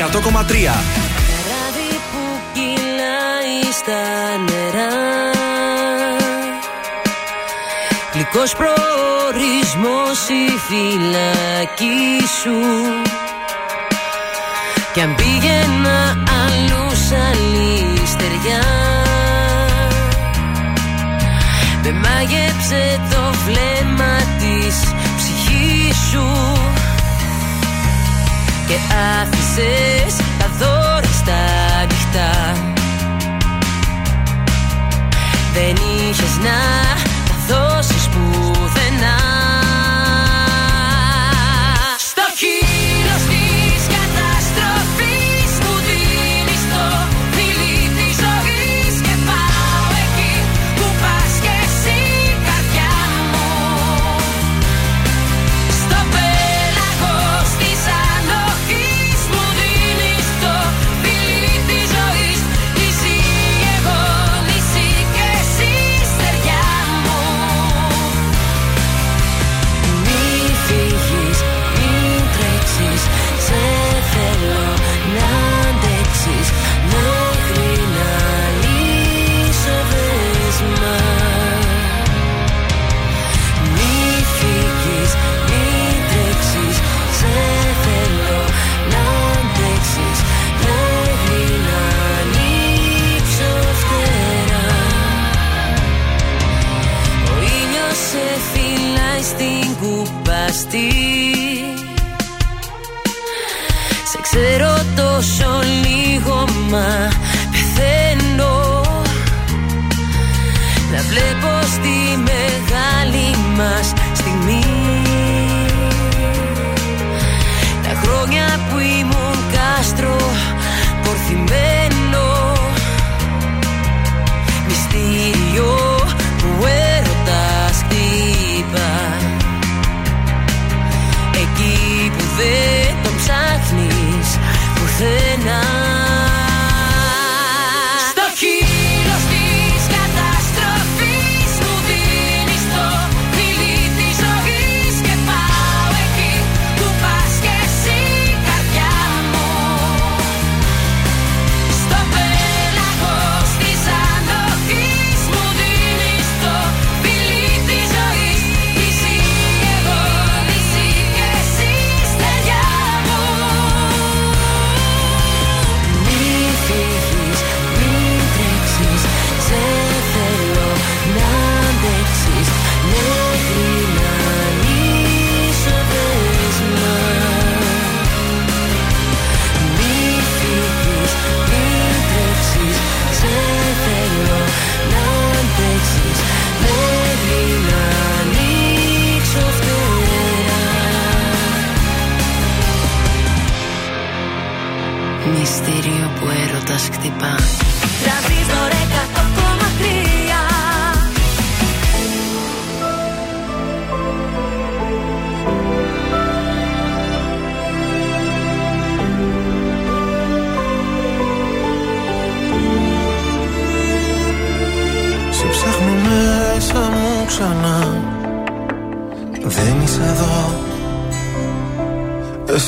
[1.50, 2.22] Ράδι που
[2.54, 4.02] κυλάει στα
[4.38, 4.96] νερά
[8.14, 12.60] Γλυκός προορισμός η φυλακή σου
[14.94, 16.88] Κι αν πήγαινα αλλού
[17.30, 18.64] άλλη στεριά
[21.84, 23.79] Με μάγεψε το βλέμμα της
[26.10, 26.27] ψυχής σου.
[28.68, 28.76] Και
[29.22, 31.40] άφησες τα δώρα στα
[31.81, 32.53] ανοιχτά
[35.53, 37.09] Δεν είχες να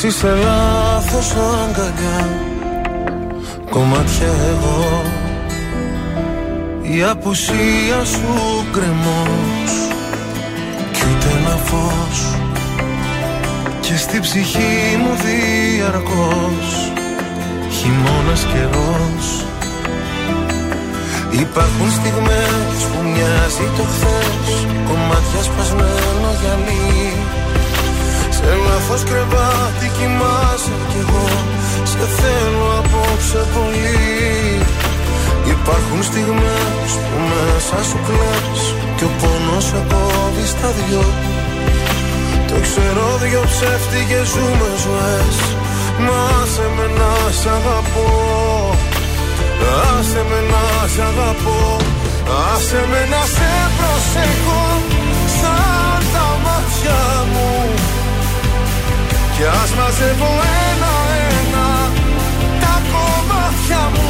[0.03, 2.30] Εσύ σε λάθος αγκαλιά
[3.69, 5.02] Κομμάτια εγώ.
[6.82, 9.72] Η απουσία σου κρεμός
[10.91, 12.36] Κι ούτε ένα φως.
[13.80, 16.91] Και στη ψυχή μου διαρκώς
[17.72, 19.45] Χειμώνας καιρός.
[21.32, 27.40] Υπάρχουν στιγμές που μοιάζει το χθες Κομμάτια σπασμένο γυαλί
[28.43, 31.27] Σε λάθος κρεβάτι κοιμάσαι κι εγώ.
[31.91, 34.61] Σε θέλω απόψε πολύ.
[35.55, 38.61] Υπάρχουν στιγμές που μέσα σου κλαις
[38.97, 41.05] Και ο πόνος σε κόβει στα δυο.
[42.49, 45.35] Το ξέρω δυο ψεύτικες ζούμε ζωές.
[46.05, 48.09] Μα άσε με να σ' αγαπώ.
[49.93, 51.61] Άσε με να σ' αγαπώ.
[52.51, 54.63] Άσε με να σε προσέχω
[55.39, 56.99] Σαν τα μάτια
[57.31, 57.81] μου
[59.41, 60.31] Κι ας μαζεύω
[60.69, 61.68] ένα-ένα
[62.61, 64.09] Τα κομμάτια μου.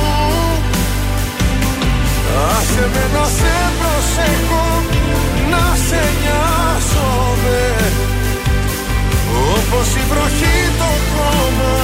[2.55, 4.65] Άσε με να σε προσέχω
[5.51, 7.61] Να σε νοιάζομαι.
[9.53, 11.75] Όπως η βροχή το χώμα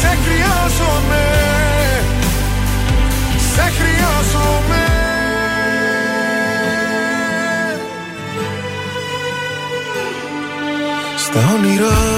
[0.00, 1.24] Σε χρειάζομαι.
[3.54, 4.84] Σε χρειάζομαι.
[11.16, 12.17] Στα όνειρά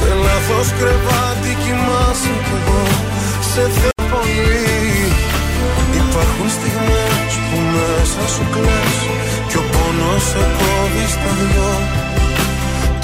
[0.00, 2.82] Σε λάθος κρεβάτι κοιμάσαι κι εγώ.
[3.50, 4.68] Σε θέλω πολύ.
[6.00, 8.98] Υπάρχουν στιγμές που μέσα σου κλαις
[9.48, 11.72] Κι ο πόνος σε κόβει στα δυο.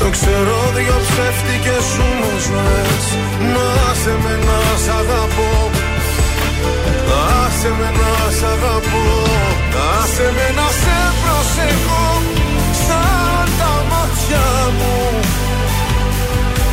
[0.01, 3.05] Το ξέρω δυο ψεύτικες σου μου ζωές.
[3.52, 3.68] Να
[4.01, 5.52] σε με να σ' αγαπώ.
[7.40, 9.05] Άσε με να σ' αγαπώ.
[9.98, 12.06] Άσε με να σε προσεχώ
[12.86, 14.47] Σαν τα μάτια
[14.78, 14.97] μου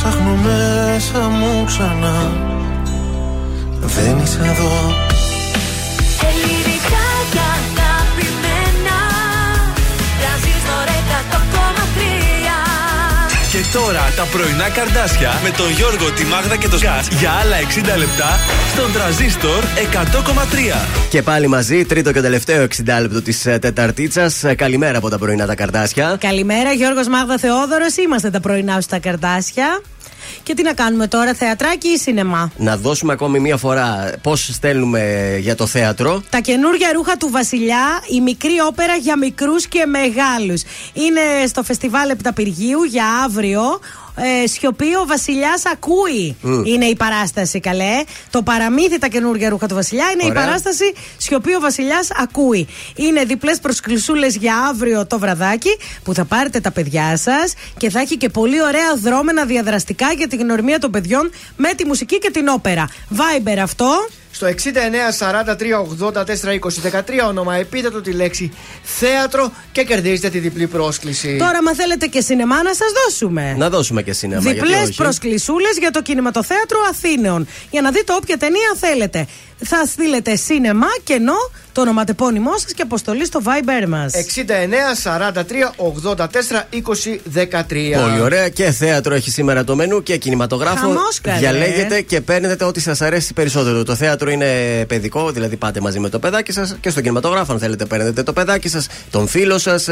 [0.00, 2.32] ψάχνω μέσα μου ξανά.
[3.80, 5.07] Δεν είσαι εδώ
[13.84, 17.56] τώρα τα πρωινά καρδάσια με τον Γιώργο, τη Μάγδα και το Σκάτ για άλλα
[17.94, 18.30] 60 λεπτά
[18.72, 21.08] στον τραζίστορ 100,3.
[21.10, 22.66] Και πάλι μαζί, τρίτο και τελευταίο 60
[23.00, 24.44] λεπτό της Τεταρτίτσας.
[24.56, 26.16] Καλημέρα από τα πρωινά τα καρδάσια.
[26.20, 27.96] Καλημέρα, Γιώργος Μάγδα Θεόδωρος.
[27.96, 29.80] Είμαστε τα πρωινά σου στα καρτάσια.
[30.42, 35.34] Και τι να κάνουμε τώρα, θεατράκι ή σινεμά; Να δώσουμε ακόμη μία φορά πώς στέλνουμε
[35.40, 36.22] για το θέατρο.
[36.30, 40.62] Τα καινούργια ρούχα του Βασιλιά, η μικρή όπερα για μικρούς και μεγάλους.
[40.92, 43.80] Είναι στο φεστιβάλ Επταπηργίου για αύριο.
[44.42, 46.36] Ε, σιωπή ο Βασιλιάς ακούει.
[46.40, 46.64] Μμ.
[46.64, 48.02] Είναι η παράσταση, καλέ.
[48.30, 50.42] Το παραμύθι τα καινούργια ρούχα του Βασιλιά είναι Ωραία.
[50.42, 52.66] η παράσταση Σιωπή ο Βασιλιάς ακούει.
[52.94, 58.00] Είναι διπλές προσκλησούλες για αύριο το βραδάκι που θα πάρετε τα παιδιά σας και θα
[58.00, 62.30] έχει και πολύ ωραία δρόμενα διαδραστικά για την γνωριμία των παιδιών με τη μουσική και
[62.30, 62.88] την όπερα.
[63.10, 64.08] Viber αυτό.
[64.38, 64.54] Στο 69
[65.18, 65.54] 43
[66.12, 68.52] 84 20 13 όνομα επίθετο τη λέξη
[68.82, 71.36] θέατρο και κερδίζετε τη διπλή πρόσκληση.
[71.38, 73.54] Τώρα, μα θέλετε και σινεμά να σας δώσουμε.
[73.58, 74.40] Να δώσουμε και σινεμά.
[74.40, 77.46] γιατί Διπλές όχι; προσκλησούλες για το κινηματοθέατρο Αθήνεων.
[77.70, 79.26] Για να δείτε όποια ταινία θέλετε.
[79.64, 84.12] Θα στείλετε σινεμά, κενό, το ονοματεπώνυμό σας και αποστολή στο Viber μας.
[84.14, 85.40] 69 43
[86.14, 88.00] 84 20 13.
[88.00, 90.76] Πολύ ωραία και θέατρο έχει σήμερα το μενού και κινηματογράφο.
[90.76, 91.38] Χαμός, καλέ.
[91.38, 93.82] Διαλέγετε και παίρνετε ό,τι σας αρέσει περισσότερο.
[93.84, 94.46] Το θέατρο είναι
[94.88, 98.32] παιδικό, δηλαδή πάτε μαζί με το παιδάκι σας και στο κινηματογράφο, αν θέλετε, παίρνετε το
[98.32, 99.88] παιδάκι σας, τον φίλο σας,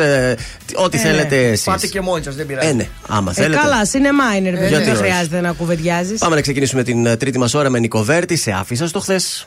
[0.75, 1.65] ό,τι Ε, θέλετε εσείς.
[1.65, 2.69] Πάτε και μόνοι σας, δεν πειράζει.
[2.69, 3.61] Ε, ναι, άμα Ε, θέλετε.
[3.61, 5.03] καλά, σινεμά είναι, ρε παιδί, γιατί δεν όχι.
[5.03, 6.19] χρειάζεται να κουβεντιάζεις.
[6.19, 8.37] Πάμε να ξεκινήσουμε την ε, τρίτη μας ώρα με Νικοβέρτη.
[8.37, 9.47] Σε άφησα στο χθες;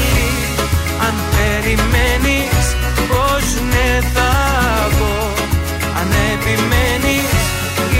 [1.61, 2.65] περιμένεις
[3.09, 4.31] πως ναι θα
[4.97, 5.33] πω
[5.99, 7.31] Αν επιμένεις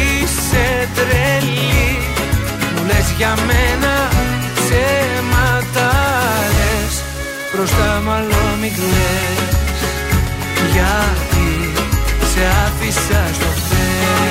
[0.02, 1.98] είσαι τρελή.
[2.76, 3.94] Μου λες για μένα
[4.56, 5.92] ψέματα
[6.58, 6.94] λες.
[7.54, 9.80] Μπροστά μάλλον μην κλαις
[10.74, 11.72] Γιατί
[12.32, 14.31] σε άφησα στο χθες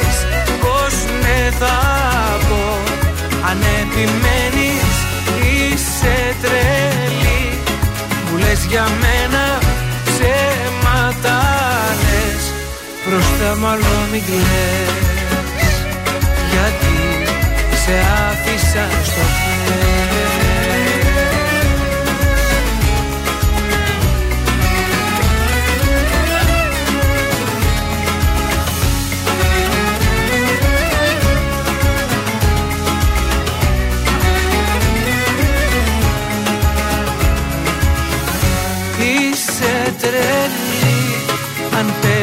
[1.59, 1.77] θα
[2.47, 2.63] πω.
[3.49, 4.91] Αν επιμένεις
[5.51, 7.43] είσαι τρελή.
[8.25, 9.43] Μου λες για μένα
[10.05, 11.39] ψέματα
[12.03, 12.43] λες
[13.05, 15.75] Μπροστά μάλλον μην κλαις.
[16.51, 16.95] Γιατί
[17.83, 17.95] σε
[18.27, 20.30] άφησα στο χέρι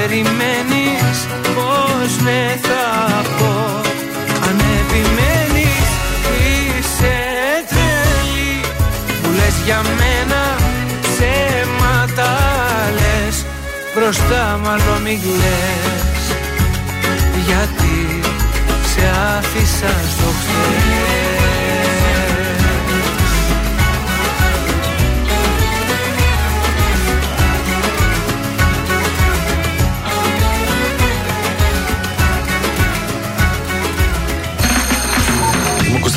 [0.09, 1.19] περιμένεις
[1.55, 3.81] πως ναι θα πω.
[4.49, 5.89] Αν επιμένεις
[6.49, 7.17] είσαι
[7.69, 8.61] τρελή.
[9.23, 10.43] Μου λες για μένα
[11.03, 12.31] ψέματα
[12.99, 13.45] λες.
[13.95, 16.25] Μπροστά μάλλον μη κλαις
[17.47, 18.21] Γιατί
[18.93, 19.03] σε
[19.37, 21.38] άφησα στο χέρι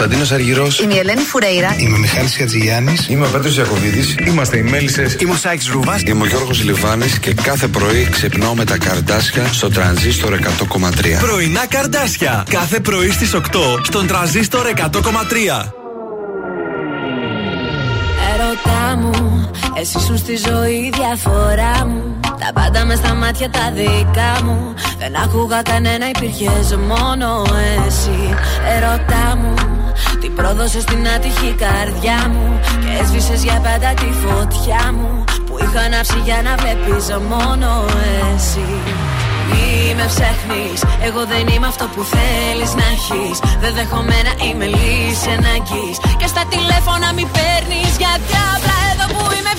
[0.01, 0.79] Κωνσταντίνος Αργυρός.
[0.79, 1.75] Είμαι η Ελένη Φουρέιρα.
[1.77, 3.07] Είμαι ο Μιχάλης Χατζηγιάννης.
[3.07, 4.15] Είμαι ο Πέτρος Ιακοβίδη.
[4.27, 5.15] Είμαστε οι Μέλισσες.
[5.19, 6.01] Είμαι ο Σάιξ Ρούβας.
[6.01, 11.19] Είμαι ο Γιώργος Λιβάνης και κάθε πρωί ξυπνάω με τα καρδάσια στο τρανζίστορ 100,3.
[11.19, 12.43] Πρωινά καρδάσια.
[12.49, 13.39] Κάθε πρωί στις 8
[13.83, 15.73] στον τραζίστορ 100,3.
[18.33, 19.49] Ερωτά μου,
[19.79, 22.19] εσύ σου στη ζωή η διαφορά μου.
[22.21, 24.73] Τα πάντα μες στα μάτια τα δικά μου.
[24.97, 27.45] Δεν άκουγα κανένα, υπήρχες μόνο
[27.87, 28.35] εσύ.
[28.75, 29.70] Ερωτά μου, τι
[30.35, 32.59] πρόδωσε στην άτυχη καρδιά μου.
[32.81, 35.23] Και έσβησες για πάντα τη φωτιά μου.
[35.45, 37.69] Που είχα ανάψει για να βλέπεις μόνο
[38.35, 38.69] εσύ.
[39.49, 40.67] Μη με ψάχνει,
[41.07, 43.37] εγώ δεν είμαι αυτό που θέλεις να έχεις.
[43.63, 45.97] Δεν δεχομένα είμαι λύση ανάγκης.
[46.19, 49.53] Και στα τηλέφωνα μη παίρνεις, γιατί απλά εδώ που είμαι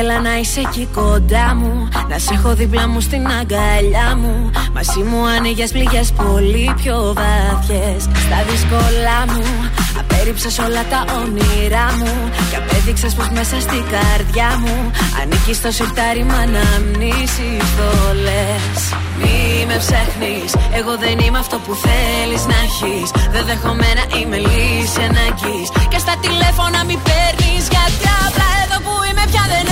[0.00, 4.50] ήθελα να είσαι εκεί κοντά μου Να σε έχω δίπλα μου στην αγκαλιά μου.
[4.74, 8.02] Μαζί μου άνοιγες πληγές πολύ πιο βάθιες.
[8.24, 9.44] Στα δύσκολα μου
[10.00, 12.12] Απέριψες όλα τα όνειρά μου.
[12.50, 14.76] Και απέδειξες πως μέσα στην καρδιά μου
[15.20, 17.90] Ανήκει στο σιρτάρι μ' αναμνήσεις το
[18.24, 18.80] λες
[19.20, 19.38] Μη
[19.68, 23.08] με ψάχνεις Εγώ δεν είμαι αυτό που θέλεις να έχεις.
[23.34, 25.68] Δεν δεχομένα είμαι λύση ανάγκης.
[25.92, 29.67] Και στα τηλέφωνα μη παίρνεις Γιατί απλά εδώ που είμαι πια δεν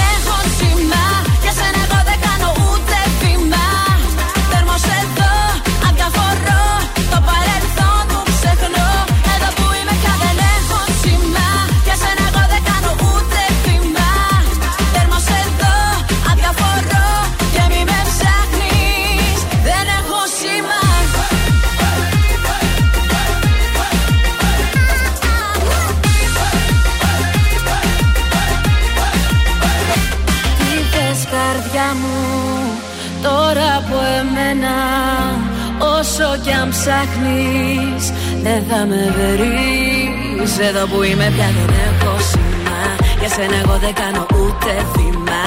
[36.86, 38.04] ψάχνεις
[38.42, 40.58] δεν θα με βρεις.
[40.68, 42.80] Εδώ που είμαι πια δεν έχω σήμα.
[43.20, 45.46] Για σένα εγώ δεν κάνω ούτε βήμα.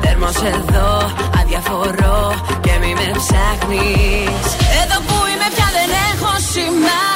[0.00, 0.90] Τέρμος εδώ
[1.40, 2.34] αδιαφορώ
[2.64, 4.46] και μη με ψάχνεις.
[4.80, 7.13] Εδώ που είμαι πια δεν έχω σήμα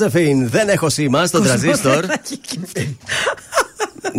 [0.00, 2.04] Ζεφίν, δεν έχω σήμα στον τραζίστορ.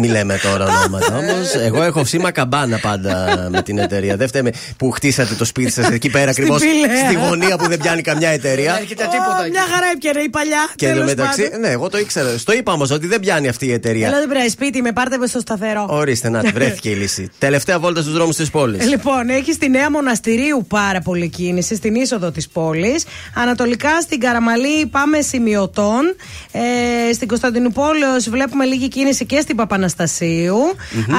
[0.02, 1.54] Μη λέμε τώρα ονόματα όμως.
[1.56, 4.16] Εγώ έχω σήμα καμπάνα πάντα με την εταιρεία.
[4.16, 7.06] Δεν φταίμε που χτίσατε το σπίτι σας εκεί πέρα ακριβώς Πηλαία.
[7.06, 8.78] στη γωνία που δεν πιάνει καμιά εταιρεία.
[8.82, 9.44] Έρχεται τίποτα.
[9.46, 10.70] Ω, Μια χαρά έπιανε η παλιά.
[10.76, 11.60] Και τέλος εντωμεταξύ, πάντων.
[11.60, 12.38] ναι, εγώ το ήξερα.
[12.38, 14.08] Στο είπα όμως ότι δεν πιάνει αυτή η εταιρεία.
[14.08, 15.86] Έλα δεν πρέπει σπίτι, με πάρτε με στο σταθερό.
[15.90, 17.30] Ορίστε, να βρέθηκε η λύση.
[17.38, 18.82] Τελευταία βόλτα στους δρόμους της πόλης.
[18.86, 23.04] Ε, Λοιπόν, έχει στη Νέα Μοναστηρίου πάρα πολύ κίνηση, στην είσοδο της πόλης.
[23.36, 26.16] Ανατολικά στην Καραμαλή πάμε σημειωτών.
[26.52, 28.00] Ε, στην Κωνσταντινούπολη
[28.30, 29.56] βλέπουμε λίγη κίνηση και στην
[29.96, 30.58] Παπαναστασίου.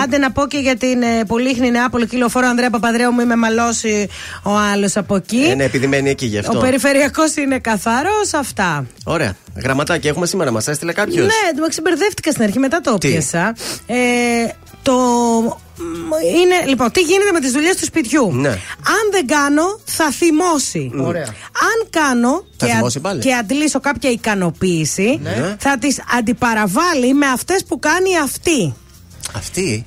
[0.03, 4.09] Άντε να πω και για την ε, Πολύχνη Νεάπολη κυλοφόρο Ανδρέα Παπαδρέου, μην με μαλώσει
[4.43, 5.47] ο άλλος από εκεί.
[5.51, 6.59] Ε, ναι, επειδή μένει εκεί γι' Ο αυτό.
[6.59, 8.87] περιφερειακός είναι καθαρός, αυτά.
[9.05, 9.37] Ωραία.
[9.63, 13.55] Γραμματάκι έχουμε σήμερα, μας έστειλε κάποιος; Ναι, το ξεμπερδεύτηκα στην αρχή, μετά το Τι; πιάσα.
[13.87, 13.97] Ε,
[14.83, 14.93] το.
[15.77, 18.49] μ, Είναι, λοιπόν, τι γίνεται με τις δουλειές του σπιτιού; Ναι.
[18.49, 20.91] Αν δεν κάνω, θα θυμώσει.
[20.99, 21.27] Ωραία.
[21.53, 23.21] Αν κάνω Θα και, θυμώσει πάλι.
[23.21, 25.57] και αντλήσω κάποια ικανοποίηση, Ναι.
[25.59, 28.75] θα τις αντιπαραβάλει με αυτές που κάνει αυτή.
[29.37, 29.87] Αυτή.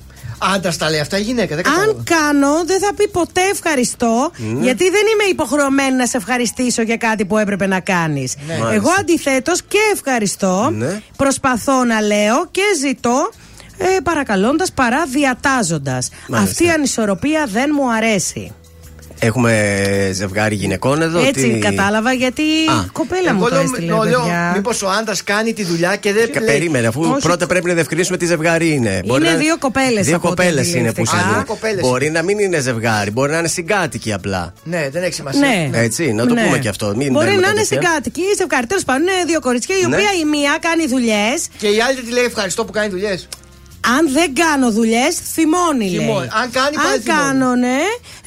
[0.54, 1.56] Άντρα τα λέει αυτά η γυναίκα.
[1.56, 2.02] Δεν Αν κατάλαβα.
[2.04, 4.62] κάνω, δεν θα πει ποτέ ευχαριστώ, Ναι.
[4.64, 8.34] γιατί δεν είμαι υποχρεωμένη να σε ευχαριστήσω για κάτι που έπρεπε να κάνεις.
[8.48, 8.72] Μάλιστα.
[8.72, 11.02] Εγώ αντιθέτως και ευχαριστώ, Ναι.
[11.16, 13.30] προσπαθώ να λέω και ζητώ.
[13.78, 16.50] Ε, παρακαλώντας παρά διατάζοντας Μάλιστα.
[16.52, 18.52] Αυτή η ανισορροπία δεν μου αρέσει
[19.18, 21.18] Έχουμε ζευγάρι γυναικών εδώ.
[21.18, 22.88] Έτσι τι- κατάλαβα γιατί η Α.
[22.92, 24.52] κοπέλα μου Εγώ το λέω, έστειλε λέω, λέω παιδιά.
[24.54, 26.30] μήπως ο άντρας κάνει τη δουλειά και δεν.
[26.32, 27.20] Κα- λέει- Περίμενε, αφού Όχι.
[27.22, 29.00] πρώτα πρέπει να διευκρινίσουμε τι ζευγάρι είναι.
[29.04, 31.18] Είναι δύο κοπέλες Δύο από ό,τι κοπέλες είναι που αντιλήφθηκα.
[31.20, 31.44] σε Α, δίνουν.
[31.44, 34.52] κοπέλες Μπορεί να μην είναι ζευγάρι, μπορεί να είναι συγκάτοικοι απλά.
[34.64, 35.40] Ναι, δεν έχει σημασία.
[35.40, 35.70] Ναι.
[35.72, 36.44] Έτσι, να το Ναι.
[36.44, 36.86] πούμε και αυτό.
[36.86, 37.82] Μην Μπορεί μπαίνουμε να είναι κατευθείαν.
[37.82, 38.66] συγκάτοικοι ή ζευγάρι.
[38.66, 39.96] Τέλος πάντων, είναι δύο κοριτσιά η Ναι.
[39.96, 41.46] οποία η μία κάνει δουλειές.
[41.58, 43.28] Και η άλλη δεν τη λέει ευχαριστώ που κάνει δουλειές.
[43.96, 45.98] Αν δεν κάνω δουλειές, θυμώνει λέει.
[46.06, 46.28] Θυμώνει.
[46.40, 47.20] Αν κάνει, πάλι Αν θυμώνει.
[47.22, 47.78] κάνω, ναι,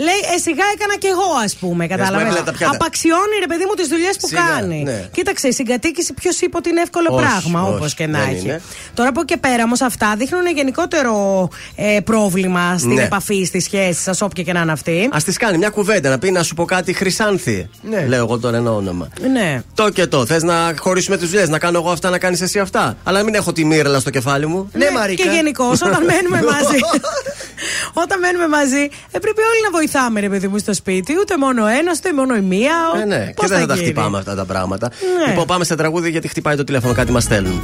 [0.07, 1.87] λέει ε, σιγά έκανα κι εγώ, ας πούμε.
[1.87, 2.21] Κατάλαβες.
[2.27, 2.75] έβγαλε τα πιάτα.
[2.75, 4.83] Απαξιώνει ρε παιδί μου τις δουλειές που Σιγά, κάνει.
[4.83, 5.09] ναι.
[5.17, 8.29] Κοίταξε, η συγκατοίκηση ποιο είπε ότι είναι εύκολο Όχι, πράγμα, όχι, όπως και να δεν
[8.29, 8.45] έχει.
[8.45, 8.61] είναι.
[8.93, 11.13] Τώρα από εκεί και πέρα όμως αυτά δείχνουν γενικότερο
[11.75, 13.03] ε, πρόβλημα στην Ναι.
[13.03, 15.09] επαφή, στη σχέση σα, όποια και να είναι αυτή.
[15.13, 17.69] Α τη κάνει μια κουβέντα να πει να σου πω κάτι Χρυσάνθη.
[17.81, 18.05] Ναι.
[18.07, 19.07] Λέω εγώ τώρα ένα όνομα.
[19.31, 19.61] Ναι.
[19.73, 20.25] Το και το.
[20.25, 22.97] Θες να χωρίσουμε τις δουλειές, να κάνω εγώ αυτά, να κάνεις εσύ αυτά.
[23.03, 24.69] Αλλά να μην έχω τη μοίραλα στο κεφάλι μου.
[24.73, 25.23] Ναι, Μαρίκα.
[25.23, 26.79] Και γενικώ, όταν μένουμε μαζί.
[28.03, 31.17] όταν μένουμε μαζί, ε, πρέπει όλοι να βοηθάμε, ρε παιδί μου, στο σπίτι.
[31.19, 32.77] Ούτε μόνο ένας, ούτε μόνο η μία.
[33.01, 34.91] Ε, ναι, Πώς και δεν θα τα γίνει; χτυπάμε αυτά τα πράγματα.
[35.17, 35.29] Ναι.
[35.29, 37.63] Λοιπόν, πάμε σε τραγούδι γιατί χτυπάει το τηλέφωνο, κάτι μας στέλνουν.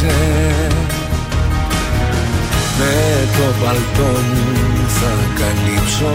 [0.00, 0.68] γκρέμισε
[2.78, 6.14] Με το παλτό μου θα καλύψω.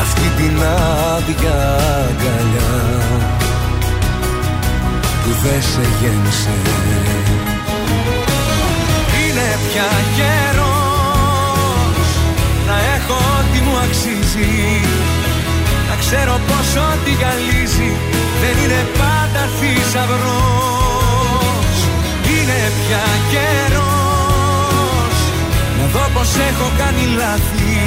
[0.00, 0.56] Αυτή την
[1.16, 1.58] άδεια
[2.08, 2.74] αγκαλιά
[5.42, 6.56] δεν σε γέννησε.
[9.20, 12.06] Είναι πια καιρός
[12.66, 14.80] να έχω ό,τι μου αξίζει.
[15.88, 20.98] Να ξέρω πως ό,τι γυαλίζει δεν είναι πάντα θησαυρός.
[22.32, 25.16] Είναι πια καιρός.
[25.78, 27.78] Να δω πως έχω κάνει λάθη.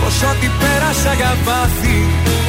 [0.00, 1.98] Πως ό,τι πέρασα για πάθη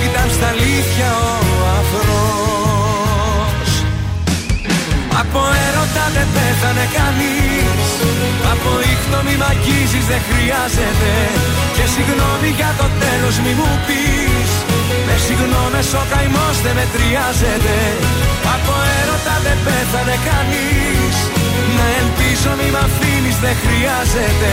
[0.08, 3.70] ήταν στα αλήθεια ο αφρός
[5.22, 7.88] Από έρωτα δεν πέθανε κανείς.
[8.52, 11.12] Από ήχτο μη μ' αγγίζεις δεν χρειάζεται.
[11.76, 14.23] Και συγγνώμη για το τέλος μη μου πεις
[15.16, 17.78] Με συγγνώμες ο καημός δεν μετριάζεται.
[18.56, 21.16] Από έρωτα δεν πέθανε κανείς.
[21.78, 24.52] Να ελπίζω μη μ' αφήνεις δεν χρειάζεται.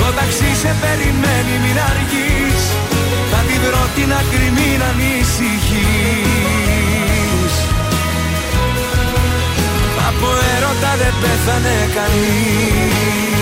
[0.00, 2.62] Το ταξί σε περιμένει μην αργείς.
[3.30, 5.52] Θα τη βρω την άκρη μην ανησυχείς
[10.08, 13.32] Από έρωτα δεν πέθανε κανείς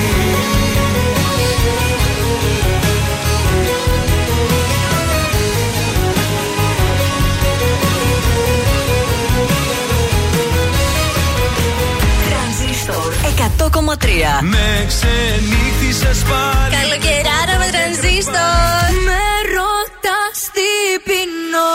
[13.41, 14.43] 100,3.
[14.55, 18.87] Με ξενύχτησες πάλι Καλοκαιράρα με τρανζίστορ.
[19.07, 19.23] Με
[19.57, 20.71] ρωτάς τι
[21.07, 21.73] πεινώ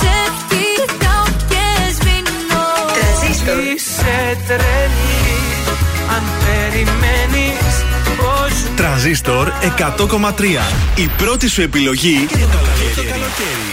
[0.00, 0.16] Σε
[0.50, 1.64] κοιτάω και
[1.96, 2.64] σβήνω
[2.96, 3.58] Τρανζίστορ.
[3.72, 5.24] Είσαι τρελή
[6.14, 7.74] αν περιμένεις
[8.18, 10.62] πως Τρανζίστορ 100,3.
[10.94, 12.58] Η πρώτη σου επιλογή για το
[13.10, 13.65] καλοκαίρι.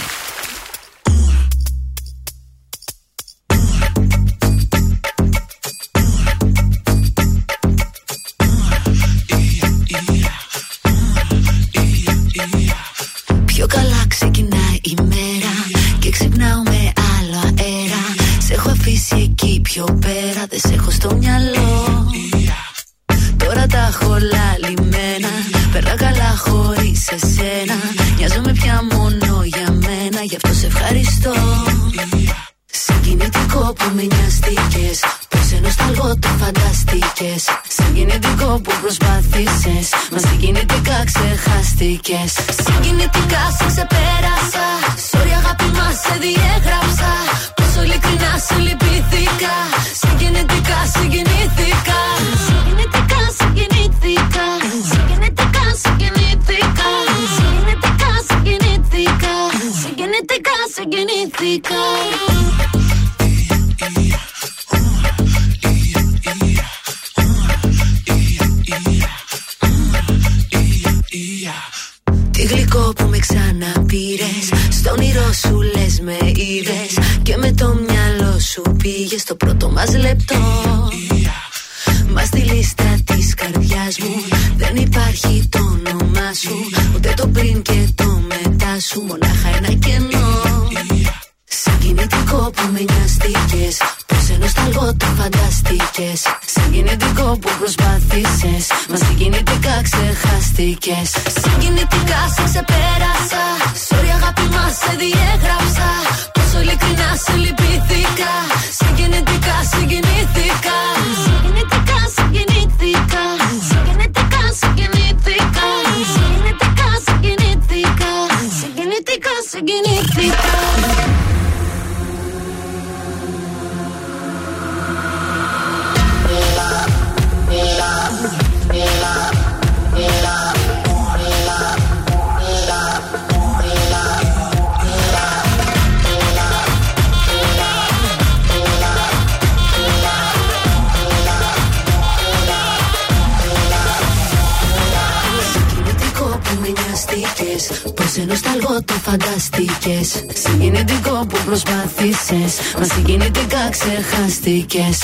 [154.44, 155.03] Ξεχάστηκες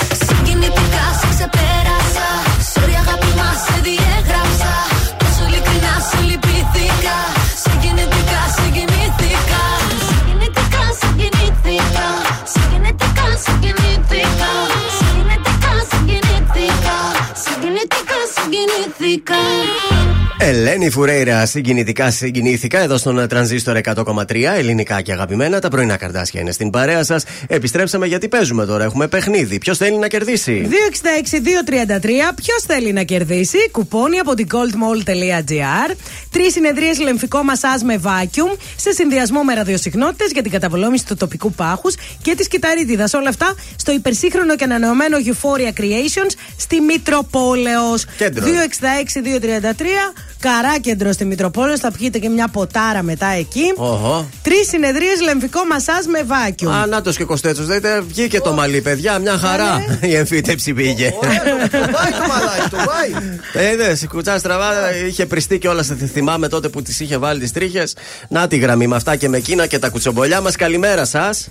[20.51, 24.23] Ελένη Φουρέιρα, συγκινητικά συγκινήθηκα εδώ στον τρανζίστορ 100,3.
[24.57, 25.59] Ελληνικά και αγαπημένα.
[25.59, 27.23] Τα πρωινά καρτάσια είναι στην παρέα σας.
[27.47, 28.83] Επιστρέψαμε γιατί παίζουμε τώρα.
[28.83, 29.57] Έχουμε παιχνίδι.
[29.57, 32.33] Ποιος θέλει να κερδίσει; 266-233.
[32.35, 35.95] Ποιος θέλει να κερδίσει; Κουπόνι από την goldmall.gr.
[36.31, 41.51] Τρεις συνεδρίες λεμφικό μασάζ με vacuum σε συνδυασμό με ραδιοσυχνότητες για την καταπολέμηση του τοπικού
[41.51, 43.13] πάχους και της κυταρίτιδας.
[43.13, 48.05] Όλα αυτά στο υπερσύγχρονο και ανανεωμένο Euphoria Creations στη Μητροπόλεως.
[48.17, 48.45] Κέντρο.
[48.45, 50.13] 266-233.
[50.41, 51.79] Καρά κέντρο στη Μητροπόλεως.
[51.79, 53.73] Θα πιείτε και μια ποτάρα μετά εκεί.
[53.75, 54.29] Οχο.
[54.43, 56.71] Τρεις συνεδρίες λεμφικό μασάζ με vacuum.
[56.71, 57.65] Α, να το και Κωστέτσος.
[57.65, 59.19] Δείτε, βγήκε το μαλλί, παιδιά.
[59.19, 59.83] Μια χαρά.
[60.01, 61.09] Η εμφύτευση πήγε.
[61.09, 61.27] Το
[61.69, 63.71] πάει το μαλάκι, το πάει.
[63.71, 65.83] Είδες, η κουτσά στραβά είχε πριστεί κιόλα.
[66.11, 67.95] Θυμάμαι τότε που τη είχε βάλει τις τρίχες.
[68.29, 70.55] Να τη γραμμή με αυτά και με εκείνα και τα κουτσομπολιά μας.
[70.55, 71.47] Καλημέρα σας.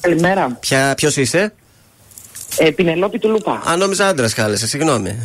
[0.00, 0.58] Καλημέρα.
[0.96, 1.52] Ποιος είσαι,
[2.58, 3.62] Ε, Πινελόπη του Λούπα.
[3.64, 5.18] Αν νόμιζα άντρας κάλεσε, συγγνώμη.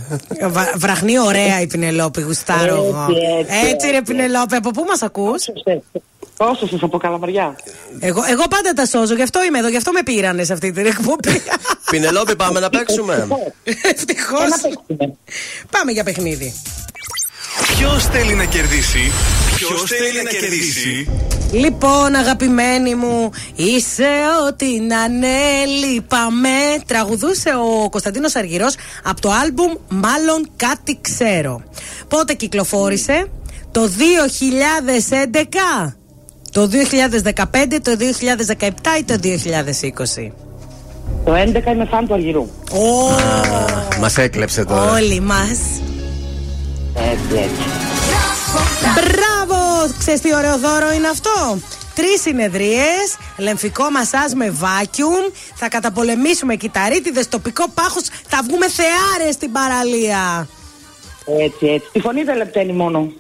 [0.47, 3.07] Βα- βραχνεί ωραία η Πινελόπη, γουστάρω εγώ.
[3.10, 3.22] Έτσι,
[3.53, 5.43] έτσι, Έτσι ρε Πινελόπη, από πού μας ακούς;
[6.38, 7.56] Όσο σα από καλαμαριά.
[7.99, 10.72] Εγώ, εγώ πάντα τα σώζω, γι' αυτό είμαι εδώ, γι' αυτό με πήρανε σε αυτή
[10.72, 11.41] την εκπομπή.
[11.91, 13.27] Πινελόπη, πάμε να παίξουμε.
[13.81, 14.49] Ευτυχώς.
[15.69, 16.53] Πάμε για παιχνίδι.
[17.77, 19.11] Ποιος θέλει να κερδίσει;
[19.56, 21.10] Ποιος θέλει να κερδίσει;
[21.52, 24.10] Λοιπόν, αγαπημένη μου, είσαι
[24.48, 26.49] ό,τι να ναι, λείπαμε.
[26.86, 31.64] Τραγουδούσε ο Κωνσταντίνος Αργυρός από το άλμπουμ Μάλλον κάτι ξέρω.
[32.07, 33.27] Πότε κυκλοφόρησε,
[33.72, 33.90] το
[35.88, 35.95] 2011,
[36.52, 37.91] το 2015, το
[38.60, 38.69] 2017
[38.99, 40.32] ή το 2020.
[41.26, 42.48] Το 11 είμαι φαν του Αργυρού.
[43.99, 44.91] Μας έκλεψε τώρα.
[44.91, 45.60] Όλοι μας.
[46.96, 47.64] Έτσι, έτσι.
[48.96, 49.94] Μπράβο!
[49.98, 51.60] Ξέρεις τι ωραίο δώρο είναι αυτό;
[51.96, 55.32] Τρεις συνεδρίες, λεμφικό μασάζ με vacuum.
[55.56, 58.04] Θα καταπολεμήσουμε κυταρίτιδες, τοπικό πάχος.
[58.28, 60.48] Θα βγούμε θεάρες στην παραλία.
[61.26, 61.90] Έτσι, έτσι.
[61.92, 63.12] Τη φωνή δεν λεπταίνει μόνο.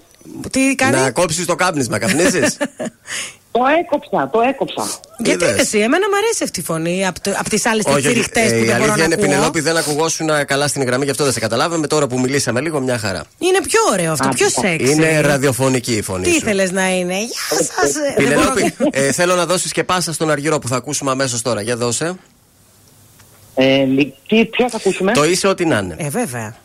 [0.51, 2.57] Τι κάνει; Να κόψεις το κάπνισμα, καπνίζεις;
[3.57, 4.87] Το έκοψα, το έκοψα.
[5.17, 5.59] Γιατί Είδες.
[5.59, 8.07] εσύ, εμένα μου αρέσει αυτή η φωνή από, από τις άλλες Όχι, όχι.
[8.09, 9.25] τριχτέ Ε, που η δεν μπορώ αλήθεια να είναι, ακούω.
[9.27, 11.87] Πινελόπη, δεν ακουγόσουν καλά στην γραμμή, γι' αυτό δεν σε καταλάβαμε.
[11.87, 13.23] Τώρα που μιλήσαμε λίγο, μια χαρά.
[13.37, 14.91] Είναι πιο ωραίο αυτό, πιο σεξι.
[14.91, 16.35] Είναι ραδιοφωνική η φωνή Τι σου.
[16.35, 17.13] ήθελε να είναι.
[17.17, 17.91] Γεια σας.
[18.15, 21.61] Πινελόπη, ε, θέλω να δώσεις και πάσα στον Αργυρό που θα ακούσουμε αμέσως τώρα.
[21.61, 22.13] Για δώσε.
[23.55, 25.95] Ε, λι- τι, ποιο θα ακούσουμε; Το είσαι ό,τι να είναι.
[25.97, 26.55] Ε, βέβαια.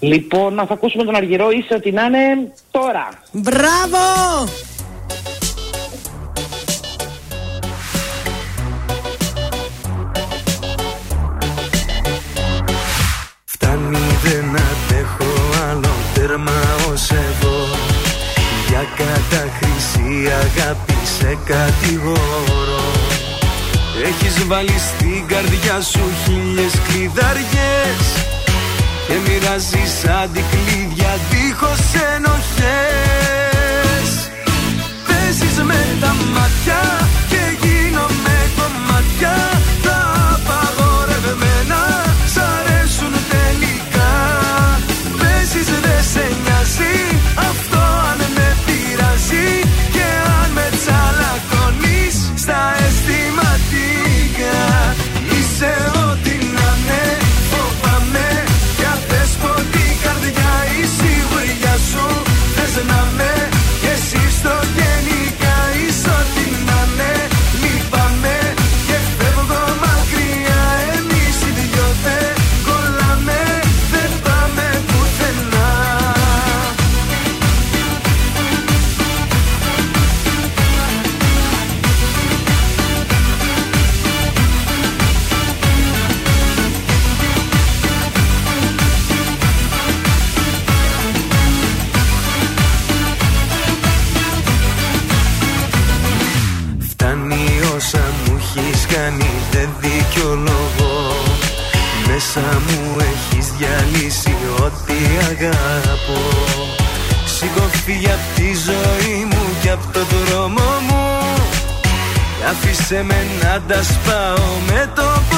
[0.00, 3.08] Λοιπόν, να θα ακούσουμε τον Αργυρό, είσαι ότι να είναι τώρα.
[3.32, 3.98] Μπράβο!
[16.26, 17.68] Τέρμα ως εδώ
[18.68, 22.84] Για καταχρήση αγάπη σε κατηγορώ.
[24.04, 28.06] Έχεις βάλει στην καρδιά σου χίλιες κλειδαριές
[29.06, 31.80] Και μοιράζεις αντικλείδια δίχως
[32.14, 33.43] ενοχές
[102.36, 104.94] Μέσα μου έχεις διαλύσει ό,τι
[105.30, 106.20] αγαπώ.
[107.26, 111.04] Σήκω φύγε απ' τη ζωή μου και απ' το δρόμο μου.
[112.50, 115.33] Άφησε με να τα σπάω με το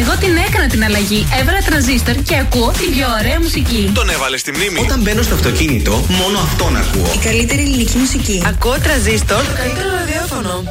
[0.00, 1.26] Εγώ την έκανα την αλλαγή.
[1.40, 3.90] Έβαλα τρανζίστορ και ακούω την πιο ωραία μουσική.
[3.94, 4.78] Τον έβαλες στη μνήμη.
[4.80, 7.12] Όταν μπαίνω στο αυτοκίνητο, μόνο αυτόν ακούω.
[7.14, 8.42] Η καλύτερη ελληνική μουσική.
[8.46, 9.42] Ακούω τραζίστορ.
[9.44, 10.64] Το καλύτερο ραδιόφωνο.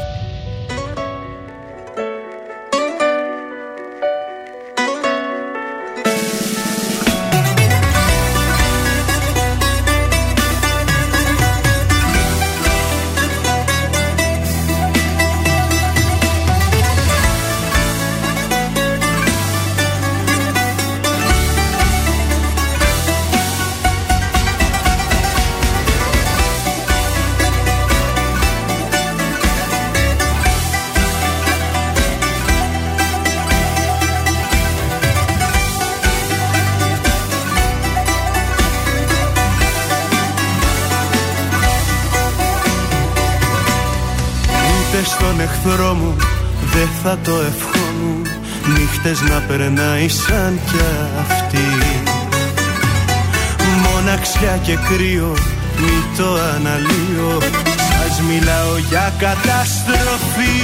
[50.28, 50.86] Σαν κι
[51.22, 51.68] αυτή.
[53.84, 55.34] Μοναξιά και κρύο
[55.82, 57.34] μη το αναλύω.
[57.90, 60.58] Σας μιλάω για καταστροφή.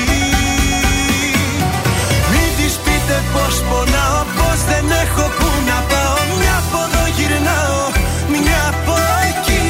[2.31, 6.19] Μην της πείτε πως πονάω Πως δεν έχω που να πάω.
[6.39, 7.83] Μια από εδώ γυρνάω
[8.33, 8.95] Μια από
[9.29, 9.65] εκεί.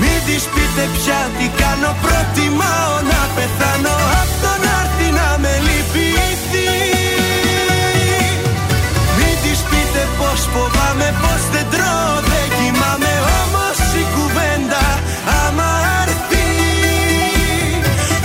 [0.00, 3.94] Μην της πείτε πια τι κάνω Προτιμάω να πεθάνω.
[4.20, 6.95] Απ' το να έρθει να με λυπηθεί
[10.56, 14.84] φοβάμαι Πως δεν τρώω δεν κοιμάμαι Όμως η κουβέντα.
[15.42, 15.70] Άμα
[16.02, 16.48] έρθει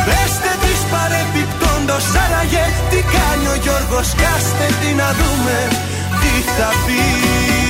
[0.06, 5.58] Πεστε της παρεπιπτόντος Άραγε τι κάνει ο Γιώργος Κάστε τι να δούμε
[6.22, 7.61] τι θα πει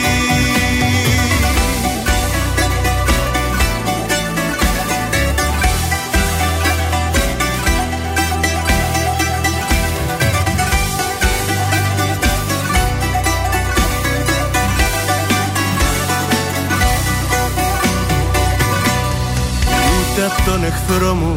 [20.46, 21.36] τον εχθρό μου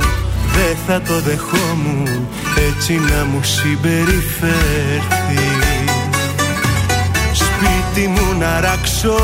[0.55, 2.28] δεν θα το δεχόμουν.
[2.68, 5.49] Έτσι να μου συμπεριφέρθει.
[7.33, 9.16] Σπίτι μου να ράξω,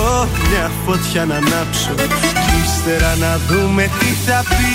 [0.48, 4.74] μια φωτιά να ανάψω κι ύστερα να δούμε τι θα πει.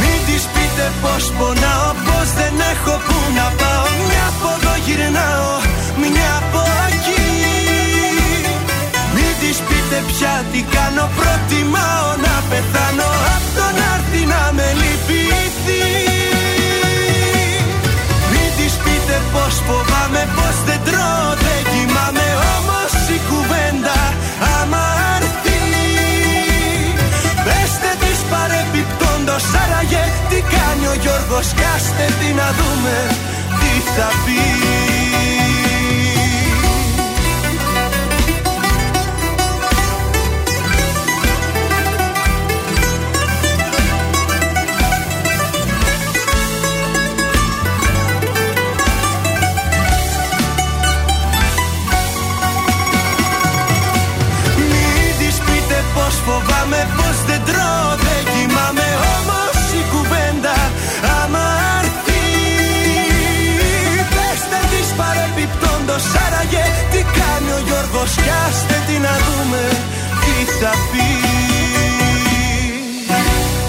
[0.00, 3.86] Μην της πείτε πως πονάω, πως δεν έχω που να πάω.
[4.08, 5.52] Μια από εδώ γυρνάω,
[6.00, 6.60] μια από
[9.88, 13.10] εκεί μην της πείτε πια τι κάνω Προτιμάω να πεθάνω.
[13.34, 15.84] Απ' το να έρθει να με λυπηθεί.
[18.30, 22.26] Μην της πείτε πως φοβάμαι Πως δεν τρώω δεν κοιμάμαι.
[22.54, 23.98] Όμως η κουβέντα
[24.56, 24.84] άμα
[25.16, 25.58] έρθει.
[27.44, 31.48] Πεστε της παρεπιπτόντος Άραγε τι κάνει ο Γιώργος.
[31.60, 32.96] Κάστε τι να δούμε
[33.60, 34.97] τι θα πει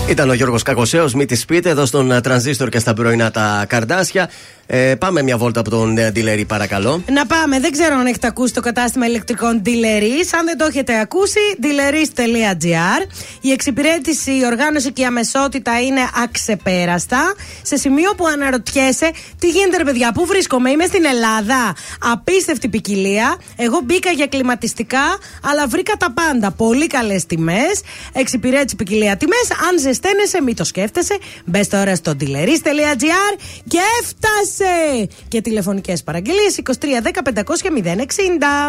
[0.09, 3.65] Ήταν ο Γιώργος Κακοσέος, μη της πείτε, εδώ στον ε, Τρανζίστορ και στα πρωινά τα
[3.67, 4.29] καρδάσια.
[4.65, 7.03] Ε, πάμε μια βόλτα από τον ε, Ντιλερή, παρακαλώ.
[7.11, 7.59] Να πάμε.
[7.59, 10.29] Δεν ξέρω αν έχετε ακούσει το κατάστημα ηλεκτρικών Dealeries.
[10.39, 13.01] Αν δεν το έχετε ακούσει, dealeries.gr.
[13.41, 17.33] Η εξυπηρέτηση, η οργάνωση και η αμεσότητα είναι αξεπέραστα.
[17.61, 21.75] Σε σημείο που αναρωτιέσαι, τι γίνεται, ρε παιδιά, πού βρίσκομαι, είμαι στην Ελλάδα.
[21.99, 23.37] Απίστευτη ποικιλία.
[23.55, 26.51] Εγώ μπήκα για κλιματιστικά, αλλά βρήκα τα πάντα.
[26.51, 27.81] Πολύ καλές τιμές.
[28.13, 29.47] Εξυπηρέτηση ποικιλία τιμές.
[29.69, 31.17] Αν ζεσταίνεσαι, μην το σκέφτεσαι.
[31.45, 33.33] Μπες τώρα στο dealeries.gr
[33.67, 35.07] και έφτασε!
[35.27, 37.41] Και τηλεφωνικές παραγγελίες 2310 500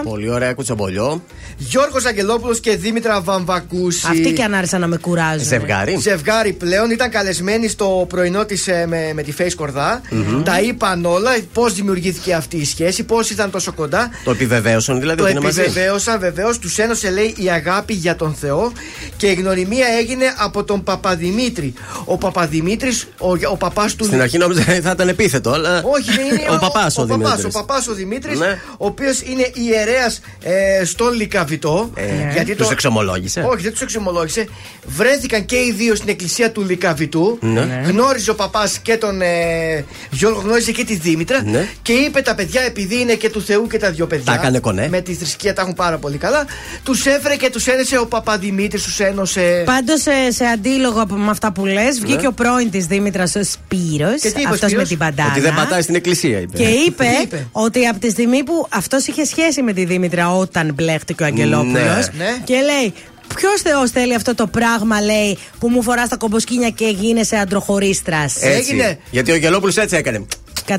[0.02, 0.05] 060.
[0.05, 1.23] Πολύ ωραία, κουτσομπολιό.
[1.57, 4.07] Γιώργος Αγγελόπουλος και Δήμητρα Βαμβακούση.
[4.10, 5.47] Αυτοί και αν άρχισαν να με κουράζουν.
[5.47, 5.97] Ζευγάρι.
[6.00, 10.42] Ζευγάρι πλέον ήταν καλεσμένοι στο πρωινό της με, με τη Face κορδα Μμμ.
[10.42, 14.10] Τα είπαν όλα, πώς δημιουργήθηκε αυτή η σχέση, πώς ήταν τόσο κοντά.
[14.24, 18.16] Το επιβεβαίωσαν δηλαδή Το ότι είναι μαζί; επιβεβαίωσαν βεβαίως, τους ένωσε λέει η αγάπη για
[18.16, 18.72] τον Θεό
[19.16, 21.72] και η γνωριμία έγινε από τον Παπαδημήτρη.
[22.05, 24.05] Ο Παπαδημήτρης, ο, ο παπάς του.
[24.05, 25.82] Στην αρχή νόμιζα θα ήταν επίθετο, αλλά.
[25.84, 27.55] Όχι, δεν είναι Ο παπάς ο, ο, παπάς, Δημήτρης.
[27.55, 28.58] ο παπάς ο Δημήτρης, Ναι.
[28.78, 31.90] ο οποίος είναι ιερέας ε, στον Λικαβητό.
[31.94, 33.44] Ε, τους εξομολόγησε.
[33.48, 34.48] Όχι, δεν τους εξομολόγησε.
[34.86, 37.38] Βρέθηκαν και οι δύο στην εκκλησία του Λικαβητού.
[37.40, 37.60] Ναι.
[37.64, 37.82] Ναι.
[37.84, 41.42] Γνώριζε ο παπάς και τον ε, Γιώργο, γνώριζε και τη Δήμητρα.
[41.44, 41.68] Ναι.
[41.82, 44.24] Και είπε τα παιδιά, επειδή είναι και του Θεού και τα δυο παιδιά.
[44.24, 44.88] Τα έκανε κονέ.
[44.88, 46.44] Με τη θρησκεία τα έχουν πάρα πολύ καλά.
[46.82, 49.62] Τους έφερε και τους ένεσε ο Παπαδημήτρης, τους ένωσε.
[49.66, 52.26] Πάντως σε, σε αντίλογο από- με αυτά που λες, βγήκε Ναι.
[52.26, 54.20] ο πρώην της Δήμητρας, ο Σπύρος.
[54.20, 55.30] Και τι είπε ο Αυτός με Σπύρος; την παντάνα.
[55.30, 56.56] Ότι δεν πατάει στην εκκλησία, είπε.
[56.56, 60.34] Και είπε, Τι είπε; ότι από τη στιγμή που αυτός είχε σχέση με τη Δήμητρα
[60.36, 61.74] όταν μπλέχτηκε ο Αγγελόπουλος.
[62.12, 62.24] Ναι.
[62.24, 62.36] Ναι.
[62.44, 62.92] Και λέει,
[63.34, 68.36] Ποιος Θεός θέλει αυτό το πράγμα, λέει, που μου φοράς τα κομποσκίνια και γίνεσαι αντροχωρίστρας;
[68.36, 68.57] Έτσι.
[68.57, 68.99] Έγινε.
[69.10, 70.26] Γιατί ο Γελόπουλος έτσι έκανε.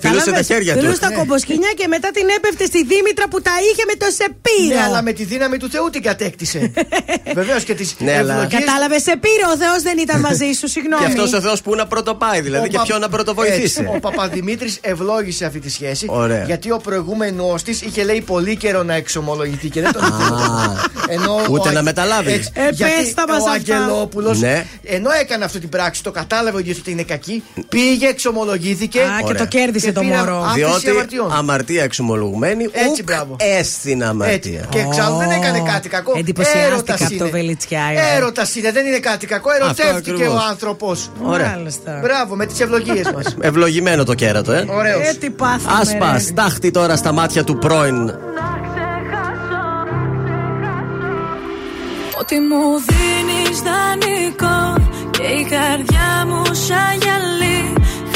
[0.01, 0.79] Φιλούσε τα χέρια του.
[0.79, 4.75] Φιλούσε τα κομποσκίνια και μετά την έπεφτε στη Δήμητρα που τα είχε με το Σεπίρο.
[4.79, 6.71] Ναι, αλλά με τη δύναμη του Θεού την κατέκτησε.
[7.39, 11.03] Βεβαίως και τις Ναι, αλλά- Κατάλαβες, Σεπίρο, ο Θεός δεν ήταν μαζί σου, συγγνώμη.
[11.03, 13.61] Και αυτός ο Θεός που να πρωτοπάει, δηλαδή, και Πα- ποιον να πρωτοβοηθήσει.
[13.61, 16.05] Έτσι, Ο Παπαδημήτρης ευλόγησε αυτή τη σχέση.
[16.09, 16.43] Ωραία.
[16.43, 20.23] Γιατί ο προηγούμενο της είχε λέει πολύ καιρό να εξομολογηθεί και δεν τον είχε.
[21.07, 22.31] Ενώ Ούτε ο να Α- μεταλάβει.
[22.31, 23.51] Έτσι, Ε, γιατί πες τα μας ο αυτά.
[23.51, 24.65] Αγγελόπουλος, Ναι.
[24.83, 28.99] ενώ έκανε αυτή την πράξη, το κατάλαβε ότι είναι κακή, πήγε, εξομολογήθηκε.
[29.01, 29.37] Α, και Ωραία.
[29.41, 30.37] το κέρδισε Και το πήρα μωρό.
[30.43, 31.31] άφηση Διότι αμαρτιών.
[31.31, 33.35] αμαρτία εξομολογουμένη, Έτσι, ουκ μπράβο.
[33.59, 34.09] έστειν Έτσι.
[34.11, 34.65] αμαρτία.
[34.69, 36.13] Και εξάλλου δεν έκανε κάτι κακό.
[36.17, 37.29] Εντυπωσιάστηκα Έρωτας από το είναι.
[37.29, 38.15] Βελιτσιάι, ε.
[38.15, 39.49] Έρωτας είναι, δεν είναι κάτι κακό.
[39.61, 40.33] Ερωτεύτηκε ακριβώς.
[40.33, 41.09] ο άνθρωπος.
[41.23, 41.47] Ωραία.
[41.55, 41.99] Μάλιστα.
[42.01, 43.35] Μπράβο, με τις ευλογίες μας.
[43.49, 44.65] Ευλογημένο το κέρατο, ε.
[44.69, 45.07] Ωραίος.
[45.07, 46.19] Ε, τι πάθαμε, Άσπα, ρε.
[46.19, 48.13] στάχτη τώρα στα μάτια του πρώην.
[52.19, 57.50] Ότι μου δίνεις δανεικό Και η καρδιά μου σαν γυαλί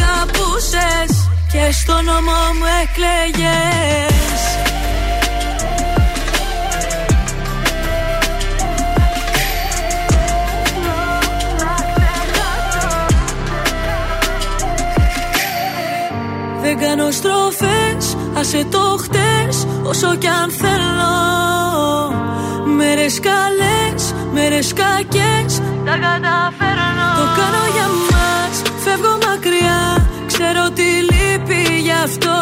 [1.81, 4.41] στο νόμο μου εκλέγες.
[16.61, 21.15] Δεν κάνω στροφές, άσε το χτες Όσο κι αν θέλω.
[22.75, 27.07] Μέρες καλές, μέρες κακές Τα καταφέρνω.
[27.17, 31.10] Το κάνω για μας, φεύγω μακριά Ξέρω τι
[31.41, 32.37] λείπει γι' αυτό.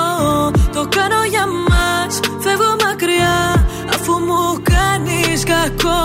[0.73, 6.01] Το κάνω για μας, φεύγω μακριά Αφού μου κάνεις κακό.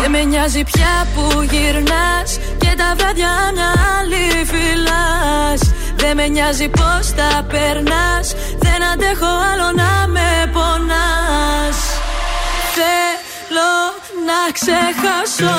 [0.00, 5.60] Δεν με νοιάζει πια που γυρνάς Και τα βράδια μια άλλη φυλάς
[5.96, 11.78] δεν με νοιάζει πως τα περνάς Δεν αντέχω άλλο να με πονάς.
[12.76, 13.72] Θέλω
[14.28, 15.56] να ξεχάσω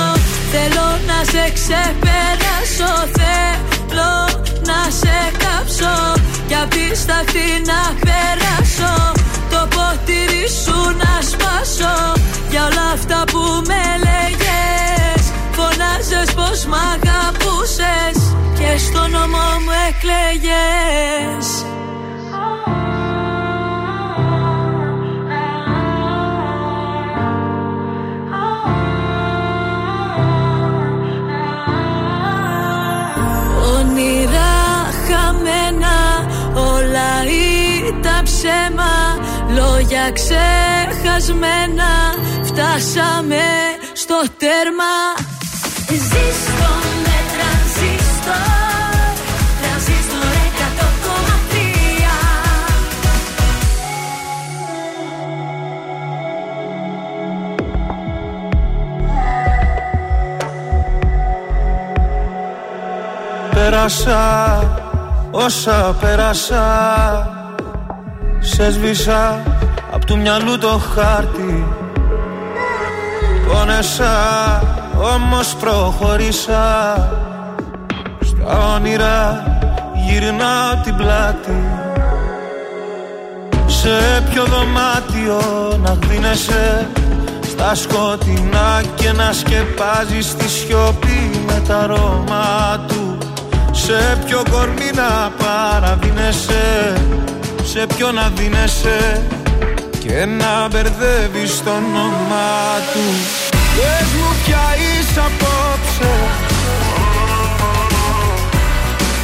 [0.52, 2.94] Θέλω να σε ξεπεράσω.
[3.18, 6.17] Θέλω να σε κάψω
[6.48, 9.12] Κι απ' τη σταχτή να περάσω
[9.50, 12.14] Το ποτήρι σου να σπάσω.
[12.50, 18.18] Για όλα αυτά που με λέγες Φωνάζες πως μ' αγαπούσες.
[18.60, 21.66] Και στο νόμο μου εκλέγες
[39.98, 41.92] Λόγια ξεχασμένα
[42.44, 43.46] Φτάσαμε
[43.94, 44.94] στο τέρμα.
[45.90, 46.72] Ζήστο
[47.04, 48.36] με τρανζίστορ
[49.62, 50.36] Τρανζίστορ
[63.50, 64.24] 100,3 Πέρασα
[65.32, 66.66] όσα πέρασα
[68.40, 69.42] Σε σβήσα.
[69.46, 69.57] απ'
[70.08, 71.66] του μυαλού το χάρτη.
[73.48, 74.14] Πόνεσα
[75.16, 76.64] όμως προχωρήσα.
[78.22, 79.44] Στα όνειρα
[80.08, 81.64] γυρνάω την πλάτη.
[83.66, 85.42] Σ' Σε ποιο δωμάτιο
[85.84, 86.88] να δίνεσαι
[87.48, 93.18] Στα σκοτεινά και να σκεπάζεις τη σιωπή με τα αρώμα του.
[93.72, 96.94] Σε ποιο κορμί να παραδίνεσαι
[97.64, 99.22] Σε ποιο να δίνεσαι
[100.08, 102.62] Και να μπερδεύεις το όνομά
[102.92, 103.06] του.
[103.76, 106.14] Πες μου ποια είσαι απόψε.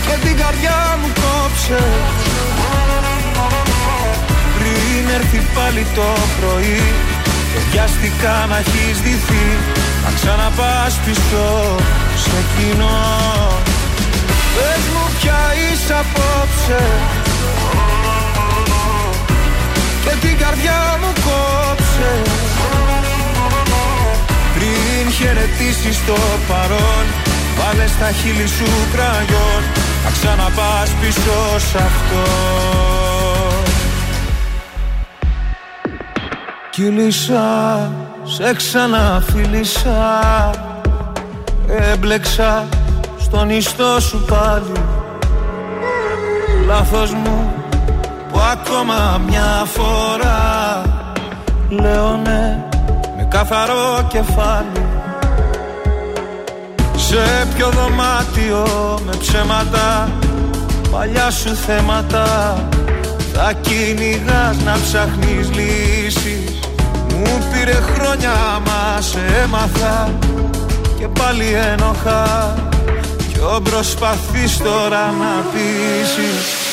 [0.06, 1.84] Και την καρδιά μου κόψε.
[4.58, 6.82] Πριν έρθει πάλι το πρωί
[7.54, 9.46] Και βιαστικά να έχεις δυθεί.
[10.04, 11.76] Να ξαναπάς πίσω
[12.24, 13.02] σε κοινό.
[14.56, 16.82] Πες μου ποια είσαι απόψε
[20.54, 22.22] καρδιά μου κόψε.
[24.54, 26.14] Πριν χαιρετήσεις το
[26.48, 27.06] παρόν
[27.58, 29.64] Βάλε στα χείλη σου κραγιόν.
[30.04, 32.24] Να ξαναπάς πίσω σ' αυτό.
[36.70, 37.92] Κύλησα,
[38.24, 40.20] σε ξαναφίλησα.
[41.68, 42.68] Έμπλεξα
[43.20, 44.72] στον ιστό σου πάλι.
[46.68, 47.43] Λάθος μου που
[48.52, 50.82] ακόμα μια φορά.
[51.70, 52.64] Λέω ναι
[53.18, 54.86] με καθαρό κεφάλι.
[56.96, 58.66] Σε ποιο δωμάτιο
[59.06, 60.10] με ψέματα.
[60.92, 62.58] Παλιά σου θέματα.
[63.34, 66.60] Θα κυνηγάς να ψάχνεις λύσεις.
[67.10, 68.32] Μου πήρε χρόνια
[68.66, 70.12] μα σε έμαθα.
[71.00, 72.54] Και πάλι ένοχα.
[73.34, 76.73] Ποιο προσπαθείς τώρα να πείσεις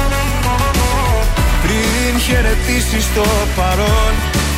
[1.81, 4.13] Πριν χαιρετήσεις το παρόν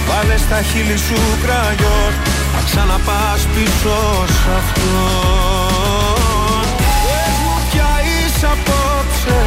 [0.07, 2.11] Βάλε στα χείλη σου κραγιόν
[2.53, 3.97] Να ξαναπάς πίσω
[4.37, 6.65] σ' αυτόν.
[7.03, 9.39] Πες μου ποια είσαι απόψε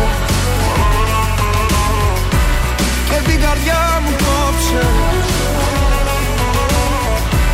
[3.08, 4.86] Και την καρδιά μου κόψε.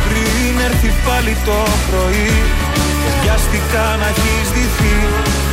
[0.05, 1.57] Πριν έρθει πάλι το
[1.89, 2.33] πρωί
[3.03, 4.95] Και βιαστικά να έχεις δυθεί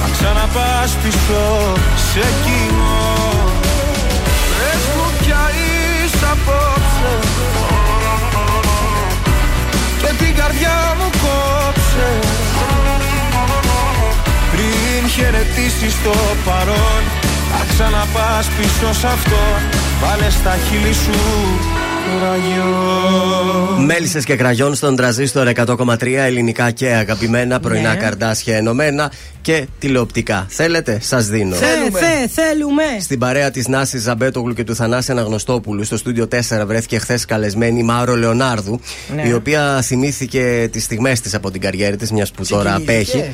[0.00, 1.42] Να ξαναπάς πίσω
[2.10, 3.50] σε κοινό Πες μου
[5.31, 7.12] ποια είσαι απόψε.
[10.00, 12.10] Και την καρδιά μου κόψε.
[14.52, 17.02] Πριν χαιρετήσεις το παρόν
[17.50, 19.42] Θα ξαναπάς πίσω σ' αυτό
[20.00, 21.18] Βάλε στα χείλη σου
[21.60, 21.80] κραγιόν
[23.86, 27.97] Μέλισσες και κραγιόν στον τραζίστορ 100,3 ελληνικά και αγαπημένα πρωινά Ναι.
[27.97, 30.47] καρδάσια ενωμένα και τηλεοπτικά.
[30.48, 31.55] Θέλετε, σας δίνω.
[31.56, 31.66] Θε,
[31.98, 32.82] θε, θέλουμε.
[33.00, 37.78] Στην παρέα της Νάσης Ζαμπέτογλου και του Θανάση Αναγνωστόπουλου στο στούντιο 4 βρέθηκε χθες καλεσμένη
[37.78, 38.80] η Μάρο Λεωνάρδου,
[39.14, 39.28] Ναι.
[39.28, 43.16] η οποία θυμήθηκε τις στιγμές της από την καριέρα της, μιας που τώρα Ξεκινήθηκε.
[43.18, 43.30] απέχει.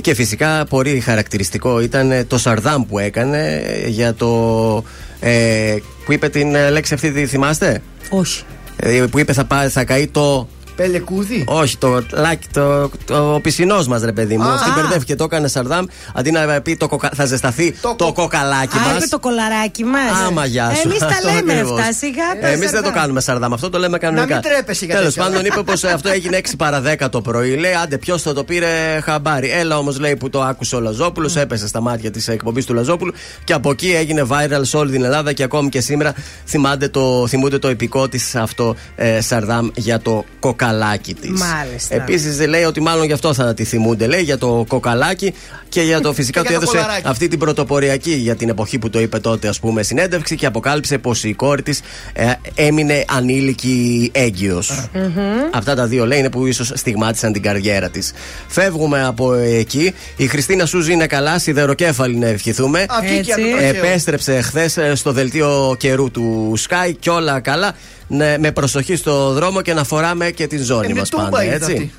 [0.00, 4.84] Και φυσικά πολύ χαρακτηριστικό ήταν ε, το Σαρδάμ που έκανε ε, για το.
[5.20, 5.76] Ε,
[6.06, 8.44] που είπε την ε, λέξη αυτή, τη θυμάστε; Όχι.
[8.76, 10.48] Ε, που είπε θα, πάει, θα καεί το.
[10.76, 11.44] Πελεκούδι.
[11.46, 14.44] Όχι, το λάκι, το, το, ο πισινός μας, ρε παιδί μου.
[14.44, 14.54] Α.
[14.54, 15.84] Αυτή μπερδεύτηκε, το έκανε Σαρδάμ.
[16.14, 18.96] Αντί να πει το κοκα- θα ζεσταθεί το, κοκαλάκι Α, μας.
[18.96, 20.26] είπε το κολαράκι μας.
[20.26, 20.88] Άμα γεια σου.
[20.88, 21.80] Εμείς τα Αυτό λέμε ακριβώς.
[21.80, 22.40] αυτά σιγά.
[22.40, 22.92] τα Εμείς δεν το σαρδάμ.
[22.94, 24.34] κάνουμε Σαρδάμ, αυτό το λέμε κανονικά.
[24.34, 25.30] μην τρέπεσαι για Τέλος τέτοια.
[25.30, 27.56] πάντων, είπε πως αυτό έγινε 6 παρα 10 το πρωί.
[27.56, 29.50] Λέει, άντε, ποιος θα το πήρε χαμπάρι.
[29.50, 33.12] Έλα όμως, λέει, που το άκουσε ο Λαζόπουλος, έπεσε στα μάτια της εκπομπής του Λαζόπουλου
[33.44, 36.14] και από εκεί έγινε viral σε όλη την Ελλάδα και ακόμη και σήμερα
[36.46, 40.64] θυμάται το, θυμούνται το επικό της αυτό ε, Σαρδάμ για το κοκαλάκι
[41.20, 41.30] της.
[41.30, 41.94] Μάλιστα.
[41.94, 45.34] Επίσης λέει ότι μάλλον γι' αυτό θα τη θυμούνται, λέει, για το κοκαλάκι
[45.68, 47.08] και για το φυσικά Και ότι για το έδωσε κολαράκι.
[47.08, 50.98] αυτή την πρωτοποριακή για την εποχή που το είπε τότε, ας πούμε, συνέντευξη και αποκάλυψε
[50.98, 51.80] πως η κόρη της
[52.54, 54.88] έμεινε ανήλικη έγκυος.
[55.52, 58.12] Αυτά τα δύο λέει είναι που ίσως στιγμάτισαν την καριέρα της.
[58.46, 59.94] Φεύγουμε από εκεί.
[60.16, 62.86] Η Χριστίνα Σούζη είναι καλά, σιδεροκέφαλη να ευχηθούμε.
[62.88, 63.32] Αυτή και Έτσι.
[63.32, 63.70] από το Θεός.
[63.76, 67.74] Επέστρεψε χθες στο δελτίο καιρού του Sky και όλα καλά.
[68.08, 71.22] Ναι, με προσοχή στο δρόμο και να φοράμε και την ζώνη Ε, με μας τούμπα
[71.22, 71.92] πάντα, ήρθε έτσι.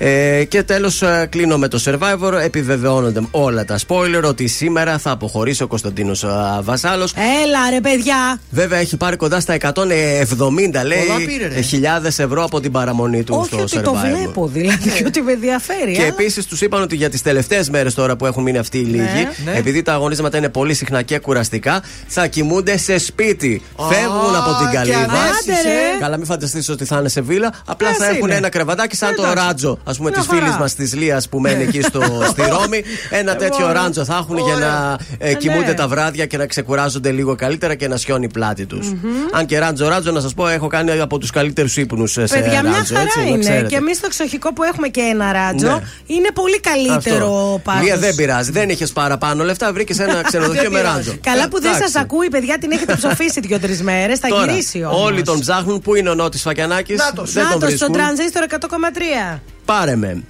[0.00, 0.04] Αυτή.
[0.38, 2.32] Ε, και τέλος κλείνω με το Survivor.
[2.44, 6.24] Επιβεβαιώνονται όλα τα spoiler ότι σήμερα θα αποχωρήσει ο Κωνσταντίνος
[6.62, 7.12] Βασάλος.
[7.44, 8.40] Έλα ρε παιδιά.
[8.50, 13.62] Βέβαια έχει πάρει κοντά στα 170 λέει χιλιάδες ευρώ από την παραμονή του Όχι στο
[13.62, 13.82] ότι Survivor.
[13.82, 15.92] το βλέπω δηλαδή και ότι με ενδιαφέρει.
[15.92, 18.78] Και αλλά- επίσης τους είπαν ότι για τις τελευταίες μέρες τώρα που έχουν μείνει αυτοί
[18.78, 19.52] οι λίγοι, ναι.
[19.56, 23.62] επειδή τα αγωνίσματα είναι πολύ συχνά και κουραστικά, θα κοιμούνται σε σπίτι.
[23.90, 24.98] Φεύγουν από την και καλύβα.
[24.98, 25.98] αδέσεις, ε.
[26.00, 27.52] Καλά, μην φανταστείς ότι θα είναι σε βίλα.
[27.66, 28.34] Απλά Ας θα έχουν είναι.
[28.34, 29.44] ένα κρεβατάκι σαν το Εντάξει.
[29.46, 30.58] ράτζο, ας πούμε, Μια της φίλης χαρά.
[30.58, 32.00] μας της Λίας που μένει εκεί στο,
[32.30, 32.82] στη Ρώμη.
[33.10, 33.82] Ένα τέτοιο Ωραία.
[33.82, 35.74] ράντζο θα έχουν για να ε, Ε, κοιμούνται ναι.
[35.74, 38.92] τα βράδια και να ξεκουράζονται λίγο καλύτερα και να σιώνει η πλάτη τους.
[39.32, 42.62] Αν και ράντζο, ράντζο, να σας πω, έχω κάνει από τους καλύτερους ύπνους σε Παιδιά,
[42.62, 42.94] μια ράντζο.
[42.94, 43.38] χαρά έτσι, να είναι.
[43.38, 43.66] ξέρετε.
[43.66, 45.82] Και εμείς στο εξοχικό που έχουμε και ένα ράτζο, Ναι.
[46.06, 47.60] είναι πολύ καλύτερο Αυτό.
[47.64, 47.82] πάντως.
[47.82, 48.50] Λία, δεν πειράζει.
[48.50, 50.96] Δεν είχες παραπάνω λεφτά, βρήκες ένα ξενοδοχείο Δεν με πειράζει.
[50.96, 51.18] ράντζο.
[51.22, 51.92] Καλά που δεν Εντάξει.
[51.92, 54.18] σας ακούει, παιδιά, την έχετε ψοφήσει δύο-τρεις μέρες.
[54.18, 55.02] Θα Τώρα, γυρίσει όμως.
[55.02, 55.80] Όλοι τον ψάχνουν.
[55.80, 57.32] Πού είναι ο Νότης Φακιανάκης; Νάτος.
[57.32, 57.88] Δεν τον Να το βρίσκουν.
[57.88, 59.40] στο τρανζίστορ 100,3.
[59.68, 60.22] Πάρε με.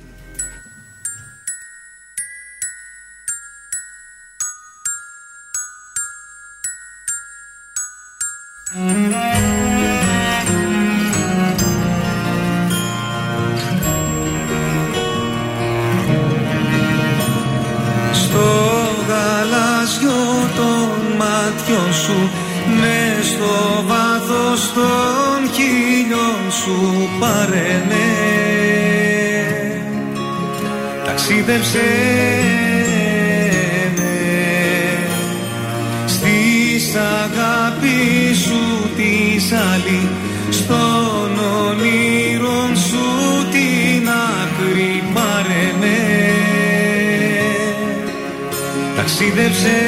[18.13, 18.39] Στο
[19.09, 20.11] γαλάζιο
[20.57, 22.31] των μάτιων σου
[22.81, 27.83] με στο βάθος των χίλιων σου πάρε
[31.29, 31.79] Ταξίδεψε
[33.97, 34.19] με.
[36.07, 40.09] Στις αγάπης σου της άλλη
[40.51, 43.07] Στον όνειρον σου
[43.51, 45.99] την άκρη πάρε με.
[48.97, 49.79] Ταξίδεψε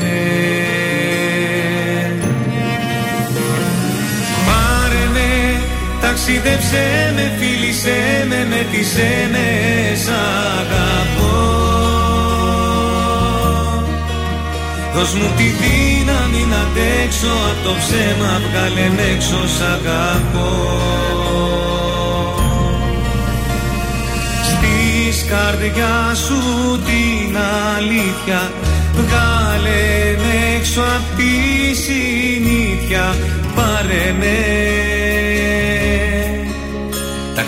[0.00, 0.20] με.
[4.46, 5.60] Πάρε με,
[6.00, 7.32] ταξίδεψε με,
[7.78, 9.46] φίλησέ με, μετησέ με,
[10.04, 10.08] σ'
[10.58, 11.36] αγαπώ.
[14.94, 20.52] Δώσ' μου τη δύναμη να αντέξω απ' το ψέμα, βγάλε με έξω, σ' αγαπώ.
[24.50, 26.40] Στις καρδιάς σου
[26.84, 27.36] την
[27.76, 28.52] αλήθεια
[28.94, 33.14] Βγάλε με έξω απ' τη συνήθεια
[33.54, 34.36] Πάρε με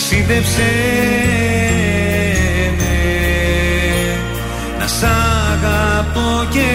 [0.00, 0.70] Ταξίδεψε
[2.78, 2.96] με.
[4.78, 6.70] Να σ' αγαπώ και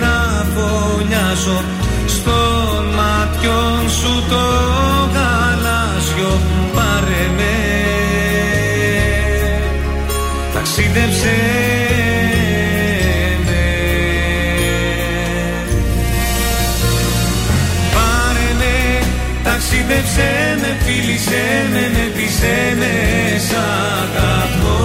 [0.00, 1.64] να φωνιάζω
[2.06, 4.44] Στον ματιών σου το
[5.14, 6.40] γαλάζιο
[6.74, 7.54] Πάρε με.
[10.54, 11.83] Ταξίδεψε
[20.14, 22.92] ταξίδεψε με, φίλησέ με, μετησέ με,
[23.46, 23.56] σ'
[24.02, 24.78] αγαπώ.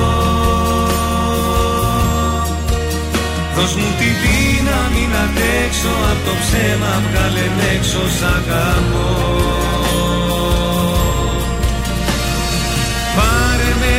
[3.56, 9.10] Δώσ' μου τη δύναμη να αντέξω απ' το ψέμα, βγάλε με έξω, σ' αγαπώ.
[13.16, 13.98] Πάρε με,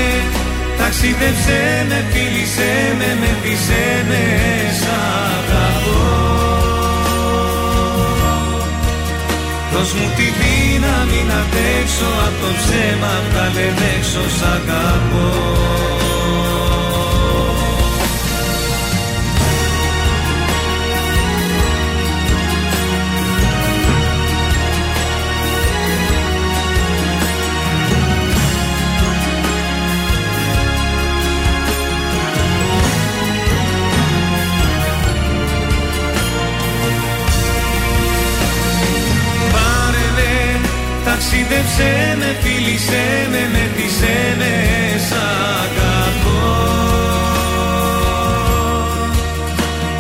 [0.79, 4.25] ταξίδεψε με, φίλησέ με, μετησέ με,
[4.81, 4.91] σ'
[5.29, 6.01] αγαπώ.
[9.73, 16.00] Δώσ' μου τη δύναμη να αντέξω απ' το ψέμα, βγάλε με έξω, σ' αγαπώ
[41.31, 44.53] ταξίδεψε με, φίλησέ με, μετησέ με,
[45.09, 45.17] σ'
[45.63, 46.43] αγαπώ.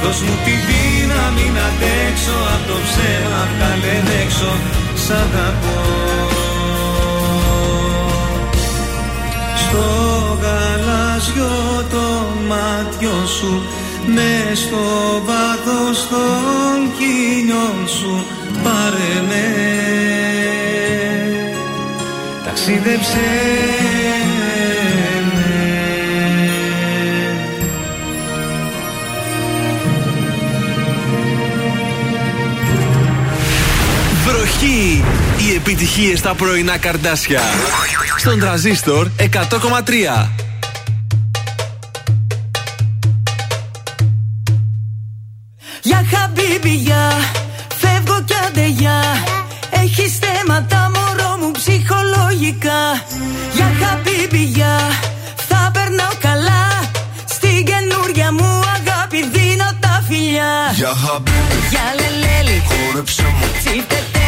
[0.02, 4.52] Δώσ' μου τη δύναμη να αντέξω απ' το ψέμα, βγάλε με έξω,
[5.04, 5.80] σ' αγαπώ.
[9.62, 9.86] Στο
[10.42, 11.54] γαλάζιο
[11.90, 13.62] των μάτιων σου
[14.06, 14.84] με στο
[15.28, 18.24] βάθος των χίλιων σου
[18.62, 19.99] πάρε με
[22.60, 23.18] ταξίδεψε
[25.34, 25.50] με
[34.24, 35.04] Βροχή!
[35.38, 37.40] Οι επιτυχίες στα πρωινά καρδάσια.
[38.16, 40.39] Στον τραζίστορ 100,3.
[54.26, 54.76] πηγιά
[55.48, 56.90] Θα περνάω καλά.
[57.24, 60.52] Στην καινούρια μου αγάπη δίνω τα φιλιά.
[60.74, 64.19] Για χαμπίπι, για λελέλη Χόρεψε μου, τσίπετε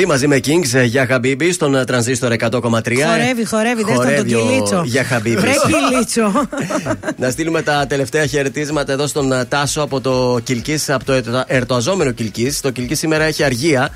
[0.00, 2.50] Δέσπινα Βανδύ μαζί με Kings ε, για Χαμπίμπι στον ε, τρανζίστορ 100,3.
[2.60, 4.82] Χορεύει, χορεύει, δες τον τον Χορεύει ο κυλίτσο.
[4.84, 5.40] Για Χαμπίμπι.
[5.40, 5.52] Βρε
[5.90, 6.48] κυλίτσο.
[7.16, 11.44] Να στείλουμε τα τελευταία χαιρετίσματα εδώ στον ε, Τάσο από το Κιλκή, από το ερτο-
[11.46, 12.52] ερτοαζόμενο Κιλκή.
[12.60, 13.90] Το Κιλκή σήμερα έχει αργία.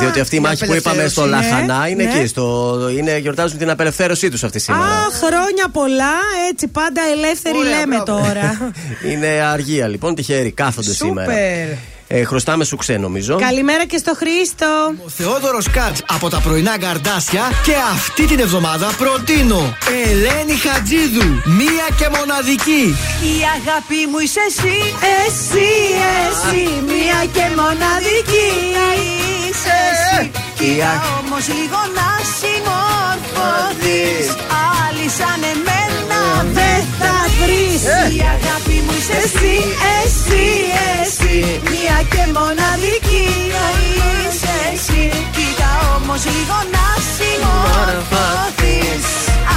[0.00, 1.56] διότι αυτή η η μάχη που είπαμε στο απελευθέρωση, ναι.
[1.66, 2.18] Λαχανά είναι Ναι.
[2.18, 2.26] εκεί.
[2.26, 4.84] Στο, είναι, γιορτάζουν την απελευθέρωσή τους αυτή σήμερα.
[4.84, 6.12] Α, χρόνια πολλά,
[6.52, 8.72] έτσι πάντα ελεύθεροι λέμε τώρα.
[9.10, 11.32] είναι αργία λοιπόν, τυχαίρι, κάθονται σήμερα.
[12.12, 12.20] Σούπερ.
[12.20, 13.36] Ε, χρωστάμε σου ξέ νομίζω.
[13.36, 14.94] Καλημέρα και στο Χρήστο.
[15.16, 22.08] Θεόδωρος Κάτ από τα πρωινά καρδάσια και αυτή την εβδομάδα προτείνω Ελένη Χατζίδου, μία και
[22.18, 22.84] μοναδική.
[23.32, 24.76] Η αγάπη μου είσαι εσύ
[25.26, 25.70] Εσύ,
[26.26, 28.50] εσύ, μία και μοναδική.
[29.48, 32.08] Είσαι εσύ Η Κοίτα αγ- όμως λίγο να
[32.38, 34.26] συμμορφωθείς
[34.84, 35.81] Άλλοι σαν εμένα δεν
[36.98, 37.82] θα βρεις.
[38.18, 39.54] Η αγάπη μου είσαι εσύ
[39.98, 40.46] Εσύ,
[41.00, 41.36] εσύ,
[41.70, 43.26] μία και μοναδική.
[44.20, 45.02] Είσαι εσύ.
[45.36, 49.04] Κοίτα όμως λίγο να συμμορφωθείς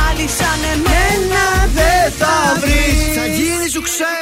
[0.05, 1.43] Άλλοι σαν εμένα
[1.77, 2.97] δεν θα βρεις.
[3.17, 4.19] Θα γίνει σου ξέ.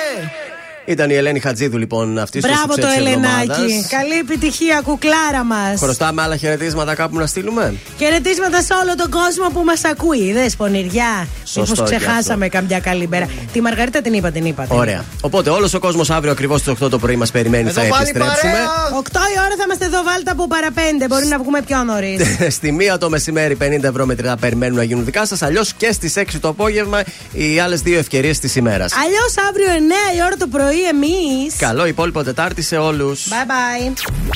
[0.86, 3.40] Ήταν η Ελένη Χατζίδου λοιπόν αυτή στο Μπράβο σουξέ το της Ελενάκι.
[3.52, 3.88] εβδομάδας.
[3.90, 5.80] Καλή επιτυχία, κουκλάρα μας.
[5.80, 10.18] Χρωστάμε άλλα χαιρετίσματα κάπου να στείλουμε; Χαιρετίσματα σε όλο τον κόσμο που μας ακούει.
[10.18, 11.28] Είδες, πονηριά.
[11.44, 13.28] Σωστό Μήπως και ξεχάσαμε καμιά καλή μέρα.
[13.54, 14.64] Τη Μαργαρίτα την είπα, την είπα.
[14.64, 15.06] την Ωραία.
[15.22, 17.70] Οπότε όλος ο κόσμος αύριο ακριβώς στις 8 το πρωί μας περιμένει.
[17.70, 18.52] Εδώ θα πάλι επιστρέψουμε.
[18.52, 18.98] είπα.
[18.98, 21.08] 8 η ώρα θα είμαστε εδώ, βάλτε από παραπέντε.
[21.08, 22.22] Μπορεί να βγούμε πιο νωρίς.
[22.58, 25.42] Στη μία το μεσημέρι 50 ευρώ μετρητά περιμένουν να γίνουν δικά σας.
[25.42, 28.94] Αλλιώς και στις 6 το απόγευμα οι άλλες δύο ευκαιρίες της ημέρας.
[29.06, 31.56] Αλλιώς αύριο 9 η ώρα το πρωί εμείς.
[31.58, 33.22] Καλό υπόλοιπο Τετάρτη σε όλους.
[33.30, 33.94] Bye bye.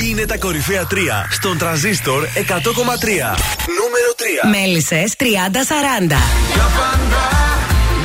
[0.07, 0.95] Είναι τα κορυφαία 3
[1.32, 3.35] στον τραζίστορ 100,3.
[3.80, 4.49] Νούμερο 3.
[4.49, 5.24] Μέλισσες 30-40.
[6.53, 7.24] Για πάντα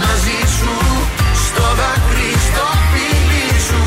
[0.02, 0.73] μαζί σου
[1.47, 3.81] στο δάκρυ στο φίλι σου.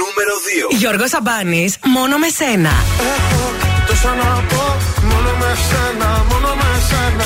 [0.00, 0.34] Νούμερο
[0.72, 0.76] 2.
[0.76, 2.72] Γιώργος Αμπάνης, μόνο με σένα.
[3.14, 3.42] Έχω
[3.86, 4.64] τόσα να πω
[5.10, 7.24] μόνο με σένα, μόνο με σένα.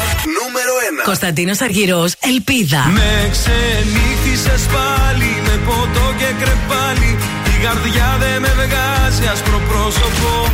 [1.01, 1.05] Νούμερο 1.
[1.05, 2.87] Κωνσταντίνος Αργυρός, Ελπίδα.
[2.93, 7.19] Με ξενύχτησες πάλι με ποτό και κρεπάλι
[7.59, 10.53] Η καρδιά δεν με βγάζει άσπρο πρόσωπο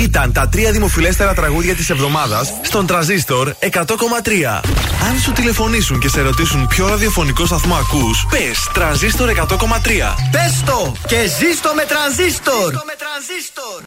[0.00, 4.60] Ήταν τα τρία δημοφιλέστερα τραγούδια της εβδομάδας στον τραζίστορ 100,3.
[5.08, 10.14] Αν σου τηλεφωνήσουν και σε ρωτήσουν ποιο ραδιοφωνικό σταθμό ακούς, πες τραζίστορ 100,3.
[10.30, 12.74] Πες το και ζήστο με τρανζίστορ.